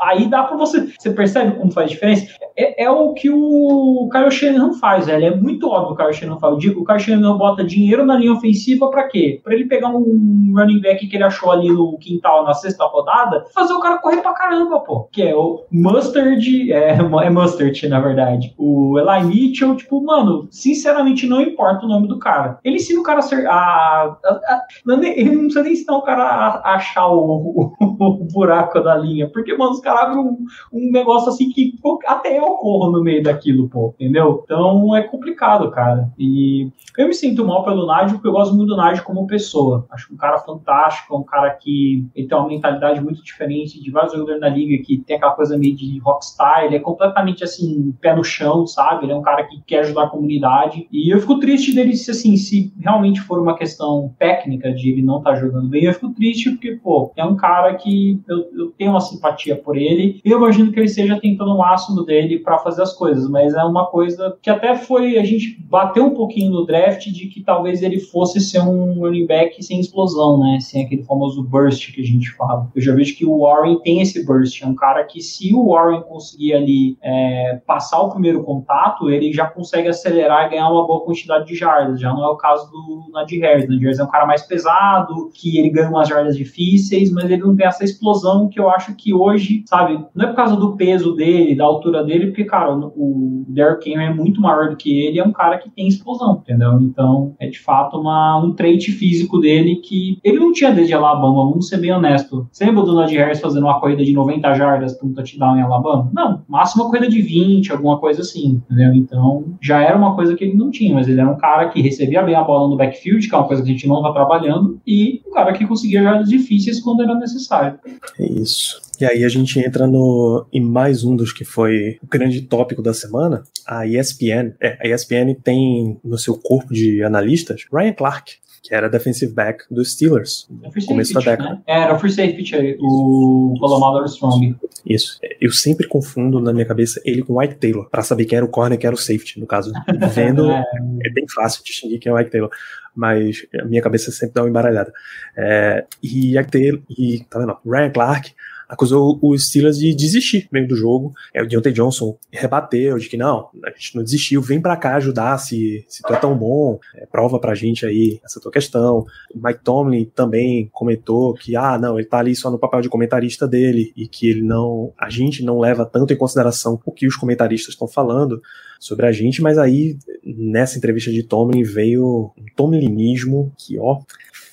aí 0.00 0.28
dá 0.28 0.42
pra 0.44 0.56
você, 0.56 0.88
você 0.98 1.10
percebe 1.10 1.56
como 1.56 1.70
faz 1.70 1.90
diferença? 1.90 2.26
É, 2.56 2.84
é 2.84 2.90
o 2.90 3.12
que 3.12 3.30
o 3.30 4.08
Kyle 4.10 4.30
Shanahan 4.30 4.72
faz 4.74 4.95
faz, 4.96 5.06
velho. 5.06 5.26
É 5.26 5.36
muito 5.36 5.68
óbvio 5.68 5.92
o 5.92 5.96
Kyle 5.96 6.12
Shanahan 6.12 6.38
fala. 6.38 6.56
O 6.56 6.58
Kyle 6.58 6.98
Shanahan 6.98 7.36
bota 7.36 7.64
dinheiro 7.64 8.04
na 8.04 8.16
linha 8.16 8.32
ofensiva 8.32 8.88
pra 8.90 9.04
quê? 9.04 9.40
Pra 9.42 9.54
ele 9.54 9.66
pegar 9.66 9.88
um 9.88 10.52
running 10.56 10.80
back 10.80 11.06
que 11.06 11.16
ele 11.16 11.24
achou 11.24 11.50
ali 11.50 11.68
no 11.68 11.98
quintal 11.98 12.44
na 12.44 12.54
sexta 12.54 12.84
rodada, 12.84 13.44
fazer 13.54 13.72
o 13.72 13.80
cara 13.80 13.98
correr 13.98 14.22
pra 14.22 14.32
caramba, 14.32 14.80
pô. 14.80 15.08
Que 15.12 15.22
é 15.22 15.34
o 15.34 15.64
Mustard, 15.70 16.72
é, 16.72 16.98
é 16.98 17.30
Mustard, 17.30 17.88
na 17.88 18.00
verdade. 18.00 18.54
O 18.58 18.98
Eli 18.98 19.24
Mitchell, 19.24 19.76
tipo, 19.76 20.02
mano, 20.02 20.48
sinceramente 20.50 21.26
não 21.26 21.40
importa 21.40 21.84
o 21.84 21.88
nome 21.88 22.08
do 22.08 22.18
cara. 22.18 22.58
Ele 22.64 22.76
ensina 22.76 23.00
o 23.00 23.04
cara 23.04 23.18
a 23.18 23.22
ser. 23.22 23.46
A, 23.46 23.52
a, 23.52 24.28
a, 24.28 24.66
ele 24.86 25.30
não 25.30 25.42
precisa 25.42 25.62
nem 25.62 25.72
ensinar 25.72 25.96
o 25.96 26.02
cara 26.02 26.22
a, 26.22 26.74
achar 26.74 27.06
o, 27.08 27.18
o, 27.18 27.72
o, 27.80 28.24
buraco 28.32 28.80
da 28.80 28.96
linha. 28.96 29.28
Porque, 29.28 29.54
mano, 29.56 29.72
os 29.72 29.80
caras 29.80 30.02
abrem 30.02 30.18
um, 30.18 30.38
um 30.72 30.92
negócio 30.92 31.28
assim 31.28 31.50
que 31.50 31.76
pô, 31.82 31.98
até 32.06 32.38
eu 32.38 32.44
corro 32.56 32.90
no 32.90 33.02
meio 33.02 33.22
daquilo, 33.22 33.68
pô. 33.68 33.94
Entendeu? 33.98 34.42
Então, 34.44 34.85
é 34.94 35.02
complicado, 35.02 35.70
cara. 35.70 36.10
E 36.18 36.70
eu 36.96 37.08
me 37.08 37.14
sinto 37.14 37.44
mal 37.44 37.64
pelo 37.64 37.86
Nádio, 37.86 38.14
porque 38.14 38.28
eu 38.28 38.32
gosto 38.32 38.54
muito 38.54 38.70
do 38.70 38.76
Nádio 38.76 39.02
como 39.02 39.26
pessoa. 39.26 39.86
Acho 39.90 40.12
um 40.12 40.16
cara 40.16 40.38
fantástico, 40.38 41.14
é 41.14 41.18
um 41.18 41.22
cara 41.22 41.50
que 41.50 42.06
ele 42.14 42.28
tem 42.28 42.38
uma 42.38 42.48
mentalidade 42.48 43.00
muito 43.00 43.22
diferente 43.22 43.82
de 43.82 43.90
vários 43.90 44.12
jogadores 44.12 44.40
na 44.40 44.48
liga, 44.48 44.82
que 44.84 44.98
tem 44.98 45.16
aquela 45.16 45.32
coisa 45.32 45.58
meio 45.58 45.74
de 45.74 45.98
rockstar, 46.00 46.64
ele 46.64 46.76
é 46.76 46.80
completamente 46.80 47.42
assim, 47.42 47.94
pé 48.00 48.14
no 48.14 48.24
chão, 48.24 48.66
sabe? 48.66 49.04
Ele 49.04 49.12
é 49.12 49.16
um 49.16 49.22
cara 49.22 49.44
que 49.44 49.60
quer 49.66 49.80
ajudar 49.80 50.04
a 50.04 50.08
comunidade. 50.08 50.86
E 50.92 51.12
eu 51.12 51.20
fico 51.20 51.38
triste 51.38 51.74
dele 51.74 51.96
se 51.96 52.10
assim, 52.10 52.36
se 52.36 52.72
realmente 52.78 53.20
for 53.20 53.40
uma 53.40 53.56
questão 53.56 54.14
técnica 54.18 54.72
de 54.72 54.90
ele 54.90 55.02
não 55.02 55.18
estar 55.18 55.32
tá 55.32 55.36
jogando 55.36 55.68
bem, 55.68 55.84
eu 55.84 55.94
fico 55.94 56.12
triste 56.12 56.50
porque, 56.50 56.76
pô, 56.76 57.12
é 57.16 57.24
um 57.24 57.36
cara 57.36 57.74
que 57.74 58.20
eu, 58.28 58.48
eu 58.52 58.70
tenho 58.72 58.90
uma 58.90 59.00
simpatia 59.00 59.56
por 59.56 59.76
ele. 59.76 60.20
Eu 60.24 60.38
imagino 60.38 60.70
que 60.72 60.78
ele 60.78 60.86
esteja 60.86 61.18
tentando 61.20 61.54
o 61.54 61.58
máximo 61.58 62.04
dele 62.04 62.38
para 62.38 62.58
fazer 62.58 62.82
as 62.82 62.92
coisas, 62.92 63.28
mas 63.28 63.54
é 63.54 63.64
uma 63.64 63.86
coisa 63.86 64.36
que 64.42 64.50
até 64.50 64.75
foi 64.76 65.18
a 65.18 65.24
gente 65.24 65.56
bateu 65.68 66.04
um 66.04 66.14
pouquinho 66.14 66.52
no 66.52 66.66
draft 66.66 67.06
de 67.06 67.26
que 67.26 67.42
talvez 67.42 67.82
ele 67.82 67.98
fosse 67.98 68.40
ser 68.40 68.60
um 68.60 68.94
running 69.00 69.26
back 69.26 69.62
sem 69.62 69.80
explosão, 69.80 70.38
né? 70.38 70.58
Sem 70.60 70.84
aquele 70.84 71.02
famoso 71.02 71.42
burst 71.42 71.92
que 71.92 72.00
a 72.00 72.04
gente 72.04 72.30
fala. 72.32 72.70
Eu 72.74 72.82
já 72.82 72.94
vejo 72.94 73.16
que 73.16 73.26
o 73.26 73.40
Warren 73.40 73.78
tem 73.80 74.00
esse 74.00 74.24
burst. 74.24 74.62
É 74.62 74.66
um 74.66 74.74
cara 74.74 75.04
que, 75.04 75.20
se 75.20 75.54
o 75.54 75.72
Warren 75.72 76.02
conseguir 76.02 76.54
ali 76.54 76.96
é, 77.02 77.60
passar 77.66 78.00
o 78.00 78.10
primeiro 78.10 78.42
contato, 78.42 79.10
ele 79.10 79.32
já 79.32 79.46
consegue 79.46 79.88
acelerar 79.88 80.46
e 80.46 80.50
ganhar 80.50 80.70
uma 80.70 80.86
boa 80.86 81.04
quantidade 81.04 81.46
de 81.46 81.54
jardas. 81.54 82.00
Já 82.00 82.12
não 82.12 82.24
é 82.24 82.28
o 82.28 82.36
caso 82.36 82.70
do 82.70 83.10
Nadir 83.12 83.40
Harris. 83.40 83.68
Nadir 83.68 83.82
Harris 83.82 83.98
é 83.98 84.04
um 84.04 84.10
cara 84.10 84.26
mais 84.26 84.42
pesado, 84.42 85.30
que 85.34 85.58
ele 85.58 85.70
ganha 85.70 85.88
umas 85.88 86.08
jardas 86.08 86.36
difíceis, 86.36 87.10
mas 87.10 87.24
ele 87.24 87.42
não 87.42 87.56
tem 87.56 87.66
essa 87.66 87.84
explosão 87.84 88.48
que 88.48 88.60
eu 88.60 88.70
acho 88.70 88.94
que 88.94 89.12
hoje, 89.12 89.64
sabe, 89.66 90.04
não 90.14 90.26
é 90.26 90.28
por 90.28 90.36
causa 90.36 90.56
do 90.56 90.76
peso 90.76 91.14
dele, 91.14 91.54
da 91.54 91.64
altura 91.64 92.04
dele, 92.04 92.26
porque, 92.26 92.44
cara, 92.44 92.74
o 92.74 93.44
Derrick 93.48 93.90
Henry 93.90 94.04
é 94.04 94.14
muito 94.14 94.40
maior 94.40 94.65
do 94.70 94.76
que 94.76 95.00
ele, 95.00 95.18
é 95.18 95.24
um 95.24 95.32
cara 95.32 95.58
que 95.58 95.70
tem 95.70 95.86
explosão, 95.88 96.42
entendeu? 96.42 96.78
Então, 96.80 97.34
é 97.38 97.48
de 97.48 97.58
fato 97.58 97.98
uma, 97.98 98.38
um 98.38 98.52
trait 98.52 98.90
físico 98.90 99.38
dele 99.38 99.76
que 99.76 100.18
ele 100.22 100.38
não 100.38 100.52
tinha 100.52 100.72
desde 100.72 100.94
Alabama, 100.94 101.50
vamos 101.50 101.68
ser 101.68 101.78
bem 101.78 101.92
honesto. 101.92 102.48
Você 102.50 102.64
lembra 102.64 102.82
do 102.82 102.94
Najee 102.94 103.18
Harris 103.18 103.40
fazendo 103.40 103.64
uma 103.64 103.80
corrida 103.80 104.04
de 104.04 104.12
90 104.12 104.54
jardas 104.54 104.94
para 104.94 105.06
um 105.06 105.12
touchdown 105.12 105.56
em 105.56 105.62
Alabama? 105.62 106.10
Não, 106.12 106.42
máximo 106.48 106.84
uma 106.84 106.90
corrida 106.90 107.08
de 107.08 107.20
20, 107.20 107.72
alguma 107.72 107.98
coisa 107.98 108.22
assim, 108.22 108.62
entendeu? 108.70 108.94
Então, 108.94 109.44
já 109.60 109.82
era 109.82 109.96
uma 109.96 110.14
coisa 110.14 110.34
que 110.34 110.44
ele 110.44 110.54
não 110.54 110.70
tinha, 110.70 110.94
mas 110.94 111.08
ele 111.08 111.20
era 111.20 111.30
um 111.30 111.36
cara 111.36 111.68
que 111.68 111.80
recebia 111.80 112.22
bem 112.22 112.34
a 112.34 112.44
bola 112.44 112.68
no 112.68 112.76
backfield, 112.76 113.28
que 113.28 113.34
é 113.34 113.38
uma 113.38 113.46
coisa 113.46 113.62
que 113.62 113.68
a 113.68 113.72
gente 113.72 113.88
não 113.88 113.96
está 113.96 114.12
trabalhando, 114.12 114.80
e 114.86 115.22
um 115.26 115.32
cara 115.32 115.52
que 115.52 115.66
conseguia 115.66 116.02
jardas 116.02 116.28
difíceis 116.28 116.80
quando 116.80 117.02
era 117.02 117.14
necessário. 117.14 117.78
É 118.18 118.26
isso. 118.26 118.85
E 119.00 119.04
aí 119.04 119.24
a 119.24 119.28
gente 119.28 119.58
entra 119.58 119.86
no 119.86 120.46
em 120.52 120.60
mais 120.60 121.04
um 121.04 121.14
dos 121.14 121.32
que 121.32 121.44
foi 121.44 121.98
o 122.02 122.06
grande 122.06 122.40
tópico 122.42 122.82
da 122.82 122.94
semana, 122.94 123.42
a 123.66 123.86
ESPN. 123.86 124.54
É, 124.60 124.78
a 124.80 124.94
ESPN 124.94 125.34
tem 125.42 125.98
no 126.02 126.16
seu 126.16 126.38
corpo 126.38 126.72
de 126.72 127.02
analistas 127.02 127.66
Ryan 127.72 127.92
Clark, 127.92 128.36
que 128.62 128.74
era 128.74 128.88
defensive 128.88 129.32
back 129.32 129.64
dos 129.70 129.92
Steelers, 129.92 130.48
no 130.50 130.86
começo 130.86 131.12
da 131.12 131.20
década. 131.20 131.50
Né? 131.50 131.62
Era 131.66 131.94
o 131.94 131.98
free 131.98 132.10
safety, 132.10 132.76
o 132.80 133.54
Colomado 133.60 134.04
Strong. 134.06 134.56
Isso. 134.84 135.18
Eu 135.40 135.52
sempre 135.52 135.86
confundo 135.86 136.40
na 136.40 136.52
minha 136.52 136.66
cabeça 136.66 137.00
ele 137.04 137.22
com 137.22 137.42
Ike 137.42 137.56
Taylor, 137.56 137.88
para 137.90 138.02
saber 138.02 138.24
quem 138.24 138.36
era 138.36 138.46
o 138.46 138.50
corner 138.50 138.76
e 138.76 138.80
quem 138.80 138.88
era 138.88 138.96
o 138.96 138.98
safety, 138.98 139.38
no 139.38 139.46
caso. 139.46 139.72
Vendo, 140.14 140.50
é. 140.50 140.64
é 141.04 141.10
bem 141.10 141.26
fácil 141.28 141.62
distinguir 141.62 141.98
quem 141.98 142.10
é 142.10 142.14
o 142.14 142.18
Ike 142.18 142.30
Taylor 142.30 142.50
mas 142.96 143.46
a 143.60 143.64
minha 143.66 143.82
cabeça 143.82 144.10
sempre 144.10 144.34
dá 144.34 144.42
uma 144.42 144.48
embaralhada. 144.48 144.90
É, 145.36 145.84
e, 146.02 146.34
e, 146.34 147.24
tá 147.28 147.38
vendo? 147.38 147.58
Ryan 147.62 147.90
Clark 147.90 148.34
acusou 148.68 149.18
os 149.22 149.46
Steelers 149.46 149.78
de 149.78 149.94
desistir 149.94 150.48
meio 150.50 150.66
do 150.66 150.76
jogo. 150.76 151.12
É, 151.32 151.42
o 151.42 151.46
Deontay 151.46 151.72
Johnson 151.72 152.16
rebateu 152.30 152.98
de 152.98 153.08
que 153.08 153.16
não, 153.16 153.48
a 153.64 153.70
gente 153.70 153.96
não 153.96 154.02
desistiu, 154.02 154.42
vem 154.42 154.60
para 154.60 154.76
cá 154.76 154.96
ajudar 154.96 155.38
se, 155.38 155.84
se 155.88 156.02
tu 156.02 156.12
é 156.12 156.16
tão 156.16 156.36
bom, 156.36 156.78
é, 156.94 157.06
prova 157.06 157.38
pra 157.38 157.54
gente 157.54 157.86
aí 157.86 158.20
essa 158.24 158.40
tua 158.40 158.52
questão. 158.52 159.06
O 159.34 159.46
Mike 159.46 159.60
Tomlin 159.62 160.04
também 160.14 160.68
comentou 160.72 161.34
que, 161.34 161.56
ah, 161.56 161.78
não, 161.78 161.98
ele 161.98 162.08
tá 162.08 162.18
ali 162.18 162.34
só 162.34 162.50
no 162.50 162.58
papel 162.58 162.80
de 162.80 162.88
comentarista 162.88 163.46
dele 163.46 163.92
e 163.96 164.06
que 164.06 164.28
ele 164.28 164.42
não, 164.42 164.92
a 164.98 165.08
gente 165.08 165.42
não 165.42 165.58
leva 165.58 165.86
tanto 165.86 166.12
em 166.12 166.16
consideração 166.16 166.80
o 166.84 166.92
que 166.92 167.06
os 167.06 167.16
comentaristas 167.16 167.74
estão 167.74 167.88
falando 167.88 168.40
sobre 168.78 169.06
a 169.06 169.12
gente, 169.12 169.40
mas 169.40 169.58
aí 169.58 169.96
nessa 170.22 170.76
entrevista 170.76 171.10
de 171.10 171.22
Tomlin 171.22 171.62
veio 171.62 172.32
um 172.36 172.44
tomlinismo 172.54 173.52
que, 173.56 173.78
ó, 173.78 174.00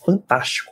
fantástico. 0.05 0.71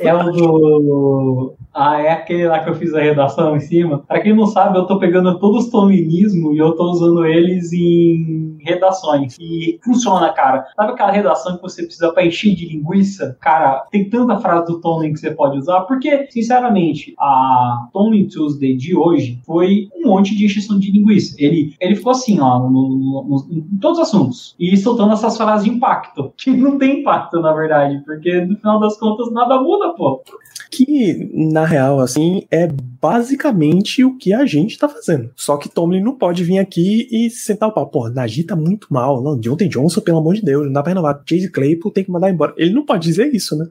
É 0.00 0.14
o 0.14 0.30
do. 0.30 1.54
Ah, 1.72 2.00
é 2.00 2.10
aquele 2.10 2.48
lá 2.48 2.58
que 2.60 2.70
eu 2.70 2.74
fiz 2.74 2.92
a 2.94 3.00
redação 3.00 3.56
em 3.56 3.60
cima. 3.60 4.02
Pra 4.06 4.20
quem 4.20 4.34
não 4.34 4.46
sabe, 4.46 4.76
eu 4.76 4.86
tô 4.86 4.98
pegando 4.98 5.38
todos 5.38 5.66
os 5.66 5.70
tominismos 5.70 6.54
e 6.54 6.58
eu 6.58 6.72
tô 6.72 6.90
usando 6.90 7.24
eles 7.24 7.72
em 7.72 8.56
redações. 8.60 9.36
E 9.40 9.78
funciona, 9.84 10.32
cara. 10.32 10.66
Sabe 10.74 10.92
aquela 10.92 11.12
redação 11.12 11.56
que 11.56 11.62
você 11.62 11.84
precisa 11.84 12.12
pra 12.12 12.26
encher 12.26 12.54
de 12.54 12.66
linguiça? 12.66 13.36
Cara, 13.40 13.86
tem 13.90 14.08
tanta 14.08 14.38
frase 14.38 14.66
do 14.66 14.80
Tony 14.80 15.12
que 15.12 15.20
você 15.20 15.30
pode 15.30 15.58
usar, 15.58 15.82
porque, 15.82 16.26
sinceramente, 16.30 17.14
a 17.18 17.88
Tony 17.92 18.26
Tuesday 18.26 18.76
de 18.76 18.96
hoje 18.96 19.40
foi 19.44 19.88
um 19.96 20.08
monte 20.08 20.36
de 20.36 20.44
encheção 20.44 20.78
de 20.78 20.90
linguiça. 20.90 21.36
Ele, 21.38 21.74
ele 21.80 21.94
ficou 21.94 22.12
assim, 22.12 22.40
ó, 22.40 22.58
no, 22.58 22.70
no, 22.70 23.24
no, 23.24 23.46
em 23.50 23.78
todos 23.78 23.98
os 23.98 24.08
assuntos. 24.08 24.56
E 24.58 24.76
soltando 24.76 25.12
essas 25.12 25.36
frases 25.36 25.64
de 25.64 25.70
impacto, 25.70 26.32
que 26.36 26.50
não 26.50 26.78
tem 26.78 27.00
impacto, 27.00 27.40
na 27.40 27.52
verdade, 27.52 28.02
porque 28.04 28.40
no 28.44 28.56
final 28.56 28.80
das 28.80 28.98
contas 28.98 29.32
nada 29.32 29.60
muda, 29.60 29.89
pô. 29.94 30.22
Que, 30.70 31.30
na 31.34 31.64
real, 31.64 32.00
assim, 32.00 32.46
é 32.50 32.68
basicamente 32.68 34.04
o 34.04 34.16
que 34.16 34.32
a 34.32 34.46
gente 34.46 34.78
tá 34.78 34.88
fazendo. 34.88 35.30
Só 35.34 35.56
que 35.56 35.68
Tomlin 35.68 36.00
não 36.00 36.14
pode 36.14 36.44
vir 36.44 36.58
aqui 36.58 37.08
e 37.10 37.28
sentar 37.28 37.68
o 37.68 37.72
pau. 37.72 37.88
Pô, 37.88 38.08
Najee 38.08 38.44
tá 38.44 38.54
muito 38.54 38.86
mal. 38.90 39.22
Não, 39.22 39.36
Deontay 39.36 39.68
Johnson, 39.68 40.00
pelo 40.00 40.18
amor 40.18 40.34
de 40.34 40.42
Deus, 40.42 40.64
não 40.66 40.72
dá 40.72 40.82
pra 40.82 40.90
renovar. 40.90 41.22
Chase 41.28 41.50
Claypool 41.50 41.90
tem 41.90 42.04
que 42.04 42.10
mandar 42.10 42.30
embora. 42.30 42.54
Ele 42.56 42.72
não 42.72 42.84
pode 42.84 43.02
dizer 43.02 43.34
isso, 43.34 43.56
né? 43.56 43.66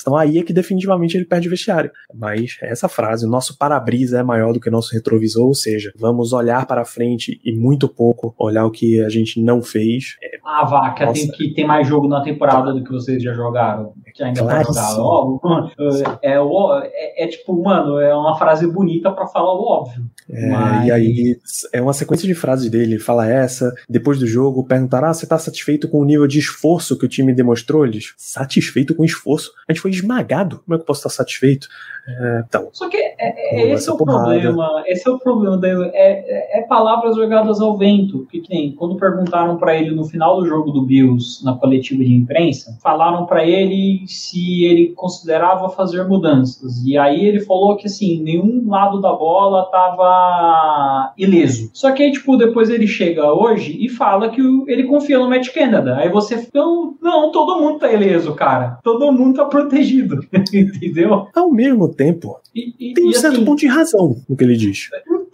Então 0.00 0.16
aí 0.16 0.38
é 0.38 0.42
que 0.42 0.52
definitivamente 0.52 1.16
ele 1.16 1.24
perde 1.24 1.48
o 1.48 1.50
vestiário. 1.50 1.90
Mas 2.12 2.56
essa 2.60 2.88
frase, 2.88 3.26
o 3.26 3.30
nosso 3.30 3.56
para-brisa 3.56 4.20
é 4.20 4.22
maior 4.22 4.52
do 4.52 4.60
que 4.60 4.68
o 4.68 4.72
nosso 4.72 4.92
retrovisor, 4.92 5.46
ou 5.46 5.54
seja, 5.54 5.92
vamos 5.96 6.32
olhar 6.32 6.66
para 6.66 6.84
frente 6.84 7.40
e 7.44 7.52
muito 7.52 7.88
pouco 7.88 8.34
olhar 8.38 8.64
o 8.64 8.70
que 8.70 9.02
a 9.02 9.08
gente 9.08 9.40
não 9.40 9.62
fez. 9.62 10.16
É, 10.22 10.38
ah, 10.44 10.64
vaca, 10.64 11.12
tem 11.12 11.28
que 11.30 11.54
tem 11.54 11.66
mais 11.66 11.86
jogo 11.86 12.08
na 12.08 12.22
temporada 12.22 12.72
do 12.72 12.82
que 12.82 12.90
vocês 12.90 13.22
já 13.22 13.32
jogaram. 13.32 13.92
Que 14.14 14.22
ainda 14.22 14.42
claro 14.42 14.72
tá 14.72 14.94
jogado. 14.94 15.40
É, 16.22 16.32
é, 16.32 16.36
é, 16.36 17.24
é, 17.24 17.28
tipo, 17.28 17.62
mano, 17.62 17.98
é 17.98 18.14
uma 18.14 18.36
frase 18.36 18.66
bonita 18.66 19.10
para 19.10 19.26
falar 19.26 19.54
o 19.54 19.62
óbvio. 19.62 20.04
É, 20.30 20.48
mas... 20.48 20.86
E 20.86 20.90
aí 20.90 21.36
é 21.72 21.80
uma 21.80 21.92
sequência 21.92 22.26
de 22.26 22.34
frases 22.34 22.70
dele. 22.70 22.94
Ele 22.94 22.98
fala 22.98 23.28
essa, 23.28 23.72
depois 23.88 24.18
do 24.18 24.26
jogo, 24.26 24.64
perguntar: 24.64 25.04
ah, 25.04 25.12
você 25.12 25.26
tá 25.26 25.38
satisfeito 25.38 25.88
com 25.88 26.00
o 26.00 26.04
nível 26.04 26.26
de 26.26 26.38
esforço 26.38 26.98
que 26.98 27.04
o 27.04 27.08
time 27.08 27.32
demonstrou? 27.32 27.84
Eles, 27.84 28.14
satisfeito 28.16 28.94
com 28.94 29.02
o 29.02 29.06
esforço? 29.06 29.52
A 29.68 29.72
gente 29.72 29.82
foi 29.84 29.90
esmagado. 29.90 30.62
Como 30.64 30.74
é 30.74 30.78
que 30.78 30.82
eu 30.82 30.86
posso 30.86 31.00
estar 31.00 31.10
satisfeito? 31.10 31.68
É, 32.06 32.44
então, 32.46 32.68
Só 32.72 32.88
que 32.88 32.96
é, 32.96 33.14
é 33.18 33.72
esse 33.72 33.88
é 33.88 33.92
o 33.92 33.96
porrada. 33.96 34.24
problema. 34.24 34.82
Esse 34.86 35.08
é 35.08 35.10
o 35.10 35.18
problema 35.18 35.56
dele. 35.58 35.90
É, 35.92 36.58
é, 36.58 36.62
palavras 36.62 37.16
jogadas 37.16 37.60
ao 37.60 37.76
vento. 37.76 38.26
Que 38.30 38.42
nem 38.48 38.72
quando 38.72 38.96
perguntaram 38.96 39.56
para 39.56 39.74
ele 39.74 39.90
no 39.90 40.04
final 40.04 40.40
do 40.40 40.46
jogo 40.46 40.70
do 40.70 40.82
Bills, 40.82 41.44
na 41.44 41.54
coletiva 41.54 42.02
de 42.02 42.14
imprensa, 42.14 42.78
falaram 42.82 43.26
para 43.26 43.44
ele 43.46 44.04
se 44.06 44.64
ele 44.64 44.92
considerava 44.94 45.68
fazer 45.70 46.04
mudanças. 46.04 46.82
E 46.84 46.96
aí 46.96 47.24
ele 47.24 47.40
falou 47.40 47.76
que 47.76 47.86
assim, 47.86 48.22
nenhum 48.22 48.68
lado 48.68 49.00
da 49.00 49.12
bola 49.12 49.70
tava 49.70 51.12
ileso. 51.16 51.70
Só 51.72 51.92
que 51.92 52.02
aí, 52.02 52.12
tipo, 52.12 52.36
depois 52.36 52.70
ele 52.70 52.86
chega 52.86 53.32
hoje 53.32 53.76
e 53.78 53.88
fala 53.88 54.28
que 54.30 54.40
ele 54.66 54.84
confia 54.84 55.18
no 55.18 55.28
Matt 55.28 55.48
Canada. 55.54 55.96
Aí 55.96 56.08
você 56.08 56.38
fica, 56.38 56.58
não, 56.58 56.96
não, 57.00 57.32
todo 57.32 57.60
mundo 57.60 57.78
tá 57.78 57.92
ileso, 57.92 58.34
cara. 58.34 58.78
Todo 58.82 59.12
mundo 59.12 59.36
tá 59.36 59.44
protegido. 59.46 59.73
Entendeu? 60.52 61.28
Ao 61.34 61.50
mesmo 61.50 61.88
tempo, 61.88 62.38
e, 62.54 62.74
e, 62.78 62.94
tem 62.94 63.08
um 63.08 63.12
certo 63.12 63.36
assim, 63.36 63.44
ponto 63.44 63.58
de 63.58 63.66
razão 63.66 64.22
no 64.28 64.36
que 64.36 64.44
ele 64.44 64.56
diz. 64.56 64.88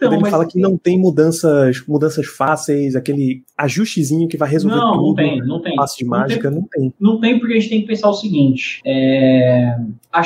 Então, 0.07 0.19
ele 0.19 0.29
fala 0.29 0.47
que 0.47 0.59
não 0.59 0.75
tem 0.77 0.97
mudanças, 0.97 1.83
mudanças 1.87 2.25
fáceis, 2.25 2.95
aquele 2.95 3.43
ajustezinho 3.55 4.27
que 4.27 4.35
vai 4.35 4.49
resolver 4.49 4.75
não, 4.75 4.93
tudo. 4.93 5.07
Não, 5.07 5.15
tem, 5.15 5.37
não 5.39 5.61
tem. 5.61 5.75
Passo 5.75 5.97
de 5.97 6.03
não 6.05 6.09
mágica, 6.09 6.49
tem, 6.49 6.59
não 6.59 6.67
tem. 6.67 6.93
Não 6.99 7.19
tem 7.19 7.39
porque 7.39 7.53
a 7.53 7.59
gente 7.59 7.69
tem 7.69 7.81
que 7.81 7.87
pensar 7.87 8.09
o 8.09 8.13
seguinte: 8.13 8.81
é, 8.83 9.77
a, 10.11 10.21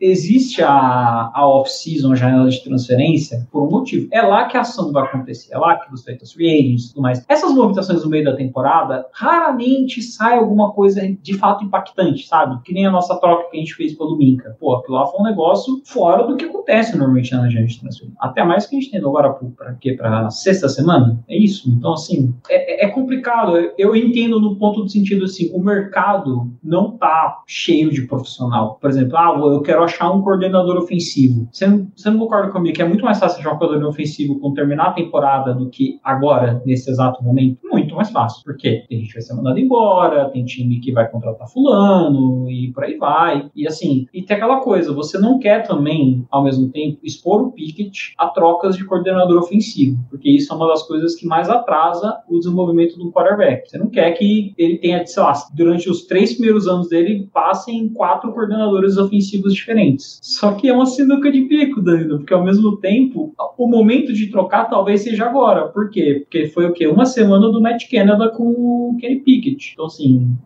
existe 0.00 0.62
a, 0.62 1.30
a 1.34 1.48
off-season, 1.48 2.12
a 2.12 2.14
janela 2.14 2.48
de 2.48 2.62
transferência, 2.62 3.46
por 3.50 3.66
um 3.66 3.70
motivo. 3.70 4.08
É 4.12 4.20
lá 4.20 4.44
que 4.46 4.56
a 4.56 4.60
ação 4.60 4.92
vai 4.92 5.04
acontecer, 5.04 5.54
é 5.54 5.58
lá 5.58 5.76
que 5.76 5.90
você 5.90 6.10
vai 6.10 6.18
ter 6.18 6.24
os 6.24 6.32
free 6.32 6.50
agents 6.50 6.84
e 6.84 6.88
tudo 6.90 7.02
mais. 7.02 7.24
Essas 7.28 7.52
movimentações 7.52 8.04
no 8.04 8.10
meio 8.10 8.24
da 8.24 8.36
temporada, 8.36 9.06
raramente 9.12 10.02
sai 10.02 10.38
alguma 10.38 10.72
coisa 10.72 11.00
de 11.22 11.34
fato 11.34 11.64
impactante, 11.64 12.26
sabe? 12.26 12.60
Que 12.62 12.72
nem 12.72 12.86
a 12.86 12.90
nossa 12.90 13.18
troca 13.18 13.50
que 13.50 13.56
a 13.56 13.60
gente 13.60 13.74
fez 13.74 13.94
pelo 13.94 14.16
Minca. 14.16 14.56
Pô, 14.60 14.74
aquilo 14.74 14.98
lá 14.98 15.06
foi 15.06 15.20
um 15.20 15.24
negócio 15.24 15.80
fora 15.84 16.26
do 16.26 16.36
que 16.36 16.44
acontece 16.44 16.96
normalmente 16.96 17.32
na 17.32 17.48
janela 17.48 17.66
de 17.66 17.80
transferência. 17.80 18.16
Até 18.20 18.44
mais 18.44 18.65
que 18.68 18.76
a 18.76 18.80
gente 18.80 18.90
tem 18.90 19.00
agora 19.00 19.32
para 19.32 19.74
quê? 19.74 19.92
Para 19.92 20.30
sexta 20.30 20.68
semana? 20.68 21.22
É 21.28 21.36
isso? 21.36 21.70
Então, 21.70 21.92
assim, 21.92 22.34
é, 22.48 22.84
é, 22.84 22.88
complicado. 22.88 23.56
Eu 23.76 23.94
entendo 23.94 24.40
no 24.40 24.56
ponto 24.56 24.82
do 24.82 24.88
sentido 24.88 25.24
assim, 25.24 25.50
o 25.52 25.60
mercado 25.60 26.50
não 26.62 26.96
tá 26.96 27.42
cheio 27.46 27.90
de 27.90 28.02
profissional. 28.02 28.78
Por 28.80 28.90
exemplo, 28.90 29.16
ah, 29.16 29.34
eu 29.38 29.60
quero 29.62 29.82
achar 29.82 30.10
um 30.10 30.22
coordenador 30.22 30.76
ofensivo. 30.76 31.48
Você 31.52 31.66
não, 31.66 31.88
você 31.94 32.10
não 32.10 32.18
concorda 32.18 32.50
comigo 32.50 32.74
que 32.74 32.82
é 32.82 32.88
muito 32.88 33.04
mais 33.04 33.18
fácil 33.18 33.40
achar 33.40 33.54
um 33.54 33.58
coordenador 33.58 33.90
ofensivo 33.90 34.38
quando 34.40 34.54
terminar 34.54 34.88
a 34.88 34.92
temporada 34.92 35.54
do 35.54 35.68
que 35.68 35.98
agora, 36.02 36.62
nesse 36.64 36.90
exato 36.90 37.22
momento? 37.22 37.58
Muito 37.64 37.94
mais 37.94 38.10
fácil. 38.10 38.42
Porque 38.44 38.84
tem 38.88 38.98
gente 38.98 39.08
que 39.08 39.14
vai 39.14 39.22
ser 39.22 39.34
mandado 39.34 39.58
embora, 39.58 40.30
tem 40.30 40.44
time 40.44 40.80
que 40.80 40.92
vai 40.92 41.08
contratar 41.10 41.48
fulano 41.48 42.50
e 42.50 42.72
por 42.72 42.84
aí 42.84 42.96
vai. 42.96 43.50
E 43.54 43.66
assim, 43.66 44.06
e 44.12 44.22
tem 44.22 44.36
aquela 44.36 44.60
coisa, 44.60 44.92
você 44.92 45.18
não 45.18 45.38
quer 45.38 45.66
também, 45.66 46.26
ao 46.30 46.42
mesmo 46.42 46.70
tempo, 46.70 46.98
expor 47.02 47.42
o 47.42 47.52
Pickett 47.52 48.14
a 48.18 48.28
troca 48.28 48.55
trocas 48.56 48.76
de 48.76 48.84
coordenador 48.84 49.42
ofensivo, 49.42 49.98
porque 50.10 50.30
isso 50.30 50.52
é 50.52 50.56
uma 50.56 50.68
das 50.68 50.82
coisas 50.82 51.14
que 51.14 51.26
mais 51.26 51.48
atrasa 51.48 52.18
o 52.28 52.38
desenvolvimento 52.38 52.98
do 52.98 53.12
quarterback. 53.12 53.68
Você 53.68 53.78
não 53.78 53.88
quer 53.88 54.12
que 54.12 54.54
ele 54.56 54.78
tenha, 54.78 55.04
sei 55.06 55.22
lá, 55.22 55.34
durante 55.54 55.88
os 55.88 56.06
três 56.06 56.34
primeiros 56.34 56.66
anos 56.66 56.88
dele, 56.88 57.28
passem 57.32 57.88
quatro 57.90 58.32
coordenadores 58.32 58.96
ofensivos 58.96 59.54
diferentes. 59.54 60.18
Só 60.22 60.52
que 60.52 60.68
é 60.68 60.72
uma 60.72 60.86
sinuca 60.86 61.30
de 61.30 61.42
bico, 61.42 61.82
Danilo, 61.82 62.18
porque 62.18 62.34
ao 62.34 62.44
mesmo 62.44 62.76
tempo, 62.78 63.34
o 63.58 63.68
momento 63.68 64.12
de 64.12 64.30
trocar 64.30 64.68
talvez 64.68 65.02
seja 65.02 65.26
agora. 65.26 65.68
Por 65.68 65.90
quê? 65.90 66.20
Porque 66.24 66.48
foi 66.48 66.66
o 66.66 66.72
quê? 66.72 66.86
Uma 66.86 67.06
semana 67.06 67.50
do 67.50 67.60
Matt 67.60 67.84
Canada 67.90 68.30
com 68.30 68.44
o 68.44 68.96
Kenny 68.98 69.20
Pickett. 69.20 69.72
Então, 69.72 69.86
assim, 69.86 70.36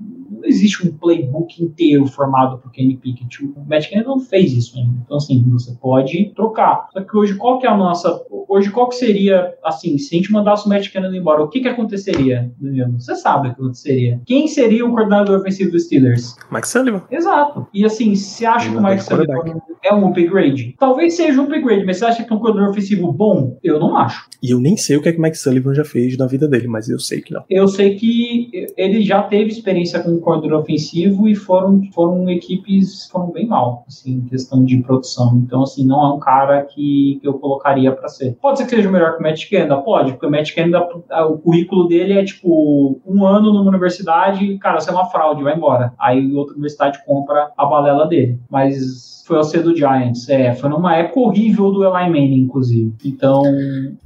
não 0.40 0.48
existe 0.48 0.86
um 0.86 0.92
playbook 0.92 1.62
inteiro 1.62 2.06
formado 2.06 2.58
por 2.58 2.70
Kenny 2.70 2.96
Pickett. 2.96 3.44
O 3.44 3.64
Matt 3.68 3.90
Canada 3.90 4.08
não 4.08 4.20
fez 4.20 4.52
isso 4.52 4.78
ainda. 4.78 5.00
Então, 5.04 5.16
assim, 5.16 5.44
você 5.50 5.72
pode 5.80 6.32
trocar. 6.34 6.88
Só 6.92 7.02
que 7.02 7.16
hoje, 7.16 7.34
qual 7.34 7.58
que 7.58 7.66
é 7.66 7.70
a 7.70 7.76
nossa... 7.76 8.22
Hoje, 8.48 8.70
qual 8.70 8.88
que 8.88 8.96
seria, 8.96 9.54
assim, 9.64 9.96
se 9.96 10.14
a 10.14 10.18
gente 10.18 10.32
mandasse 10.32 10.66
o 10.66 10.68
Matt 10.68 10.92
Canada 10.92 11.16
embora, 11.16 11.42
o 11.42 11.48
que 11.48 11.60
que 11.60 11.68
aconteceria, 11.68 12.52
Danilo? 12.60 12.98
Você 12.98 13.14
sabe 13.14 13.48
o 13.48 13.54
que 13.54 13.60
aconteceria. 13.60 14.20
Quem 14.26 14.48
seria 14.48 14.84
o 14.84 14.90
coordenador 14.90 15.38
ofensivo 15.38 15.70
dos 15.70 15.84
Steelers? 15.84 16.34
Mike 16.50 16.66
Sullivan. 16.66 17.02
Exato. 17.10 17.68
E, 17.72 17.84
assim, 17.84 18.14
você 18.14 18.44
acha 18.44 18.68
que 18.68 18.76
o 18.76 18.82
Mike 18.82 19.04
Sullivan 19.04 19.60
é 19.84 19.94
um 19.94 20.08
upgrade? 20.08 20.74
Talvez 20.78 21.14
seja 21.14 21.40
um 21.40 21.44
upgrade, 21.44 21.84
mas 21.84 21.98
você 21.98 22.06
acha 22.06 22.24
que 22.24 22.32
é 22.32 22.36
um 22.36 22.40
coordenador 22.40 22.72
ofensivo 22.72 23.12
bom? 23.12 23.58
Eu 23.62 23.78
não 23.78 23.96
acho. 23.96 24.28
E 24.42 24.50
eu 24.50 24.58
nem 24.58 24.76
sei 24.76 24.96
o 24.96 25.02
que 25.02 25.08
é 25.08 25.12
que 25.12 25.20
Mike 25.20 25.38
Sullivan 25.38 25.74
já 25.74 25.84
fez 25.84 26.16
na 26.16 26.26
vida 26.26 26.48
dele, 26.48 26.66
mas 26.66 26.88
eu 26.88 26.98
sei 26.98 27.20
que 27.20 27.32
não. 27.32 27.44
Eu 27.48 27.68
sei 27.68 27.94
que 27.94 28.50
ele 28.76 29.02
já 29.02 29.22
teve 29.22 29.50
experiência 29.50 30.00
com 30.00 30.18
coordenador 30.30 30.60
ofensivo 30.60 31.28
e 31.28 31.34
foram, 31.34 31.82
foram 31.92 32.28
equipes 32.30 33.06
foram 33.10 33.30
bem 33.30 33.46
mal, 33.46 33.84
assim, 33.88 34.14
em 34.14 34.24
questão 34.24 34.64
de 34.64 34.78
produção. 34.78 35.42
Então, 35.44 35.62
assim, 35.62 35.84
não 35.84 36.02
é 36.04 36.12
um 36.12 36.18
cara 36.18 36.62
que, 36.62 37.18
que 37.20 37.26
eu 37.26 37.34
colocaria 37.34 37.92
para 37.92 38.08
ser. 38.08 38.36
Pode 38.40 38.58
ser 38.58 38.64
que 38.64 38.70
seja 38.70 38.90
melhor 38.90 39.16
que 39.16 39.20
o 39.20 39.22
Matt 39.22 39.50
Canada? 39.50 39.76
Pode, 39.78 40.12
porque 40.12 40.26
o 40.26 40.30
Matt 40.30 40.54
Canada, 40.54 40.86
o 41.26 41.38
currículo 41.38 41.88
dele 41.88 42.14
é 42.14 42.24
tipo 42.24 43.00
um 43.06 43.26
ano 43.26 43.52
numa 43.52 43.68
universidade, 43.68 44.56
cara, 44.58 44.80
você 44.80 44.90
é 44.90 44.92
uma 44.92 45.06
fraude, 45.06 45.42
vai 45.42 45.56
embora. 45.56 45.92
Aí 45.98 46.32
outra 46.34 46.54
universidade 46.54 47.04
compra 47.04 47.50
a 47.56 47.66
balela 47.66 48.06
dele. 48.06 48.38
Mas 48.48 49.19
Foi 49.30 49.38
ao 49.38 49.44
C 49.44 49.60
do 49.60 49.76
Giants. 49.76 50.28
É, 50.28 50.52
foi 50.54 50.68
numa 50.68 50.96
época 50.96 51.20
horrível 51.20 51.70
do 51.70 51.84
Eli 51.84 52.10
Manning, 52.10 52.40
inclusive. 52.40 52.92
Então, 53.04 53.42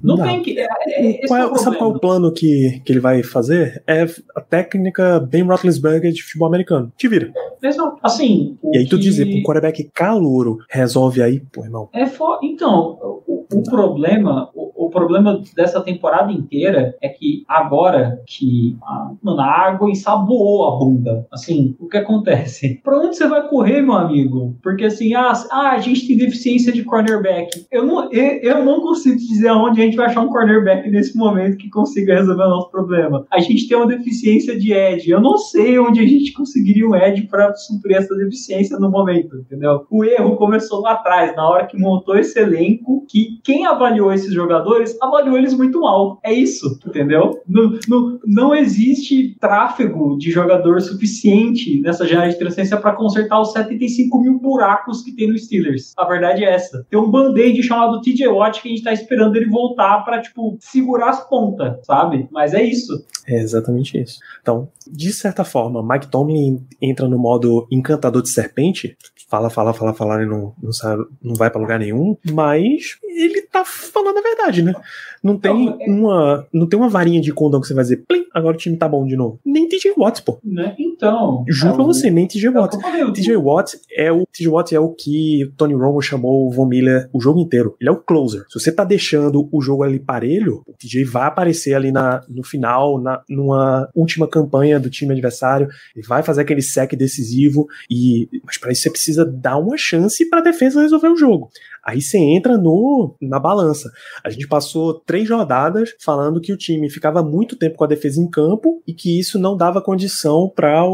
não, 0.03 0.18
não. 0.18 0.22
tem 0.22 0.43
que. 0.43 0.61
É, 0.61 0.66
é, 0.87 1.27
qual 1.27 1.41
é, 1.41 1.51
é 1.51 1.55
sabe 1.57 1.79
qual 1.79 1.93
é 1.93 1.95
o 1.95 1.99
plano 1.99 2.31
que, 2.31 2.83
que 2.85 2.93
ele 2.93 3.01
vai 3.01 3.22
fazer? 3.22 3.83
É 3.87 4.05
a 4.37 4.41
técnica 4.43 5.18
Ben 5.18 5.45
Roethlisberger 5.45 6.12
de 6.12 6.22
futebol 6.22 6.47
americano. 6.47 6.93
Te 6.95 7.09
vira. 7.09 7.33
Exato. 7.62 7.97
Assim. 8.03 8.59
E 8.75 8.79
aí 8.79 8.87
tu 8.87 8.97
que... 8.97 9.03
dizer 9.03 9.27
um 9.27 9.43
quarterback 9.43 9.91
calouro 9.95 10.59
resolve 10.68 11.22
aí, 11.22 11.41
pô, 11.41 11.64
irmão. 11.64 11.89
É 11.95 12.05
fo... 12.05 12.39
Então, 12.43 12.99
o, 13.27 13.47
o 13.53 13.62
problema, 13.62 14.51
o, 14.55 14.87
o, 14.87 14.91
problema 14.91 15.41
dessa 15.57 15.81
temporada 15.81 16.31
inteira 16.31 16.95
é 17.01 17.09
que 17.09 17.45
agora 17.49 18.22
que 18.27 18.77
a, 18.83 19.12
mano, 19.22 19.41
a 19.41 19.47
água 19.47 19.91
ensaboou 19.91 20.68
a 20.68 20.79
bunda. 20.79 21.27
Assim, 21.33 21.75
o 21.81 21.89
que 21.89 21.97
acontece? 21.97 22.81
Pra 22.85 22.99
onde 22.99 23.16
você 23.16 23.27
vai 23.27 23.49
correr, 23.49 23.81
meu 23.81 23.95
amigo? 23.95 24.57
Porque 24.62 24.85
assim, 24.85 25.13
ah, 25.14 25.32
ah 25.50 25.70
a 25.72 25.78
gente 25.78 26.06
tem 26.06 26.16
deficiência 26.16 26.72
de 26.72 26.82
cornerback. 26.82 27.66
Eu 27.70 27.84
não, 27.86 28.12
eu, 28.12 28.24
eu 28.42 28.64
não 28.64 28.80
consigo 28.80 29.16
dizer 29.16 29.48
aonde 29.48 29.80
a 29.80 29.84
gente 29.84 29.96
vai 29.96 30.06
achar 30.06 30.20
um 30.20 30.28
cornerback 30.28 30.88
nesse 30.90 31.16
momento 31.16 31.56
que 31.56 31.70
consiga 31.70 32.14
resolver 32.14 32.44
o 32.44 32.50
nosso 32.50 32.70
problema. 32.70 33.26
A 33.30 33.40
gente 33.40 33.68
tem 33.68 33.76
uma 33.76 33.86
deficiência 33.86 34.58
de 34.58 34.72
edge. 34.72 35.10
Eu 35.10 35.20
não 35.20 35.36
sei 35.38 35.78
onde 35.78 36.00
a 36.00 36.06
gente 36.06 36.32
conseguiria 36.32 36.88
um 36.88 36.94
edge 36.94 37.22
para 37.22 37.54
suprir 37.54 37.96
essa 37.96 38.14
deficiência 38.14 38.78
no 38.78 38.90
momento, 38.90 39.36
entendeu? 39.36 39.86
O 39.90 40.04
erro 40.04 40.36
começou 40.36 40.80
lá 40.80 40.92
atrás, 40.92 41.34
na 41.36 41.48
hora 41.48 41.66
que 41.66 41.78
montou 41.78 42.16
esse 42.16 42.38
elenco, 42.38 43.04
que 43.08 43.38
quem 43.42 43.66
avaliou 43.66 44.12
esses 44.12 44.32
jogadores 44.32 44.96
avaliou 45.00 45.36
eles 45.36 45.54
muito 45.54 45.80
mal. 45.80 46.18
É 46.24 46.32
isso, 46.32 46.78
entendeu? 46.86 47.40
Não, 47.46 47.78
não, 47.88 48.18
não 48.26 48.54
existe 48.54 49.36
tráfego 49.38 50.16
de 50.18 50.30
jogador 50.30 50.80
suficiente 50.80 51.80
nessa 51.80 52.06
janela 52.06 52.30
de 52.30 52.38
transferência 52.38 52.76
para 52.76 52.92
consertar 52.92 53.40
os 53.40 53.52
75 53.52 54.20
mil 54.20 54.38
buracos 54.38 55.03
que 55.05 55.12
tem 55.12 55.28
no 55.28 55.38
Steelers. 55.38 55.92
A 55.96 56.05
verdade 56.05 56.44
é 56.44 56.55
essa. 56.55 56.86
Tem 56.88 56.98
um 56.98 57.11
band-aid 57.11 57.62
chamado 57.62 58.00
TJ 58.00 58.28
Watt 58.28 58.62
que 58.62 58.68
a 58.68 58.70
gente 58.70 58.82
tá 58.82 58.92
esperando 58.92 59.36
ele 59.36 59.48
voltar 59.48 60.05
para 60.05 60.20
tipo, 60.20 60.57
segurar 60.61 61.11
as 61.11 61.28
pontas, 61.28 61.84
sabe? 61.84 62.28
Mas 62.30 62.55
é 62.55 62.62
isso. 62.62 63.05
É 63.26 63.38
exatamente 63.38 64.00
isso. 64.00 64.18
Então, 64.40 64.68
de 64.86 65.12
certa 65.12 65.44
forma, 65.44 65.82
Mike 65.82 66.09
Tomlin 66.09 66.66
entra 66.80 67.09
no 67.09 67.18
modo 67.18 67.66
encantador 67.70 68.22
de 68.22 68.28
serpente, 68.28 68.96
fala, 69.35 69.51
fala, 69.51 69.74
fala, 69.74 69.95
fala 69.95 70.22
e 70.22 70.26
não, 70.26 70.55
não, 70.62 70.72
sabe, 70.72 71.05
não 71.22 71.35
vai 71.35 71.51
para 71.51 71.61
lugar 71.61 71.78
nenhum, 71.78 72.16
mas 72.32 72.99
ele 73.03 73.43
tá 73.43 73.64
falando 73.64 74.18
a 74.18 74.22
verdade, 74.22 74.62
né? 74.62 74.74
Não 75.22 75.39
tem 75.39 75.74
é- 75.80 75.91
uma, 75.91 76.47
não 76.53 76.66
tem 76.66 76.78
uma 76.78 76.89
varinha 76.89 77.20
de 77.20 77.32
condão 77.32 77.61
que 77.61 77.66
você 77.66 77.74
vai 77.74 77.82
dizer, 77.82 78.05
plim, 78.07 78.24
agora 78.32 78.55
o 78.55 78.59
time 78.59 78.76
tá 78.76 78.87
bom 78.87 79.07
de 79.07 79.16
novo. 79.16 79.41
Nem 79.45 79.68
TJ 79.68 79.95
Watts, 79.97 80.20
pô. 80.20 80.39
Né? 80.45 80.74
Então. 80.78 81.45
Juro 81.49 81.72
é 81.72 81.76
pra 81.76 81.85
você, 81.85 82.11
nem 82.11 82.26
TJ 82.26 82.49
é 82.49 82.51
Watts. 82.53 82.78
TJ 83.14 83.37
Watts 83.37 83.80
é 83.91 84.12
o 84.12 84.26
TJ 84.26 84.49
Watts 84.49 84.72
é 84.72 84.80
o 84.80 84.91
que 84.91 85.51
Tony 85.57 85.74
Romo 85.74 86.03
chamou 86.03 86.47
o 86.47 86.51
Von 86.51 86.66
Miller 86.66 87.09
o 87.12 87.20
jogo 87.20 87.41
inteiro. 87.41 87.74
Ele 87.80 87.89
é 87.89 87.93
o 87.93 87.97
closer. 87.97 88.45
Se 88.49 88.61
você 88.61 88.70
tá 88.70 88.85
deixando 88.85 89.49
o 89.51 89.61
jogo 89.61 89.82
ali 89.82 89.99
parelho, 89.99 90.62
o 90.66 90.72
TJ 90.72 91.05
vai 91.05 91.26
aparecer 91.26 91.74
ali 91.74 91.91
na, 91.91 92.22
no 92.28 92.45
final, 92.45 93.01
na, 93.01 93.22
numa 93.28 93.89
última 93.95 94.28
campanha 94.28 94.78
do 94.78 94.91
time 94.91 95.12
adversário, 95.12 95.68
e 95.97 96.03
vai 96.03 96.22
fazer 96.22 96.43
aquele 96.43 96.62
sec 96.62 96.95
decisivo 96.95 97.66
e 97.91 98.28
mas 98.45 98.59
para 98.59 98.72
isso 98.72 98.82
você 98.82 98.91
precisa 98.91 99.24
dar 99.25 99.59
uma 99.59 99.77
chance 99.77 100.29
para 100.29 100.41
a 100.41 100.43
defesa 100.43 100.83
resolver 100.83 101.09
o 101.09 101.16
jogo. 101.16 101.51
Aí 101.85 102.01
você 102.01 102.18
entra 102.18 102.57
no 102.57 103.14
na 103.20 103.39
balança. 103.39 103.91
A 104.24 104.30
gente 104.30 104.49
passou 104.49 104.95
três 104.95 105.28
rodadas 105.28 105.95
falando 106.01 106.41
que 106.41 106.53
o 106.53 106.57
time 106.57 106.91
ficava 106.91 107.22
muito 107.22 107.57
tempo 107.57 107.76
com 107.76 107.85
a 107.85 107.89
defesa 107.89 108.20
em 108.20 108.28
campo 108.28 108.82
e 108.87 108.93
que 108.93 109.18
isso 109.18 109.39
não 109.39 109.57
dava 109.57 109.82
condição 109.82 110.51
para 110.55 110.89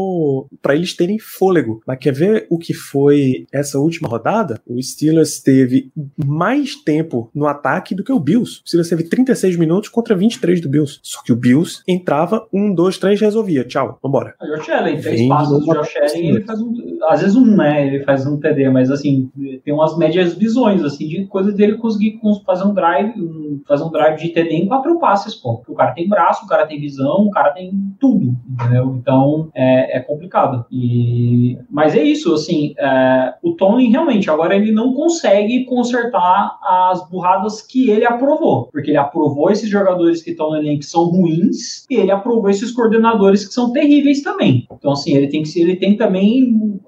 eles 0.75 0.95
terem 0.95 1.19
fôlego. 1.19 1.81
Mas 1.85 1.99
quer 1.99 2.13
ver 2.13 2.47
o 2.49 2.57
que 2.57 2.73
foi 2.73 3.45
essa 3.51 3.79
última 3.79 4.07
rodada? 4.07 4.59
O 4.65 4.81
Steelers 4.81 5.39
teve 5.39 5.91
mais 6.17 6.75
tempo 6.75 7.29
no 7.33 7.47
ataque 7.47 7.95
do 7.95 8.03
que 8.03 8.11
o 8.11 8.19
Bills. 8.19 8.61
O 8.63 8.67
Steelers 8.67 8.89
teve 8.89 9.03
36 9.03 9.55
minutos 9.57 9.89
contra 9.89 10.15
23 10.15 10.61
do 10.61 10.69
Bills. 10.69 10.99
Só 11.01 11.21
que 11.23 11.31
o 11.31 11.35
Bills 11.35 11.81
entrava, 11.87 12.47
um, 12.53 12.73
dois, 12.73 12.97
três, 12.97 13.19
resolvia. 13.19 13.63
Tchau, 13.63 13.97
vambora. 14.01 14.35
O 14.41 14.57
Josh 14.57 14.69
Allen, 14.69 14.99
três 14.99 15.27
passos 15.27 15.65
do 15.65 15.73
Josh 15.73 15.97
Allen, 15.97 16.29
ele 16.29 16.41
faz 16.41 16.61
um, 16.61 16.73
às 17.07 17.21
vezes 17.21 17.35
um, 17.35 17.55
né? 17.55 17.87
Ele 17.87 18.03
faz 18.03 18.25
um 18.25 18.39
TD, 18.39 18.69
mas 18.69 18.91
assim, 18.91 19.29
tem 19.63 19.73
umas 19.73 19.97
médias 19.97 20.33
visões 20.33 20.80
assim, 20.85 21.07
de 21.07 21.25
coisa 21.25 21.51
dele 21.51 21.77
conseguir 21.77 22.19
fazer 22.45 22.63
um 22.63 22.73
drive, 22.73 23.19
um, 23.19 23.61
fazer 23.67 23.83
um 23.83 23.91
drive 23.91 24.19
de 24.19 24.29
TD 24.29 24.49
em 24.55 24.67
quatro 24.67 24.99
passes, 24.99 25.35
pô. 25.35 25.61
O 25.67 25.75
cara 25.75 25.91
tem 25.91 26.07
braço, 26.07 26.45
o 26.45 26.47
cara 26.47 26.65
tem 26.65 26.79
visão, 26.79 27.25
o 27.25 27.31
cara 27.31 27.51
tem 27.51 27.71
tudo, 27.99 28.35
entendeu? 28.49 28.95
Então 28.97 29.49
é, 29.53 29.97
é 29.97 29.99
complicado. 29.99 30.65
E, 30.71 31.57
mas 31.69 31.95
é 31.95 32.03
isso, 32.03 32.33
assim, 32.33 32.73
é, 32.77 33.33
o 33.43 33.53
Tony 33.53 33.89
realmente 33.89 34.29
agora 34.29 34.55
ele 34.55 34.71
não 34.71 34.93
consegue 34.93 35.65
consertar 35.65 36.57
as 36.63 37.07
burradas 37.09 37.61
que 37.61 37.89
ele 37.89 38.05
aprovou, 38.05 38.67
porque 38.71 38.91
ele 38.91 38.97
aprovou 38.97 39.49
esses 39.49 39.69
jogadores 39.69 40.21
que 40.21 40.31
estão 40.31 40.49
no 40.49 40.57
elenco 40.57 40.79
que 40.79 40.85
são 40.85 41.05
ruins 41.05 41.85
e 41.89 41.95
ele 41.95 42.11
aprovou 42.11 42.49
esses 42.49 42.71
coordenadores 42.71 43.47
que 43.47 43.53
são 43.53 43.71
terríveis 43.71 44.21
também. 44.21 44.67
Então 44.71 44.91
assim, 44.91 45.13
ele 45.13 45.27
tem 45.27 45.43
que 45.43 45.61
ele 45.61 45.75
tem 45.75 45.97
também 45.97 46.79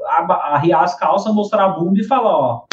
arriar 0.51 0.83
as 0.83 0.97
calças, 0.97 1.33
mostrar 1.33 1.65
a 1.65 1.69
bunda 1.69 1.99
e 1.99 2.03
falar, 2.03 2.37
ó, 2.37 2.63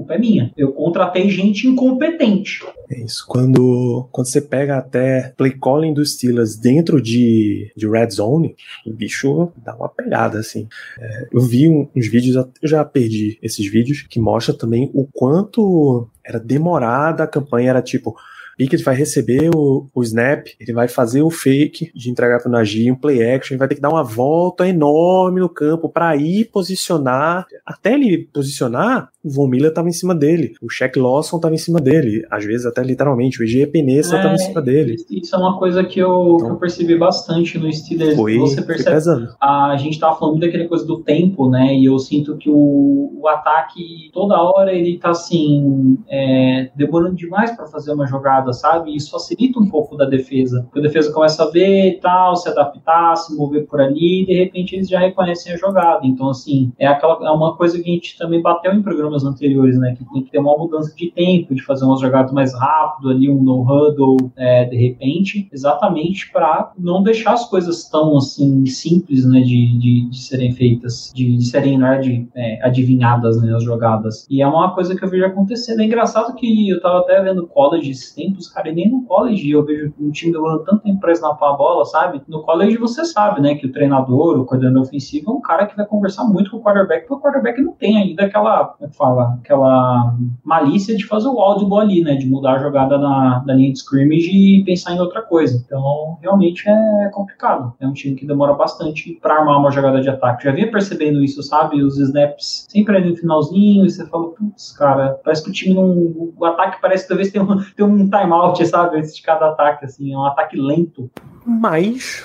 culpa 0.00 0.14
é 0.14 0.18
minha. 0.18 0.52
Eu 0.56 0.72
contratei 0.72 1.28
gente 1.28 1.66
incompetente. 1.66 2.64
É 2.90 3.00
isso. 3.00 3.24
Quando, 3.28 4.08
quando 4.10 4.26
você 4.26 4.40
pega 4.40 4.78
até 4.78 5.32
play 5.36 5.52
calling 5.52 5.92
dos 5.92 6.14
Steelers 6.14 6.56
dentro 6.56 7.00
de, 7.00 7.70
de 7.76 7.88
red 7.88 8.10
zone, 8.10 8.56
o 8.86 8.92
bicho 8.92 9.52
dá 9.62 9.76
uma 9.76 9.88
pegada, 9.88 10.38
assim. 10.38 10.66
É, 10.98 11.28
eu 11.30 11.40
vi 11.40 11.68
um, 11.68 11.86
uns 11.94 12.08
vídeos, 12.08 12.34
eu 12.34 12.68
já 12.68 12.84
perdi 12.84 13.38
esses 13.42 13.66
vídeos, 13.70 14.02
que 14.08 14.18
mostra 14.18 14.54
também 14.54 14.90
o 14.94 15.06
quanto 15.06 16.08
era 16.24 16.40
demorada 16.40 17.24
a 17.24 17.28
campanha, 17.28 17.70
era 17.70 17.82
tipo, 17.82 18.16
Pickett 18.60 18.84
vai 18.84 18.94
receber 18.94 19.48
o, 19.56 19.86
o 19.94 20.02
snap, 20.02 20.46
ele 20.60 20.74
vai 20.74 20.86
fazer 20.86 21.22
o 21.22 21.30
fake 21.30 21.90
de 21.94 22.10
entregar 22.10 22.40
para 22.40 22.48
o 22.50 22.52
Najee, 22.52 22.92
um 22.92 22.94
play 22.94 23.24
action, 23.34 23.54
ele 23.54 23.58
vai 23.58 23.68
ter 23.68 23.76
que 23.76 23.80
dar 23.80 23.88
uma 23.88 24.04
volta 24.04 24.68
enorme 24.68 25.40
no 25.40 25.48
campo 25.48 25.88
para 25.88 26.14
ir 26.14 26.44
posicionar. 26.52 27.46
Até 27.64 27.94
ele 27.94 28.28
posicionar, 28.30 29.08
o 29.24 29.30
Von 29.30 29.48
Miller 29.48 29.70
estava 29.70 29.88
em 29.88 29.92
cima 29.92 30.14
dele, 30.14 30.52
o 30.60 30.68
Shaq 30.68 30.98
Lawson 30.98 31.36
estava 31.36 31.54
em 31.54 31.58
cima 31.58 31.80
dele, 31.80 32.26
às 32.30 32.44
vezes 32.44 32.66
até 32.66 32.82
literalmente, 32.82 33.40
o 33.40 33.44
EG 33.44 33.66
Penessa 33.66 34.16
estava 34.16 34.34
é, 34.34 34.34
em 34.34 34.38
cima 34.38 34.60
dele. 34.60 34.96
Isso 35.10 35.34
é 35.34 35.38
uma 35.38 35.58
coisa 35.58 35.82
que 35.82 35.98
eu, 35.98 36.36
então, 36.36 36.48
que 36.48 36.52
eu 36.52 36.58
percebi 36.58 36.98
bastante 36.98 37.58
no 37.58 37.72
Steelers. 37.72 38.14
Foi, 38.14 38.36
você 38.36 38.60
percebe, 38.60 39.00
foi 39.00 39.28
a 39.40 39.74
gente 39.78 39.94
estava 39.94 40.18
falando 40.18 40.38
daquela 40.38 40.68
coisa 40.68 40.84
do 40.84 41.02
tempo, 41.02 41.48
né? 41.48 41.74
E 41.74 41.86
eu 41.86 41.98
sinto 41.98 42.36
que 42.36 42.50
o, 42.50 43.12
o 43.16 43.26
ataque 43.26 44.10
toda 44.12 44.38
hora 44.38 44.70
ele 44.70 44.98
tá 44.98 45.10
assim 45.10 45.96
é, 46.10 46.70
demorando 46.76 47.16
demais 47.16 47.52
para 47.52 47.64
fazer 47.66 47.92
uma 47.92 48.06
jogada 48.06 48.49
jogada, 48.50 48.52
sabe? 48.52 48.94
Isso 48.94 49.10
facilita 49.10 49.58
um 49.58 49.68
pouco 49.68 49.96
da 49.96 50.04
defesa. 50.04 50.62
Porque 50.64 50.80
a 50.80 50.82
defesa 50.82 51.12
começa 51.12 51.44
a 51.44 51.50
ver 51.50 51.88
e 51.88 52.00
tal, 52.00 52.36
se 52.36 52.48
adaptar, 52.48 53.16
se 53.16 53.36
mover 53.36 53.66
por 53.66 53.80
ali, 53.80 54.22
e 54.22 54.26
de 54.26 54.34
repente 54.34 54.74
eles 54.74 54.88
já 54.88 54.98
reconhecem 54.98 55.52
a 55.52 55.56
jogada. 55.56 56.06
Então, 56.06 56.28
assim, 56.28 56.72
é, 56.78 56.86
aquela, 56.86 57.26
é 57.26 57.30
uma 57.30 57.56
coisa 57.56 57.80
que 57.80 57.88
a 57.88 57.94
gente 57.94 58.18
também 58.18 58.42
bateu 58.42 58.72
em 58.72 58.82
programas 58.82 59.24
anteriores, 59.24 59.78
né? 59.78 59.94
Que 59.96 60.04
tem 60.12 60.22
que 60.22 60.30
ter 60.30 60.38
uma 60.38 60.56
mudança 60.56 60.94
de 60.94 61.10
tempo, 61.10 61.54
de 61.54 61.62
fazer 61.62 61.84
umas 61.84 62.00
jogadas 62.00 62.32
mais 62.32 62.54
rápido 62.54 63.10
ali, 63.10 63.30
um 63.30 63.42
no-huddle, 63.42 64.16
é, 64.36 64.64
de 64.64 64.76
repente, 64.76 65.48
exatamente 65.52 66.30
para 66.32 66.72
não 66.78 67.02
deixar 67.02 67.32
as 67.32 67.48
coisas 67.48 67.88
tão, 67.88 68.16
assim, 68.16 68.66
simples, 68.66 69.24
né? 69.26 69.40
De, 69.40 69.78
de, 69.78 70.10
de 70.10 70.18
serem 70.18 70.52
feitas, 70.52 71.12
de, 71.14 71.36
de 71.36 71.44
serem, 71.44 71.78
né, 71.78 71.98
de, 71.98 72.28
é, 72.34 72.64
adivinhadas, 72.66 73.40
né? 73.40 73.54
As 73.54 73.64
jogadas. 73.64 74.26
E 74.30 74.42
é 74.42 74.46
uma 74.46 74.74
coisa 74.74 74.94
que 74.94 75.04
eu 75.04 75.08
vejo 75.08 75.24
acontecendo. 75.24 75.80
É 75.80 75.84
engraçado 75.84 76.34
que 76.34 76.68
eu 76.68 76.80
tava 76.80 77.00
até 77.00 77.20
vendo 77.22 77.46
college 77.46 77.90
esses 77.90 78.14
tempos, 78.14 78.39
tempos, 78.40 78.48
cara, 78.48 78.70
e 78.70 78.74
nem 78.74 78.90
no 78.90 79.04
college 79.04 79.50
eu 79.50 79.64
vejo 79.64 79.92
um 80.00 80.10
time 80.10 80.32
demorando 80.32 80.64
tanto 80.64 80.82
tempo 80.82 81.00
pra 81.00 81.12
snapar 81.12 81.50
a 81.50 81.56
bola, 81.56 81.84
sabe? 81.84 82.22
No 82.26 82.42
college 82.42 82.78
você 82.78 83.04
sabe, 83.04 83.40
né, 83.40 83.54
que 83.54 83.66
o 83.66 83.72
treinador, 83.72 84.38
o 84.38 84.44
coordenador 84.44 84.82
ofensivo 84.82 85.30
é 85.30 85.34
um 85.34 85.40
cara 85.40 85.66
que 85.66 85.76
vai 85.76 85.86
conversar 85.86 86.24
muito 86.24 86.50
com 86.50 86.56
o 86.56 86.62
quarterback, 86.62 87.06
porque 87.06 87.14
o 87.14 87.20
quarterback 87.20 87.60
não 87.60 87.72
tem 87.72 87.96
ainda 87.96 88.24
aquela, 88.24 88.64
como 88.64 88.86
é 88.86 88.90
que 88.90 88.96
fala, 88.96 89.38
aquela 89.42 90.16
malícia 90.42 90.96
de 90.96 91.06
fazer 91.06 91.28
o 91.28 91.38
audible 91.38 91.78
ali, 91.78 92.02
né, 92.02 92.14
de 92.14 92.28
mudar 92.28 92.54
a 92.54 92.58
jogada 92.58 92.98
na, 92.98 93.44
linha 93.48 93.72
de 93.72 93.78
scrimmage 93.78 94.30
e 94.30 94.64
pensar 94.64 94.94
em 94.94 95.00
outra 95.00 95.22
coisa. 95.22 95.62
Então, 95.64 96.18
realmente 96.20 96.68
é 96.68 97.10
complicado. 97.12 97.74
É 97.80 97.86
um 97.86 97.92
time 97.92 98.14
que 98.14 98.26
demora 98.26 98.54
bastante 98.54 99.18
para 99.20 99.34
armar 99.34 99.58
uma 99.58 99.70
jogada 99.70 100.00
de 100.00 100.08
ataque. 100.08 100.44
Já 100.44 100.52
vinha 100.52 100.70
percebendo 100.70 101.22
isso, 101.22 101.42
sabe? 101.42 101.82
Os 101.82 101.98
snaps 101.98 102.66
sempre 102.68 102.96
ali 102.96 103.10
no 103.10 103.16
finalzinho, 103.16 103.84
e 103.84 103.90
você 103.90 104.06
fala, 104.06 104.30
putz, 104.30 104.72
cara, 104.72 105.20
parece 105.24 105.44
que 105.44 105.50
o 105.50 105.52
time 105.52 105.74
não. 105.74 106.30
O 106.36 106.44
ataque 106.44 106.80
parece 106.80 107.04
que 107.04 107.08
talvez 107.08 107.30
tenha 107.30 107.44
um, 107.44 107.58
tem 107.76 107.84
um 107.84 108.08
time 108.08 108.29
timeout, 108.30 108.66
sabe? 108.66 108.98
Antes 108.98 109.16
de 109.16 109.22
cada 109.22 109.48
ataque, 109.48 109.84
assim, 109.84 110.12
é 110.12 110.16
um 110.16 110.24
ataque 110.24 110.56
lento. 110.56 111.10
Mas 111.44 112.24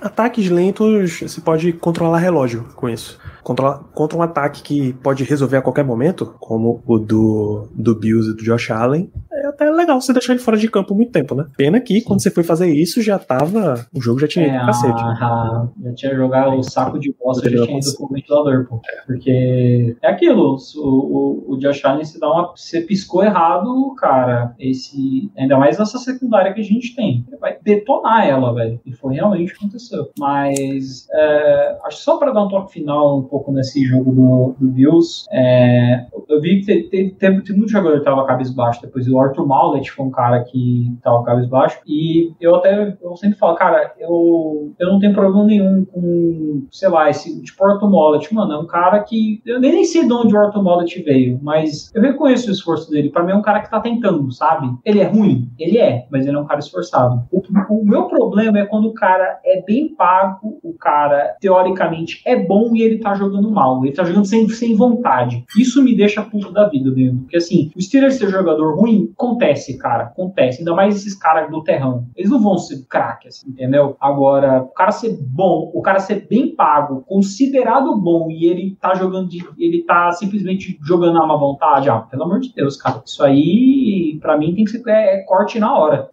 ataques 0.00 0.48
lentos 0.50 1.20
você 1.20 1.40
pode 1.40 1.72
controlar 1.72 2.18
relógio 2.18 2.66
com 2.74 2.88
isso. 2.88 3.18
Controla, 3.42 3.84
contra 3.94 4.18
um 4.18 4.22
ataque 4.22 4.62
que 4.62 4.92
pode 4.94 5.22
resolver 5.24 5.58
a 5.58 5.62
qualquer 5.62 5.84
momento, 5.84 6.34
como 6.40 6.82
o 6.84 6.98
do, 6.98 7.68
do 7.72 7.94
Bills 7.94 8.30
e 8.30 8.34
do 8.34 8.42
Josh 8.42 8.70
Allen, 8.70 9.10
é 9.46 9.50
até 9.50 9.70
legal 9.70 10.00
você 10.00 10.12
deixar 10.12 10.32
ele 10.32 10.42
fora 10.42 10.56
de 10.56 10.68
campo 10.70 10.94
muito 10.94 11.12
tempo, 11.12 11.34
né? 11.34 11.46
Pena 11.56 11.80
que 11.80 12.00
quando 12.02 12.20
você 12.22 12.30
foi 12.30 12.42
fazer 12.42 12.68
isso, 12.72 13.00
já 13.02 13.18
tava. 13.18 13.86
O 13.94 14.00
jogo 14.00 14.18
já 14.20 14.28
tinha 14.28 14.46
ido 14.46 14.54
É, 14.54 14.58
pro 14.58 14.66
cacete. 14.66 15.00
a- 15.02 15.68
já 15.84 15.94
tinha 15.94 16.14
jogado 16.14 16.56
o 16.56 16.62
saco 16.62 16.98
de 16.98 17.14
bosta, 17.18 17.48
já 17.48 17.64
tinha 17.64 17.78
ido 17.78 17.96
pro 17.96 18.08
ventilador, 18.08 18.66
pô. 18.68 18.80
Porque 19.06 19.96
é 20.02 20.08
aquilo, 20.08 20.56
o, 20.76 20.80
o, 20.80 21.54
o 21.54 21.58
Josh 21.58 21.84
Allen 21.84 22.04
se 22.04 22.18
dá 22.20 22.28
uma. 22.30 22.52
Você 22.54 22.80
piscou 22.80 23.24
errado, 23.24 23.94
cara. 23.96 24.54
Esse. 24.58 25.30
Ainda 25.36 25.56
mais 25.58 25.78
nessa 25.78 25.98
secundária 25.98 26.52
que 26.52 26.60
a 26.60 26.64
gente 26.64 26.94
tem. 26.94 27.24
Ele 27.28 27.36
vai 27.38 27.56
detonar 27.62 28.26
ela, 28.26 28.52
velho. 28.54 28.80
E 28.84 28.92
foi 28.92 29.14
realmente 29.14 29.52
o 29.52 29.56
que 29.56 29.64
aconteceu. 29.64 30.10
Mas 30.18 31.06
é, 31.12 31.78
acho 31.84 31.98
só 31.98 32.16
pra 32.18 32.32
dar 32.32 32.44
um 32.44 32.48
toque 32.48 32.72
final 32.72 33.18
um 33.18 33.22
pouco 33.22 33.52
nesse 33.52 33.84
jogo 33.84 34.12
do, 34.12 34.54
do 34.58 34.72
Bills. 34.72 35.24
é, 35.32 36.06
eu 36.28 36.40
vi 36.40 36.60
que 36.60 36.82
teve, 36.90 37.10
teve, 37.12 37.52
muito 37.54 37.70
jogador 37.70 37.98
que 37.98 38.04
tava 38.04 38.26
cabisbaixo 38.26 38.82
depois. 38.82 39.06
O 39.08 39.16
Arthur 39.36 39.46
Maulet 39.46 39.90
foi 39.90 40.06
um 40.06 40.10
cara 40.10 40.42
que 40.42 40.96
tava 41.02 41.22
cabisbaixo. 41.22 41.78
E 41.86 42.32
eu 42.40 42.54
até 42.54 42.96
eu 43.00 43.16
sempre 43.16 43.38
falo, 43.38 43.54
cara, 43.54 43.94
eu, 43.98 44.74
eu 44.78 44.88
não 44.88 44.98
tenho 44.98 45.12
problema 45.12 45.44
nenhum 45.44 45.84
com, 45.84 46.66
sei 46.70 46.88
lá, 46.88 47.10
esse 47.10 47.42
tipo 47.42 47.64
Arthur 47.64 47.90
Maulet. 47.90 48.32
Mano, 48.32 48.52
é 48.54 48.58
um 48.58 48.66
cara 48.66 49.00
que. 49.00 49.42
Eu 49.44 49.60
nem 49.60 49.84
sei 49.84 50.06
de 50.06 50.12
onde 50.12 50.34
o 50.34 50.38
Arthur 50.38 50.62
Maulet 50.62 51.02
veio, 51.02 51.38
mas 51.42 51.92
eu 51.94 52.02
reconheço 52.02 52.48
o 52.48 52.52
esforço 52.52 52.90
dele. 52.90 53.10
Pra 53.10 53.22
mim 53.22 53.32
é 53.32 53.36
um 53.36 53.42
cara 53.42 53.60
que 53.60 53.70
tá 53.70 53.80
tentando, 53.80 54.30
sabe? 54.32 54.68
Ele 54.84 55.00
é 55.00 55.04
ruim? 55.04 55.50
Ele 55.58 55.78
é, 55.78 56.06
mas 56.10 56.26
ele 56.26 56.36
é 56.36 56.40
um 56.40 56.46
cara 56.46 56.60
esforçado. 56.60 57.24
O, 57.30 57.42
o 57.70 57.84
meu 57.84 58.04
problema 58.04 58.58
é 58.58 58.66
quando 58.66 58.88
o 58.88 58.94
cara 58.94 59.38
é 59.44 59.62
bem 59.62 59.94
pago, 59.94 60.58
o 60.62 60.72
cara, 60.74 61.36
teoricamente, 61.40 62.22
é 62.24 62.36
bom 62.36 62.74
e 62.74 62.82
ele 62.82 62.98
tá 62.98 63.14
jogando 63.14 63.50
mal. 63.50 63.84
Ele 63.84 63.94
tá 63.94 64.04
jogando 64.04 64.24
sem, 64.24 64.48
sem 64.48 64.74
vontade. 64.74 65.44
Isso 65.58 65.82
me 65.82 65.96
deixa 65.96 66.22
puto 66.22 66.52
da 66.52 66.68
vida 66.68 66.90
mesmo. 66.90 67.20
Porque 67.20 67.36
assim, 67.36 67.70
o 67.76 67.80
Steelers 67.80 68.14
ser 68.14 68.28
jogador 68.30 68.76
ruim, 68.78 69.12
acontece, 69.26 69.76
cara. 69.78 70.04
Acontece. 70.04 70.58
Ainda 70.58 70.74
mais 70.74 70.96
esses 70.96 71.14
caras 71.14 71.50
do 71.50 71.62
terrão. 71.62 72.06
Eles 72.14 72.30
não 72.30 72.40
vão 72.40 72.56
ser 72.58 72.84
craque, 72.88 73.28
assim, 73.28 73.50
entendeu? 73.50 73.96
Agora, 74.00 74.62
o 74.62 74.68
cara 74.68 74.92
ser 74.92 75.16
bom, 75.20 75.70
o 75.74 75.82
cara 75.82 75.98
ser 75.98 76.26
bem 76.28 76.54
pago, 76.54 77.04
considerado 77.06 77.96
bom 77.96 78.30
e 78.30 78.46
ele 78.46 78.76
tá 78.80 78.94
jogando 78.94 79.28
de. 79.28 79.44
ele 79.58 79.82
tá 79.84 80.12
simplesmente 80.12 80.78
jogando 80.82 81.22
à 81.22 81.26
má 81.26 81.36
vontade, 81.36 81.90
ah, 81.90 82.00
pelo 82.00 82.24
amor 82.24 82.40
de 82.40 82.52
Deus, 82.54 82.76
cara. 82.76 83.02
Isso 83.04 83.22
aí, 83.22 84.18
pra 84.20 84.36
mim, 84.36 84.54
tem 84.54 84.64
que 84.64 84.70
ser 84.70 84.82
é, 84.86 85.16
é 85.16 85.22
corte 85.24 85.58
na 85.58 85.76
hora. 85.76 86.08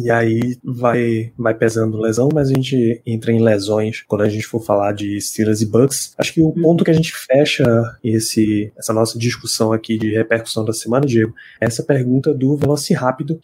E 0.00 0.10
aí 0.10 0.56
vai, 0.62 1.32
vai 1.36 1.54
pesando 1.54 2.00
lesão, 2.00 2.28
mas 2.32 2.50
a 2.50 2.54
gente 2.54 3.02
entra 3.04 3.32
em 3.32 3.42
lesões 3.42 4.04
quando 4.06 4.22
a 4.22 4.28
gente 4.28 4.46
for 4.46 4.60
falar 4.60 4.92
de 4.92 5.20
Steelers 5.20 5.60
e 5.60 5.66
Bucks. 5.66 6.14
Acho 6.16 6.32
que 6.32 6.40
o 6.40 6.52
ponto 6.52 6.84
que 6.84 6.90
a 6.90 6.94
gente 6.94 7.12
fecha 7.12 7.64
esse, 8.02 8.72
essa 8.76 8.92
nossa 8.92 9.18
discussão 9.18 9.72
aqui 9.72 9.98
de 9.98 10.12
repercussão 10.12 10.64
da 10.64 10.72
semana, 10.72 11.04
Diego, 11.04 11.34
é 11.60 11.66
essa 11.66 11.82
pergunta 11.82 12.32
do 12.32 12.56
Velociraptor. 12.56 13.38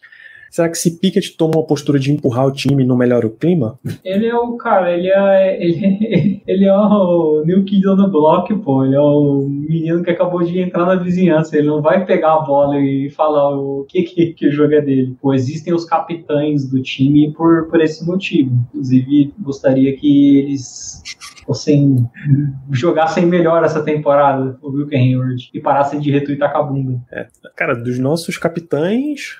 Será 0.55 0.69
que 0.69 0.77
se 0.77 0.97
Pickett 0.97 1.35
toma 1.35 1.57
uma 1.57 1.65
postura 1.65 1.99
de 1.99 2.13
empurrar 2.13 2.47
o 2.47 2.51
time 2.53 2.85
não 2.85 2.95
melhora 2.95 3.27
o 3.27 3.29
clima? 3.29 3.77
Ele 4.05 4.25
é 4.25 4.35
o 4.37 4.55
cara, 4.55 4.89
ele 4.97 5.09
é. 5.09 5.61
Ele, 5.61 6.41
ele 6.47 6.63
é 6.63 6.73
o 6.73 7.43
New 7.45 7.65
Kid 7.65 7.85
on 7.85 7.97
the 7.97 8.09
Block, 8.09 8.55
pô. 8.59 8.85
Ele 8.85 8.95
é 8.95 9.01
o 9.01 9.45
menino 9.49 10.01
que 10.01 10.11
acabou 10.11 10.41
de 10.43 10.57
entrar 10.57 10.85
na 10.85 10.95
vizinhança. 10.95 11.57
Ele 11.57 11.67
não 11.67 11.81
vai 11.81 12.05
pegar 12.05 12.35
a 12.35 12.39
bola 12.39 12.79
e 12.79 13.09
falar 13.09 13.49
o 13.49 13.83
que, 13.83 14.03
que, 14.03 14.27
que 14.27 14.47
o 14.47 14.51
jogo 14.53 14.75
é 14.75 14.79
dele. 14.79 15.17
Pô, 15.21 15.33
existem 15.33 15.73
os 15.73 15.83
capitães 15.83 16.69
do 16.69 16.81
time 16.81 17.33
por, 17.33 17.67
por 17.67 17.81
esse 17.81 18.05
motivo. 18.05 18.57
Inclusive, 18.69 19.33
gostaria 19.37 19.93
que 19.97 20.37
eles 20.37 21.03
fossem 21.45 22.09
jogassem 22.71 23.25
melhor 23.25 23.61
essa 23.61 23.83
temporada, 23.83 24.57
o 24.61 24.69
Wilker 24.69 24.97
Hayward, 24.97 25.49
e 25.53 25.59
parassem 25.59 25.99
de 25.99 26.11
retweetar 26.11 26.53
com 26.53 26.59
a 26.59 26.63
bunda. 26.63 27.01
Cara, 27.57 27.73
dos 27.75 27.99
nossos 27.99 28.37
capitães. 28.37 29.35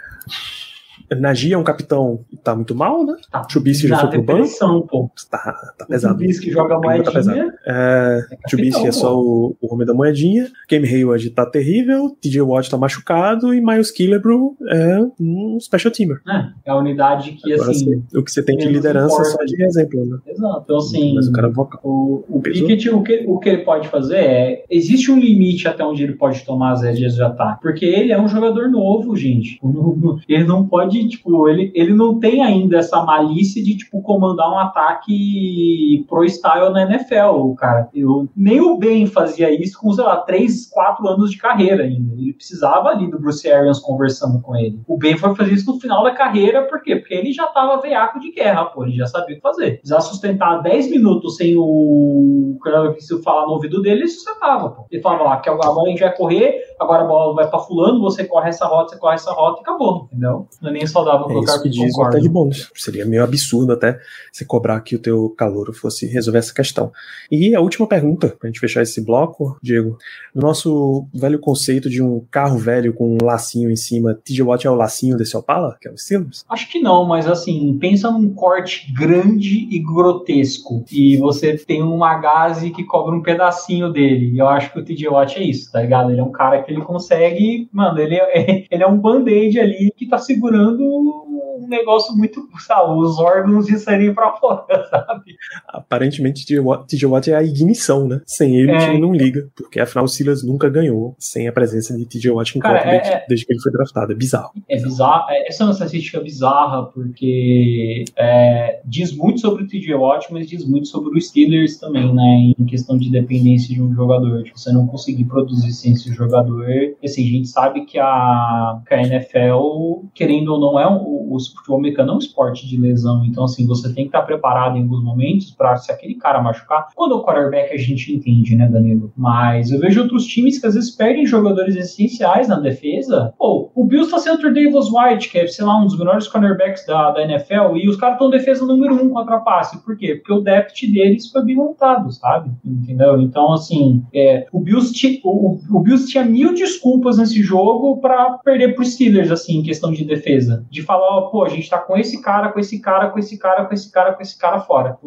Nagy 1.18 1.53
é 1.53 1.58
um 1.58 1.64
capitão 1.64 2.20
que 2.30 2.38
tá 2.38 2.56
muito 2.56 2.74
mal, 2.76 3.06
né? 3.06 3.16
Tá, 3.32 3.41
Trubisky 3.41 3.88
já 3.88 3.99
foi 3.99 4.10
pro 4.10 4.24
banco. 4.24 4.88
pô. 4.88 5.10
Tá, 5.30 5.74
tá 5.78 5.86
pesado. 5.86 6.16
O 6.16 6.18
Trubisky 6.18 6.51
joga 6.51 6.78
O 6.78 6.82
tá 6.82 6.88
moedinha. 6.88 7.53
É, 7.66 8.22
capitão, 8.22 8.38
Trubisky 8.49 8.88
é 8.88 8.91
só 8.91 9.18
o, 9.18 9.56
o 9.62 9.74
homem 9.74 9.86
da 9.86 9.93
moedinha. 9.93 10.47
Cam 10.68 10.84
Hayward 10.84 11.30
tá 11.32 11.45
terrível. 11.45 12.16
TJ 12.22 12.41
Watt 12.41 12.70
tá 12.70 12.78
machucado. 12.78 13.53
E 13.53 13.62
Miles 13.62 13.91
Killebrew 13.91 14.56
é 14.70 14.99
um 15.20 15.60
special 15.60 15.91
teamer. 15.91 16.22
É, 16.28 16.70
é 16.70 16.72
a 16.72 16.78
unidade 16.78 17.34
que, 17.34 17.53
Agora, 17.53 17.72
assim. 17.72 18.03
o 18.14 18.24
que 18.24 18.32
você 18.32 18.43
tem 18.43 18.58
de 18.58 18.68
liderança 18.68 19.22
é 19.22 19.26
só 19.26 19.43
de 19.43 19.64
exemplo, 19.64 20.06
né? 20.06 20.18
Exato. 20.28 20.62
Então, 20.64 20.78
assim. 20.78 21.14
Mas 21.16 21.28
o 21.28 21.32
cara 21.32 21.47
é 21.47 21.51
vocal. 21.51 21.80
O, 21.84 22.24
o 22.28 22.41
Pesou? 22.41 22.68
Pickett, 22.68 22.89
o 22.89 23.03
que, 23.03 23.26
o 23.28 23.39
que 23.39 23.49
ele 23.49 23.64
pode 23.64 23.88
fazer 23.88 24.18
é. 24.18 24.64
Existe 24.70 25.12
um 25.12 25.20
limite 25.20 25.68
até 25.68 25.84
onde 25.84 26.03
ele 26.03 26.14
pode 26.14 26.43
tomar 26.45 26.72
as 26.72 26.82
rédeas 26.82 27.16
de 27.16 27.24
ataque. 27.24 27.62
Porque 27.62 27.86
ele 27.86 28.12
é 28.12 28.20
um 28.20 28.28
jogador 28.28 28.70
novo, 28.70 29.16
gente. 29.16 29.60
Ele 30.28 30.43
não 30.43 30.68
pode, 30.68 30.94
tipo, 31.07 31.47
ele, 31.49 31.71
ele 31.75 31.93
não 31.93 32.19
tem 32.19 32.41
ainda 32.41 32.77
essa 32.77 33.03
malícia 33.03 33.63
de, 33.63 33.77
tipo, 33.77 34.01
comandar 34.01 34.51
um 34.51 34.57
ataque 34.57 36.05
pro 36.07 36.23
style 36.25 36.71
na 36.71 36.83
NFL, 36.83 37.53
cara. 37.57 37.89
Eu, 37.93 38.27
nem 38.35 38.61
o 38.61 38.77
Ben 38.77 39.05
fazia 39.07 39.49
isso 39.51 39.79
com, 39.79 39.91
sei 39.91 40.03
lá, 40.03 40.17
3, 40.17 40.69
4 40.69 41.07
anos 41.07 41.31
de 41.31 41.37
carreira 41.37 41.83
ainda. 41.83 42.13
Ele 42.13 42.33
precisava 42.33 42.89
ali 42.89 43.09
do 43.09 43.19
Bruce 43.19 43.49
Arians 43.49 43.79
conversando 43.79 44.41
com 44.41 44.55
ele. 44.55 44.79
O 44.87 44.97
Ben 44.97 45.17
foi 45.17 45.35
fazer 45.35 45.53
isso 45.53 45.71
no 45.71 45.79
final 45.79 46.03
da 46.03 46.11
carreira, 46.11 46.63
por 46.63 46.81
quê? 46.81 46.95
Porque 46.95 47.13
ele 47.13 47.31
já 47.31 47.47
tava 47.47 47.81
veiaco 47.81 48.19
de 48.19 48.31
guerra, 48.31 48.65
pô. 48.65 48.83
Ele 48.83 48.95
já 48.95 49.05
sabia 49.05 49.35
o 49.35 49.37
que 49.37 49.41
fazer. 49.41 49.71
Precisava 49.77 50.01
sustentar 50.01 50.61
10 50.61 50.91
minutos 50.91 51.37
sem 51.37 51.55
o. 51.57 52.57
Se 52.99 53.13
eu 53.13 53.21
falar 53.21 53.45
no 53.45 53.53
ouvido 53.53 53.81
dele, 53.81 54.01
ele 54.01 54.07
sustentava, 54.07 54.69
pô. 54.69 54.85
Ele 54.89 55.01
falava 55.01 55.23
lá, 55.23 55.37
que 55.37 55.49
agora 55.49 55.69
a 55.81 55.89
gente 55.89 55.99
vai 55.99 56.15
correr, 56.15 56.61
agora 56.79 57.03
a 57.03 57.07
bola 57.07 57.35
vai 57.35 57.49
pra 57.49 57.59
fulano, 57.59 58.01
você 58.01 58.23
corre 58.25 58.49
essa 58.49 58.65
rota, 58.65 58.89
você 58.89 58.99
corre 58.99 59.15
essa 59.15 59.31
rota 59.31 59.59
e 59.59 59.61
acabou, 59.61 60.07
entendeu? 60.11 60.47
Não 60.61 60.69
é 60.69 60.73
nem 60.73 60.84
saudável 60.88 61.25
É 61.25 61.33
colocar 61.33 61.53
isso 61.53 61.63
que 61.63 61.69
diz 61.69 61.93
o 61.93 61.97
concordo. 61.97 62.17
Ted 62.17 62.29
Bônus. 62.29 62.71
Seria 62.75 63.05
meio 63.05 63.23
absurdo 63.23 63.73
até 63.73 63.99
você 64.31 64.45
cobrar 64.45 64.79
que 64.81 64.95
o 64.95 64.99
teu 64.99 65.29
calouro 65.38 65.73
fosse 65.73 66.05
resolver 66.05 66.39
essa 66.39 66.53
questão. 66.53 66.91
E 67.31 67.55
a 67.55 67.61
última 67.61 67.88
pergunta, 67.88 68.36
pra 68.39 68.47
gente 68.47 68.59
fechar 68.59 68.81
esse 68.81 69.03
bloco, 69.03 69.57
Diego. 69.61 69.97
No 70.33 70.41
nosso 70.41 71.07
velho 71.13 71.39
conceito 71.39 71.89
de 71.89 72.01
um 72.01 72.23
carro 72.29 72.57
velho 72.57 72.93
com 72.93 73.15
um 73.15 73.25
lacinho 73.25 73.69
em 73.71 73.75
cima, 73.75 74.13
TJ 74.23 74.43
Watt 74.43 74.67
é 74.67 74.69
o 74.69 74.75
lacinho 74.75 75.17
desse 75.17 75.36
Opala, 75.36 75.77
que 75.79 75.88
é 75.88 75.91
o 75.91 75.97
Steelers? 75.97 76.43
Acho 76.49 76.69
que 76.69 76.79
não, 76.79 77.05
mas 77.05 77.27
assim, 77.27 77.77
pensa 77.79 78.11
num 78.11 78.33
corte 78.33 78.91
grande 78.93 79.67
e 79.71 79.79
grotesco. 79.79 80.83
E 80.91 81.17
você 81.17 81.57
tem 81.57 81.81
uma 81.81 82.15
gaze 82.19 82.71
que 82.71 82.83
cobra 82.83 83.15
um 83.15 83.21
pedacinho 83.21 83.91
dele. 83.91 84.31
E 84.31 84.39
eu 84.39 84.47
acho 84.47 84.71
que 84.71 84.79
o 84.79 84.83
TJ 84.83 85.07
Watt 85.09 85.38
é 85.38 85.43
isso, 85.43 85.71
tá 85.71 85.81
ligado? 85.81 86.11
Ele 86.11 86.19
é 86.19 86.23
um 86.23 86.31
cara 86.31 86.61
que 86.61 86.71
ele 86.71 86.81
consegue. 86.81 87.67
Mano, 87.71 87.99
ele 87.99 88.15
é, 88.15 88.65
ele 88.69 88.83
é 88.83 88.88
um 88.88 88.97
band-aid 88.97 89.59
ali 89.59 89.93
que 89.95 90.07
tá 90.07 90.17
segurando 90.17 90.74
um 90.84 91.67
negócio 91.67 92.15
muito. 92.15 92.45
Sabe, 92.65 92.91
os 92.97 93.19
órgãos 93.19 93.65
de 93.67 93.78
saírem 93.78 94.13
pra 94.13 94.32
fora, 94.34 94.65
sabe? 94.89 95.36
Aparentemente, 95.67 96.45
TJ 96.45 97.05
Watt, 97.07 97.32
é 97.32 97.36
a 97.36 97.43
ignição, 97.43 98.07
né? 98.07 98.21
Sem 98.26 98.55
ele, 98.57 98.71
o 98.71 98.76
É. 98.76 98.80
time 98.80 98.99
não 98.99 99.13
liga. 99.13 99.47
Porque 99.55 99.80
afinal 99.80 100.05
o 100.05 100.07
Steelers 100.07 100.43
nunca 100.43 100.69
ganhou 100.69 101.15
sem 101.19 101.47
a 101.47 101.51
presença 101.51 101.95
de 101.95 102.05
TJ 102.05 102.32
Watt 102.32 102.57
em 102.57 102.61
Cara, 102.61 102.80
é- 102.80 102.91
desde, 102.91 103.09
é- 103.09 103.26
desde 103.28 103.45
que 103.45 103.53
ele 103.53 103.61
foi 103.61 103.71
draftado. 103.71 104.11
É 104.11 104.15
bizarro. 104.15 104.51
É 104.69 104.76
bizarro. 104.82 105.30
é- 105.30 105.47
Essa 105.47 105.63
é 105.63 105.65
uma 105.67 105.73
estatística 105.73 106.19
bizarra, 106.19 106.84
porque 106.86 108.05
é, 108.17 108.80
diz 108.86 109.15
muito 109.15 109.39
sobre 109.41 109.63
o 109.63 109.67
TJ 109.67 109.93
Watt, 109.95 110.28
mas 110.32 110.47
diz 110.47 110.65
muito 110.67 110.88
sobre 110.88 111.17
os 111.17 111.28
Steelers 111.28 111.78
também, 111.78 112.13
né? 112.13 112.53
Em 112.59 112.65
questão 112.65 112.97
de 112.97 113.09
dependência 113.11 113.73
de 113.73 113.82
um 113.82 113.93
jogador. 113.93 114.43
Tipo, 114.43 114.59
você 114.59 114.71
não 114.71 114.88
conseguir 114.88 115.26
produzir 115.26 115.71
sem 115.71 115.93
esse 115.93 116.11
jogador. 116.13 116.69
E, 116.69 116.95
Assim, 117.03 117.23
a 117.23 117.32
gente 117.32 117.47
sabe 117.47 117.86
que 117.86 117.97
a, 117.99 118.82
que 118.88 118.93
a 118.93 119.01
NFL, 119.03 120.05
querendo 120.13 120.53
ou 120.53 120.59
não, 120.59 120.64
é 120.80 120.88
um, 120.88 120.97
o, 120.97 121.36
o 121.36 121.39
futebol 121.39 121.78
americano 121.78 122.11
é 122.11 122.16
um 122.16 122.20
esporte 122.20 122.68
de 122.68 122.78
lesão. 122.78 123.24
Então, 123.26 123.43
assim, 123.43 123.66
você 123.68 123.88
tem 123.93 124.05
que 124.05 124.09
estar 124.09 124.22
preparado 124.24 124.78
em 124.78 124.82
alguns 124.82 125.03
momentos 125.03 125.51
para 125.51 125.76
se 125.78 125.91
aquele 125.91 126.16
cara 126.16 126.41
machucar. 126.41 126.88
Quando 126.95 127.13
é 127.13 127.18
o 127.18 127.24
quarterback, 127.24 127.74
a 127.74 127.78
gente 127.78 128.13
entende, 128.13 128.55
né, 128.55 128.68
Danilo? 128.68 129.11
Mas 129.16 129.72
eu 129.72 129.80
vejo 129.80 130.01
outros 130.01 130.26
times 130.26 130.59
que 130.59 130.68
às 130.68 130.76
vezes 130.76 130.91
perdem 130.91 131.26
jogadores 131.26 131.76
essenciais 131.76 132.47
na 132.47 132.59
defesa. 132.59 133.34
Pô, 133.38 133.72
o 133.76 133.86
Bills 133.86 134.09
tá 134.11 134.20
sem 134.20 134.32
o 134.34 134.38
Davis 134.38 134.89
White, 134.91 135.30
que 135.30 135.39
é, 135.39 135.47
sei 135.47 135.66
lá, 135.66 135.80
um 135.82 135.86
dos 135.86 135.97
melhores 135.97 136.28
cornerbacks 136.28 136.86
da, 136.86 137.11
da 137.11 137.24
NFL, 137.24 137.78
e 137.78 137.88
os 137.89 137.95
caras 137.95 138.16
estão 138.16 138.30
defesa 138.30 138.66
número 138.66 138.95
um 138.95 139.09
contra 139.09 139.39
passe. 139.39 139.84
Por 139.84 139.97
quê? 139.97 140.16
Porque 140.16 140.34
o 140.34 140.41
depth 140.41 140.82
deles 140.91 141.30
foi 141.32 141.43
bem 141.43 141.55
montado, 141.55 142.11
sabe? 142.11 142.51
Entendeu? 142.63 143.22
Então, 143.22 143.53
assim, 143.53 144.03
é, 144.13 144.45
o, 144.51 144.59
Bills 144.59 144.93
ti- 144.93 145.22
o, 145.24 145.57
o 145.70 145.80
Bills 145.80 146.07
tinha 146.07 146.24
mil 146.24 146.53
desculpas 146.53 147.18
nesse 147.18 147.41
jogo 147.41 147.97
para 147.99 148.38
perder 148.43 148.76
pro 148.76 148.86
Steelers, 148.86 149.32
assim, 149.32 149.59
em 149.59 149.63
questão 149.63 149.91
de 149.91 150.03
defesa. 150.05 150.55
De 150.70 150.82
falar, 150.82 151.22
pô, 151.30 151.43
a 151.43 151.49
gente 151.49 151.70
tá 151.70 151.78
com 151.78 151.97
esse 151.97 152.22
cara, 152.22 152.51
com 152.51 152.60
esse 152.60 152.80
cara, 152.80 153.10
com 153.10 153.20
esse 153.20 153.38
cara, 153.38 153.66
com 153.66 153.74
esse 153.74 153.91
cara, 153.91 154.14
com 154.14 154.22
esse 154.22 154.38
cara 154.38 154.60
fora. 154.60 154.97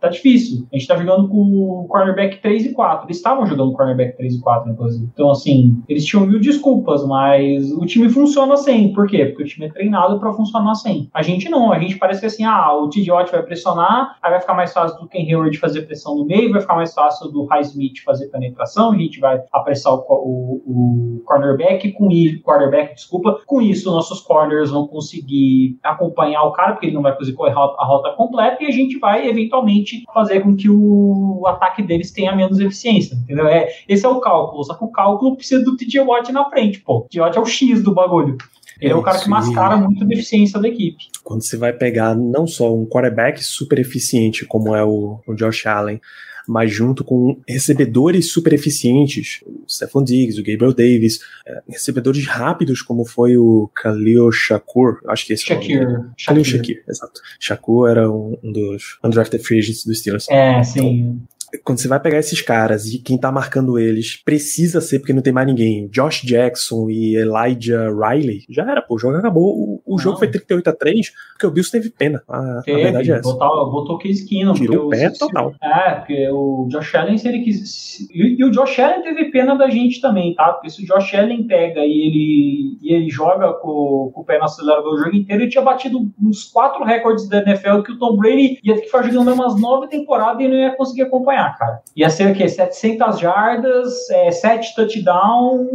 Tá 0.00 0.08
difícil. 0.08 0.66
A 0.72 0.76
gente 0.76 0.88
tá 0.88 0.96
jogando 0.96 1.28
com 1.28 1.36
o 1.36 1.86
cornerback 1.88 2.40
3 2.40 2.66
e 2.66 2.72
4. 2.72 3.06
Eles 3.06 3.16
estavam 3.16 3.46
jogando 3.46 3.68
com 3.68 3.74
o 3.74 3.76
cornerback 3.76 4.16
3 4.16 4.34
e 4.34 4.40
4, 4.40 4.72
inclusive. 4.72 5.08
Então, 5.12 5.30
assim, 5.30 5.82
eles 5.88 6.04
tinham 6.04 6.26
mil 6.26 6.40
desculpas, 6.40 7.06
mas 7.06 7.70
o 7.72 7.84
time 7.86 8.08
funciona 8.08 8.56
sem. 8.56 8.92
Por 8.92 9.06
quê? 9.06 9.26
Porque 9.26 9.42
o 9.42 9.46
time 9.46 9.66
é 9.66 9.70
treinado 9.70 10.18
para 10.18 10.32
funcionar 10.32 10.74
sem. 10.74 11.08
A 11.12 11.22
gente 11.22 11.48
não. 11.48 11.72
A 11.72 11.78
gente 11.78 11.98
parece 11.98 12.20
que 12.20 12.26
assim, 12.26 12.44
ah, 12.44 12.74
o 12.74 12.88
T.J. 12.88 13.30
vai 13.30 13.42
pressionar, 13.42 14.16
aí 14.22 14.30
vai 14.30 14.40
ficar 14.40 14.54
mais 14.54 14.72
fácil 14.72 15.00
do 15.00 15.08
Ken 15.08 15.26
Hayward 15.28 15.56
fazer 15.58 15.82
pressão 15.82 16.16
no 16.16 16.24
meio, 16.24 16.52
vai 16.52 16.60
ficar 16.60 16.74
mais 16.74 16.92
fácil 16.92 17.30
do 17.30 17.44
High 17.46 17.62
Smith 17.62 17.98
fazer 18.04 18.28
penetração, 18.28 18.92
a 18.92 18.96
gente 18.96 19.20
vai 19.20 19.42
apressar 19.52 19.94
o, 19.94 20.04
o, 20.08 20.62
o 20.66 21.22
cornerback 21.24 21.92
com 21.92 22.10
isso, 22.10 22.42
quarterback, 22.42 22.94
desculpa, 22.94 23.40
com 23.46 23.60
isso 23.60 23.90
nossos 23.90 24.20
corners 24.20 24.70
vão 24.70 24.86
conseguir 24.94 25.76
acompanhar 25.82 26.44
o 26.44 26.52
cara, 26.52 26.72
porque 26.72 26.86
ele 26.86 26.94
não 26.94 27.02
vai 27.02 27.16
conseguir 27.16 27.36
correr 27.36 27.50
a 27.50 27.84
rota 27.84 28.12
completa, 28.16 28.62
e 28.62 28.66
a 28.66 28.70
gente 28.70 28.98
vai 28.98 29.28
eventualmente 29.28 30.04
fazer 30.14 30.40
com 30.40 30.54
que 30.54 30.70
o, 30.70 31.44
ataque 31.46 31.82
deles 31.82 32.10
tenha 32.10 32.34
menos 32.34 32.58
eficiência, 32.58 33.16
entendeu? 33.16 33.46
É, 33.46 33.68
esse 33.88 34.06
é 34.06 34.08
o 34.08 34.20
cálculo, 34.20 34.64
só 34.64 34.74
que 34.74 34.84
o 34.84 34.88
cálculo 34.88 35.36
precisa 35.36 35.62
do 35.62 35.76
TJ 35.76 36.00
Watt 36.00 36.32
na 36.32 36.48
frente, 36.48 36.80
pô. 36.80 36.98
O 36.98 37.00
TJ 37.02 37.20
Watt 37.20 37.36
é 37.36 37.40
o 37.40 37.44
X 37.44 37.82
do 37.82 37.92
bagulho. 37.92 38.38
Ele 38.80 38.92
é, 38.92 38.94
é 38.94 38.96
o 38.96 39.02
cara 39.02 39.18
que 39.18 39.28
mascara 39.28 39.76
muito 39.76 40.04
a 40.04 40.06
deficiência 40.06 40.60
da 40.60 40.68
equipe. 40.68 41.04
Quando 41.22 41.42
você 41.42 41.56
vai 41.56 41.72
pegar 41.72 42.14
não 42.14 42.46
só 42.46 42.74
um 42.74 42.86
quarterback 42.86 43.42
super 43.42 43.78
eficiente, 43.78 44.46
como 44.46 44.74
é 44.74 44.84
o, 44.84 45.20
o 45.26 45.34
Josh 45.34 45.66
Allen, 45.66 46.00
mas 46.48 46.72
junto 46.72 47.04
com 47.04 47.40
recebedores 47.48 48.30
super 48.30 48.52
eficientes, 48.52 49.40
o 49.46 49.64
Stephon 49.68 50.02
Diggs, 50.02 50.40
o 50.40 50.44
Gabriel 50.44 50.74
Davis, 50.74 51.20
é, 51.46 51.62
recebedores 51.68 52.26
rápidos 52.26 52.82
como 52.82 53.04
foi 53.04 53.36
o 53.36 53.70
Khalil 53.74 54.30
Shakur, 54.32 55.00
acho 55.08 55.26
que 55.26 55.32
esse 55.32 55.44
Shakir. 55.44 55.82
É 55.82 55.86
o 55.86 56.10
Khalil 56.26 56.44
Shakir, 56.44 56.84
exato. 56.88 57.20
Shakur 57.38 57.88
era 57.88 58.10
um, 58.10 58.38
um 58.42 58.52
dos 58.52 58.98
undrafted 59.04 59.42
free 59.44 59.58
agents 59.58 59.84
dos 59.84 59.98
Steelers. 59.98 60.28
É, 60.28 60.62
sim. 60.62 61.20
Quando 61.62 61.78
você 61.78 61.88
vai 61.88 62.00
pegar 62.00 62.18
esses 62.18 62.40
caras 62.40 62.86
e 62.86 62.98
quem 62.98 63.18
tá 63.18 63.30
marcando 63.30 63.78
eles 63.78 64.16
precisa 64.24 64.80
ser 64.80 64.98
porque 64.98 65.12
não 65.12 65.22
tem 65.22 65.32
mais 65.32 65.46
ninguém. 65.46 65.88
Josh 65.88 66.22
Jackson 66.22 66.88
e 66.90 67.16
Elijah 67.16 67.90
Riley, 67.90 68.44
já 68.48 68.62
era, 68.70 68.82
pô, 68.82 68.94
o 68.94 68.98
jogo 68.98 69.16
acabou. 69.16 69.54
O, 69.54 69.94
o 69.94 69.98
jogo 69.98 70.18
foi 70.18 70.28
38 70.28 70.70
a 70.70 70.72
3 70.72 71.12
porque 71.32 71.46
o 71.46 71.50
Bills 71.50 71.70
teve 71.70 71.90
pena. 71.90 72.22
A, 72.28 72.62
teve, 72.64 72.80
a 72.80 72.84
verdade 72.84 73.12
é 73.12 73.14
essa. 73.16 73.32
Botou, 73.32 73.98
Case 73.98 74.26
Keenum. 74.26 74.54
Tirou 74.54 74.86
o 74.86 74.88
pé 74.90 75.10
total. 75.10 75.54
É, 75.62 75.94
porque 75.94 76.28
o 76.30 76.66
Josh 76.70 76.94
Allen, 76.94 77.18
se 77.18 77.28
ele 77.28 77.40
quis. 77.40 78.00
E, 78.10 78.40
e, 78.40 78.44
o 78.44 78.50
Josh 78.50 78.78
Allen 78.78 79.02
teve 79.02 79.30
pena 79.30 79.54
da 79.54 79.68
gente 79.68 80.00
também, 80.00 80.34
tá? 80.34 80.52
Porque 80.52 80.70
se 80.70 80.82
o 80.82 80.86
Josh 80.86 81.14
Allen 81.14 81.46
pega 81.46 81.80
e 81.80 81.90
ele, 81.90 82.78
e 82.82 82.94
ele 82.94 83.10
joga 83.10 83.52
com, 83.54 84.10
com 84.12 84.20
o 84.20 84.24
pé 84.24 84.38
no 84.38 84.44
acelerador 84.44 84.94
o 84.94 84.98
jogo 84.98 85.16
inteiro, 85.16 85.42
ele 85.42 85.50
tinha 85.50 85.62
batido 85.62 86.10
uns 86.22 86.44
quatro 86.44 86.84
recordes 86.84 87.28
da 87.28 87.38
NFL 87.38 87.82
que 87.82 87.92
o 87.92 87.98
Tom 87.98 88.16
Brady 88.16 88.58
ia 88.62 88.74
ter 88.74 88.80
que 88.80 88.86
ficar 88.86 89.02
jogando 89.02 89.34
umas 89.34 89.60
nove 89.60 89.88
temporadas 89.88 90.44
e 90.44 90.48
não 90.48 90.56
ia 90.56 90.76
conseguir 90.76 91.02
acompanhar 91.02 91.43
cara. 91.50 91.82
Ia 91.96 92.10
ser 92.10 92.30
o 92.30 92.34
quê? 92.34 92.48
700 92.48 93.18
jardas, 93.18 94.10
é, 94.10 94.30
7 94.30 94.74
touchdown 94.74 95.66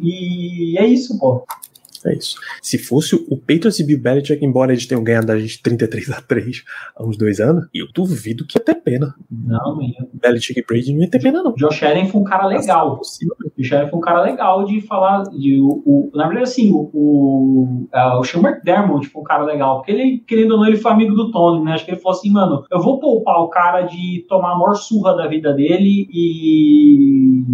e 0.00 0.78
é 0.78 0.86
isso, 0.86 1.18
pô. 1.18 1.44
É 2.04 2.14
isso. 2.14 2.38
Se 2.62 2.78
fosse 2.78 3.14
o 3.14 3.36
Patriots 3.36 3.78
e 3.78 3.84
Bill 3.84 4.00
Belichick, 4.00 4.44
embora 4.44 4.72
eles 4.72 4.86
tenham 4.86 5.04
ganhado 5.04 5.32
a 5.32 5.38
gente 5.38 5.62
33 5.62 6.10
a 6.10 6.20
3 6.20 6.64
há 6.96 7.04
uns 7.04 7.16
dois 7.16 7.40
anos, 7.40 7.66
eu 7.74 7.86
duvido 7.92 8.46
que 8.46 8.58
ia 8.58 8.64
ter 8.64 8.74
pena. 8.76 9.14
Não, 9.30 9.76
não 9.76 9.82
ia. 9.82 10.06
Belichick 10.14 10.60
e 10.60 10.64
Brady 10.64 10.94
não 10.94 11.02
ia 11.02 11.10
ter 11.10 11.20
pena, 11.20 11.42
não. 11.42 11.52
Josh 11.54 11.82
Allen 11.82 12.08
foi 12.08 12.20
um 12.20 12.24
cara 12.24 12.46
legal. 12.46 13.00
Josh 13.58 13.72
Allen 13.72 13.88
foi 13.88 13.98
um 13.98 14.02
cara 14.02 14.22
legal 14.22 14.64
de 14.64 14.80
falar. 14.80 15.24
De, 15.24 15.60
o, 15.60 15.82
o 15.84 16.10
na 16.14 16.26
verdade, 16.26 16.50
assim, 16.50 16.70
o, 16.70 16.90
o, 16.92 17.88
uh, 17.94 18.18
o 18.18 18.24
Sean 18.24 18.40
McDermott 18.40 19.06
foi 19.08 19.20
um 19.22 19.24
cara 19.24 19.44
legal. 19.44 19.78
Porque 19.78 19.92
ele, 19.92 20.24
querendo 20.26 20.52
ou 20.52 20.58
não, 20.58 20.66
ele 20.66 20.76
foi 20.76 20.90
amigo 20.90 21.14
do 21.14 21.30
Tony, 21.30 21.64
né? 21.64 21.74
Acho 21.74 21.84
que 21.84 21.90
ele 21.90 22.00
falou 22.00 22.18
assim, 22.18 22.30
mano, 22.30 22.64
eu 22.70 22.80
vou 22.80 22.98
poupar 22.98 23.40
o 23.40 23.48
cara 23.48 23.82
de 23.82 24.24
tomar 24.28 24.52
a 24.52 24.58
maior 24.58 24.74
surra 24.74 25.14
da 25.14 25.26
vida 25.26 25.52
dele 25.52 26.08
e. 26.10 27.44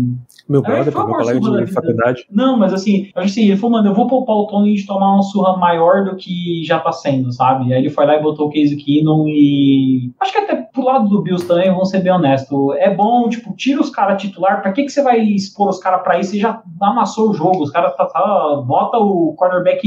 Meu 0.48 0.62
brother, 0.62 0.94
meu 0.94 1.06
colega 1.06 1.64
de 1.64 1.72
faculdade. 1.72 2.26
Não, 2.30 2.56
mas 2.56 2.72
assim, 2.72 3.10
acho 3.14 3.26
assim, 3.26 3.46
ele 3.46 3.56
falou, 3.56 3.76
mano, 3.76 3.90
eu 3.90 3.94
vou 3.94 4.06
poupar 4.06 4.36
o 4.36 4.46
Tony 4.46 4.74
de 4.74 4.86
tomar 4.86 5.14
uma 5.14 5.22
surra 5.22 5.56
maior 5.56 6.04
do 6.04 6.16
que 6.16 6.62
já 6.64 6.78
tá 6.78 6.92
sendo, 6.92 7.32
sabe? 7.32 7.72
Aí 7.72 7.80
ele 7.80 7.90
foi 7.90 8.06
lá 8.06 8.16
e 8.16 8.22
botou 8.22 8.46
o 8.46 8.50
Case 8.50 8.76
Keenum 8.76 9.26
e. 9.26 10.12
Acho 10.20 10.32
que 10.32 10.38
até 10.38 10.54
pro 10.54 10.84
lado 10.84 11.08
do 11.08 11.22
Bills 11.22 11.46
também, 11.46 11.70
vamos 11.70 11.90
ser 11.90 12.00
bem 12.00 12.12
honesto. 12.12 12.72
É 12.74 12.94
bom, 12.94 13.28
tipo, 13.28 13.54
tira 13.56 13.80
os 13.80 13.90
caras 13.90 14.20
titular. 14.20 14.62
Pra 14.62 14.72
que, 14.72 14.84
que 14.84 14.90
você 14.90 15.02
vai 15.02 15.20
expor 15.20 15.68
os 15.68 15.78
caras 15.78 16.02
pra 16.02 16.18
isso? 16.20 16.30
Você 16.30 16.38
já 16.38 16.62
amassou 16.80 17.30
o 17.30 17.34
jogo. 17.34 17.62
Os 17.62 17.70
caras 17.70 17.96
tá, 17.96 18.06
tá, 18.06 18.62
bota 18.64 18.98
o 18.98 19.34
cornerback, 19.36 19.82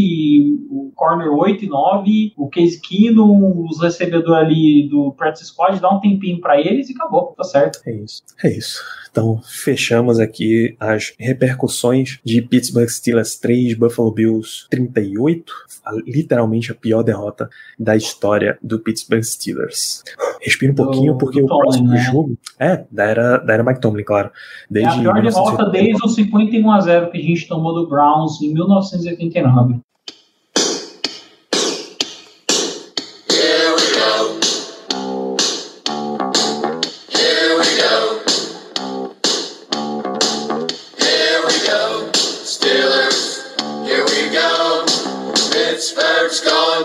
o 0.70 0.91
corner 0.95 1.32
8 1.32 1.66
e 1.66 1.68
9, 1.70 2.34
o 2.38 2.49
Case 2.49 2.82
Keenum, 2.82 3.66
os 3.70 3.80
recebedores 3.82 4.34
ali 4.34 4.89
do 4.89 5.14
practice 5.14 5.45
squad, 5.45 5.80
dá 5.80 5.89
um 5.89 5.99
tempinho 5.99 6.41
pra 6.41 6.60
eles 6.60 6.89
e 6.89 6.93
acabou, 6.93 7.34
tá 7.38 7.43
certo. 7.43 7.80
É 7.86 7.91
isso. 7.93 8.22
É 8.43 8.49
isso. 8.49 8.84
Então, 9.10 9.39
fechamos 9.43 10.20
aqui 10.20 10.49
as 10.80 11.14
repercussões 11.20 12.20
de 12.24 12.41
Pittsburgh 12.41 12.89
Steelers 12.89 13.38
3, 13.38 13.76
Buffalo 13.76 14.12
Bills 14.12 14.68
38, 14.70 15.52
literalmente 16.06 16.72
a 16.72 16.76
pior 16.76 17.04
derrota 17.04 17.50
da 17.78 17.95
história 17.95 18.58
do 18.62 18.80
Pittsburgh 18.80 19.24
Steelers. 19.24 20.04
Respira 20.41 20.72
um 20.72 20.76
pouquinho, 20.76 21.18
porque 21.18 21.41
o 21.41 21.47
próximo 21.47 21.89
né? 21.89 22.00
jogo 22.00 22.38
é 22.58 22.84
da 22.91 23.04
era, 23.04 23.38
da 23.38 23.54
era 23.54 23.64
Mike 23.64 23.82
Tomlin, 23.82 24.04
claro. 24.04 24.32
Desde 24.70 24.91
é 24.91 24.93
a 24.93 25.02
pior 25.02 25.22
derrota 25.22 25.70
desde 25.70 26.04
o 26.04 26.08
51 26.08 26.72
a 26.72 26.80
0 26.80 27.12
que 27.12 27.18
a 27.18 27.22
gente 27.22 27.47
tomou 27.47 27.74
do 27.74 27.88
Browns 27.88 28.41
em 28.41 28.54
1989. 28.54 29.80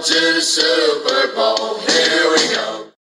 To 0.03 0.35
the 0.35 0.41
Super 0.41 1.35
Bowl. 1.37 1.94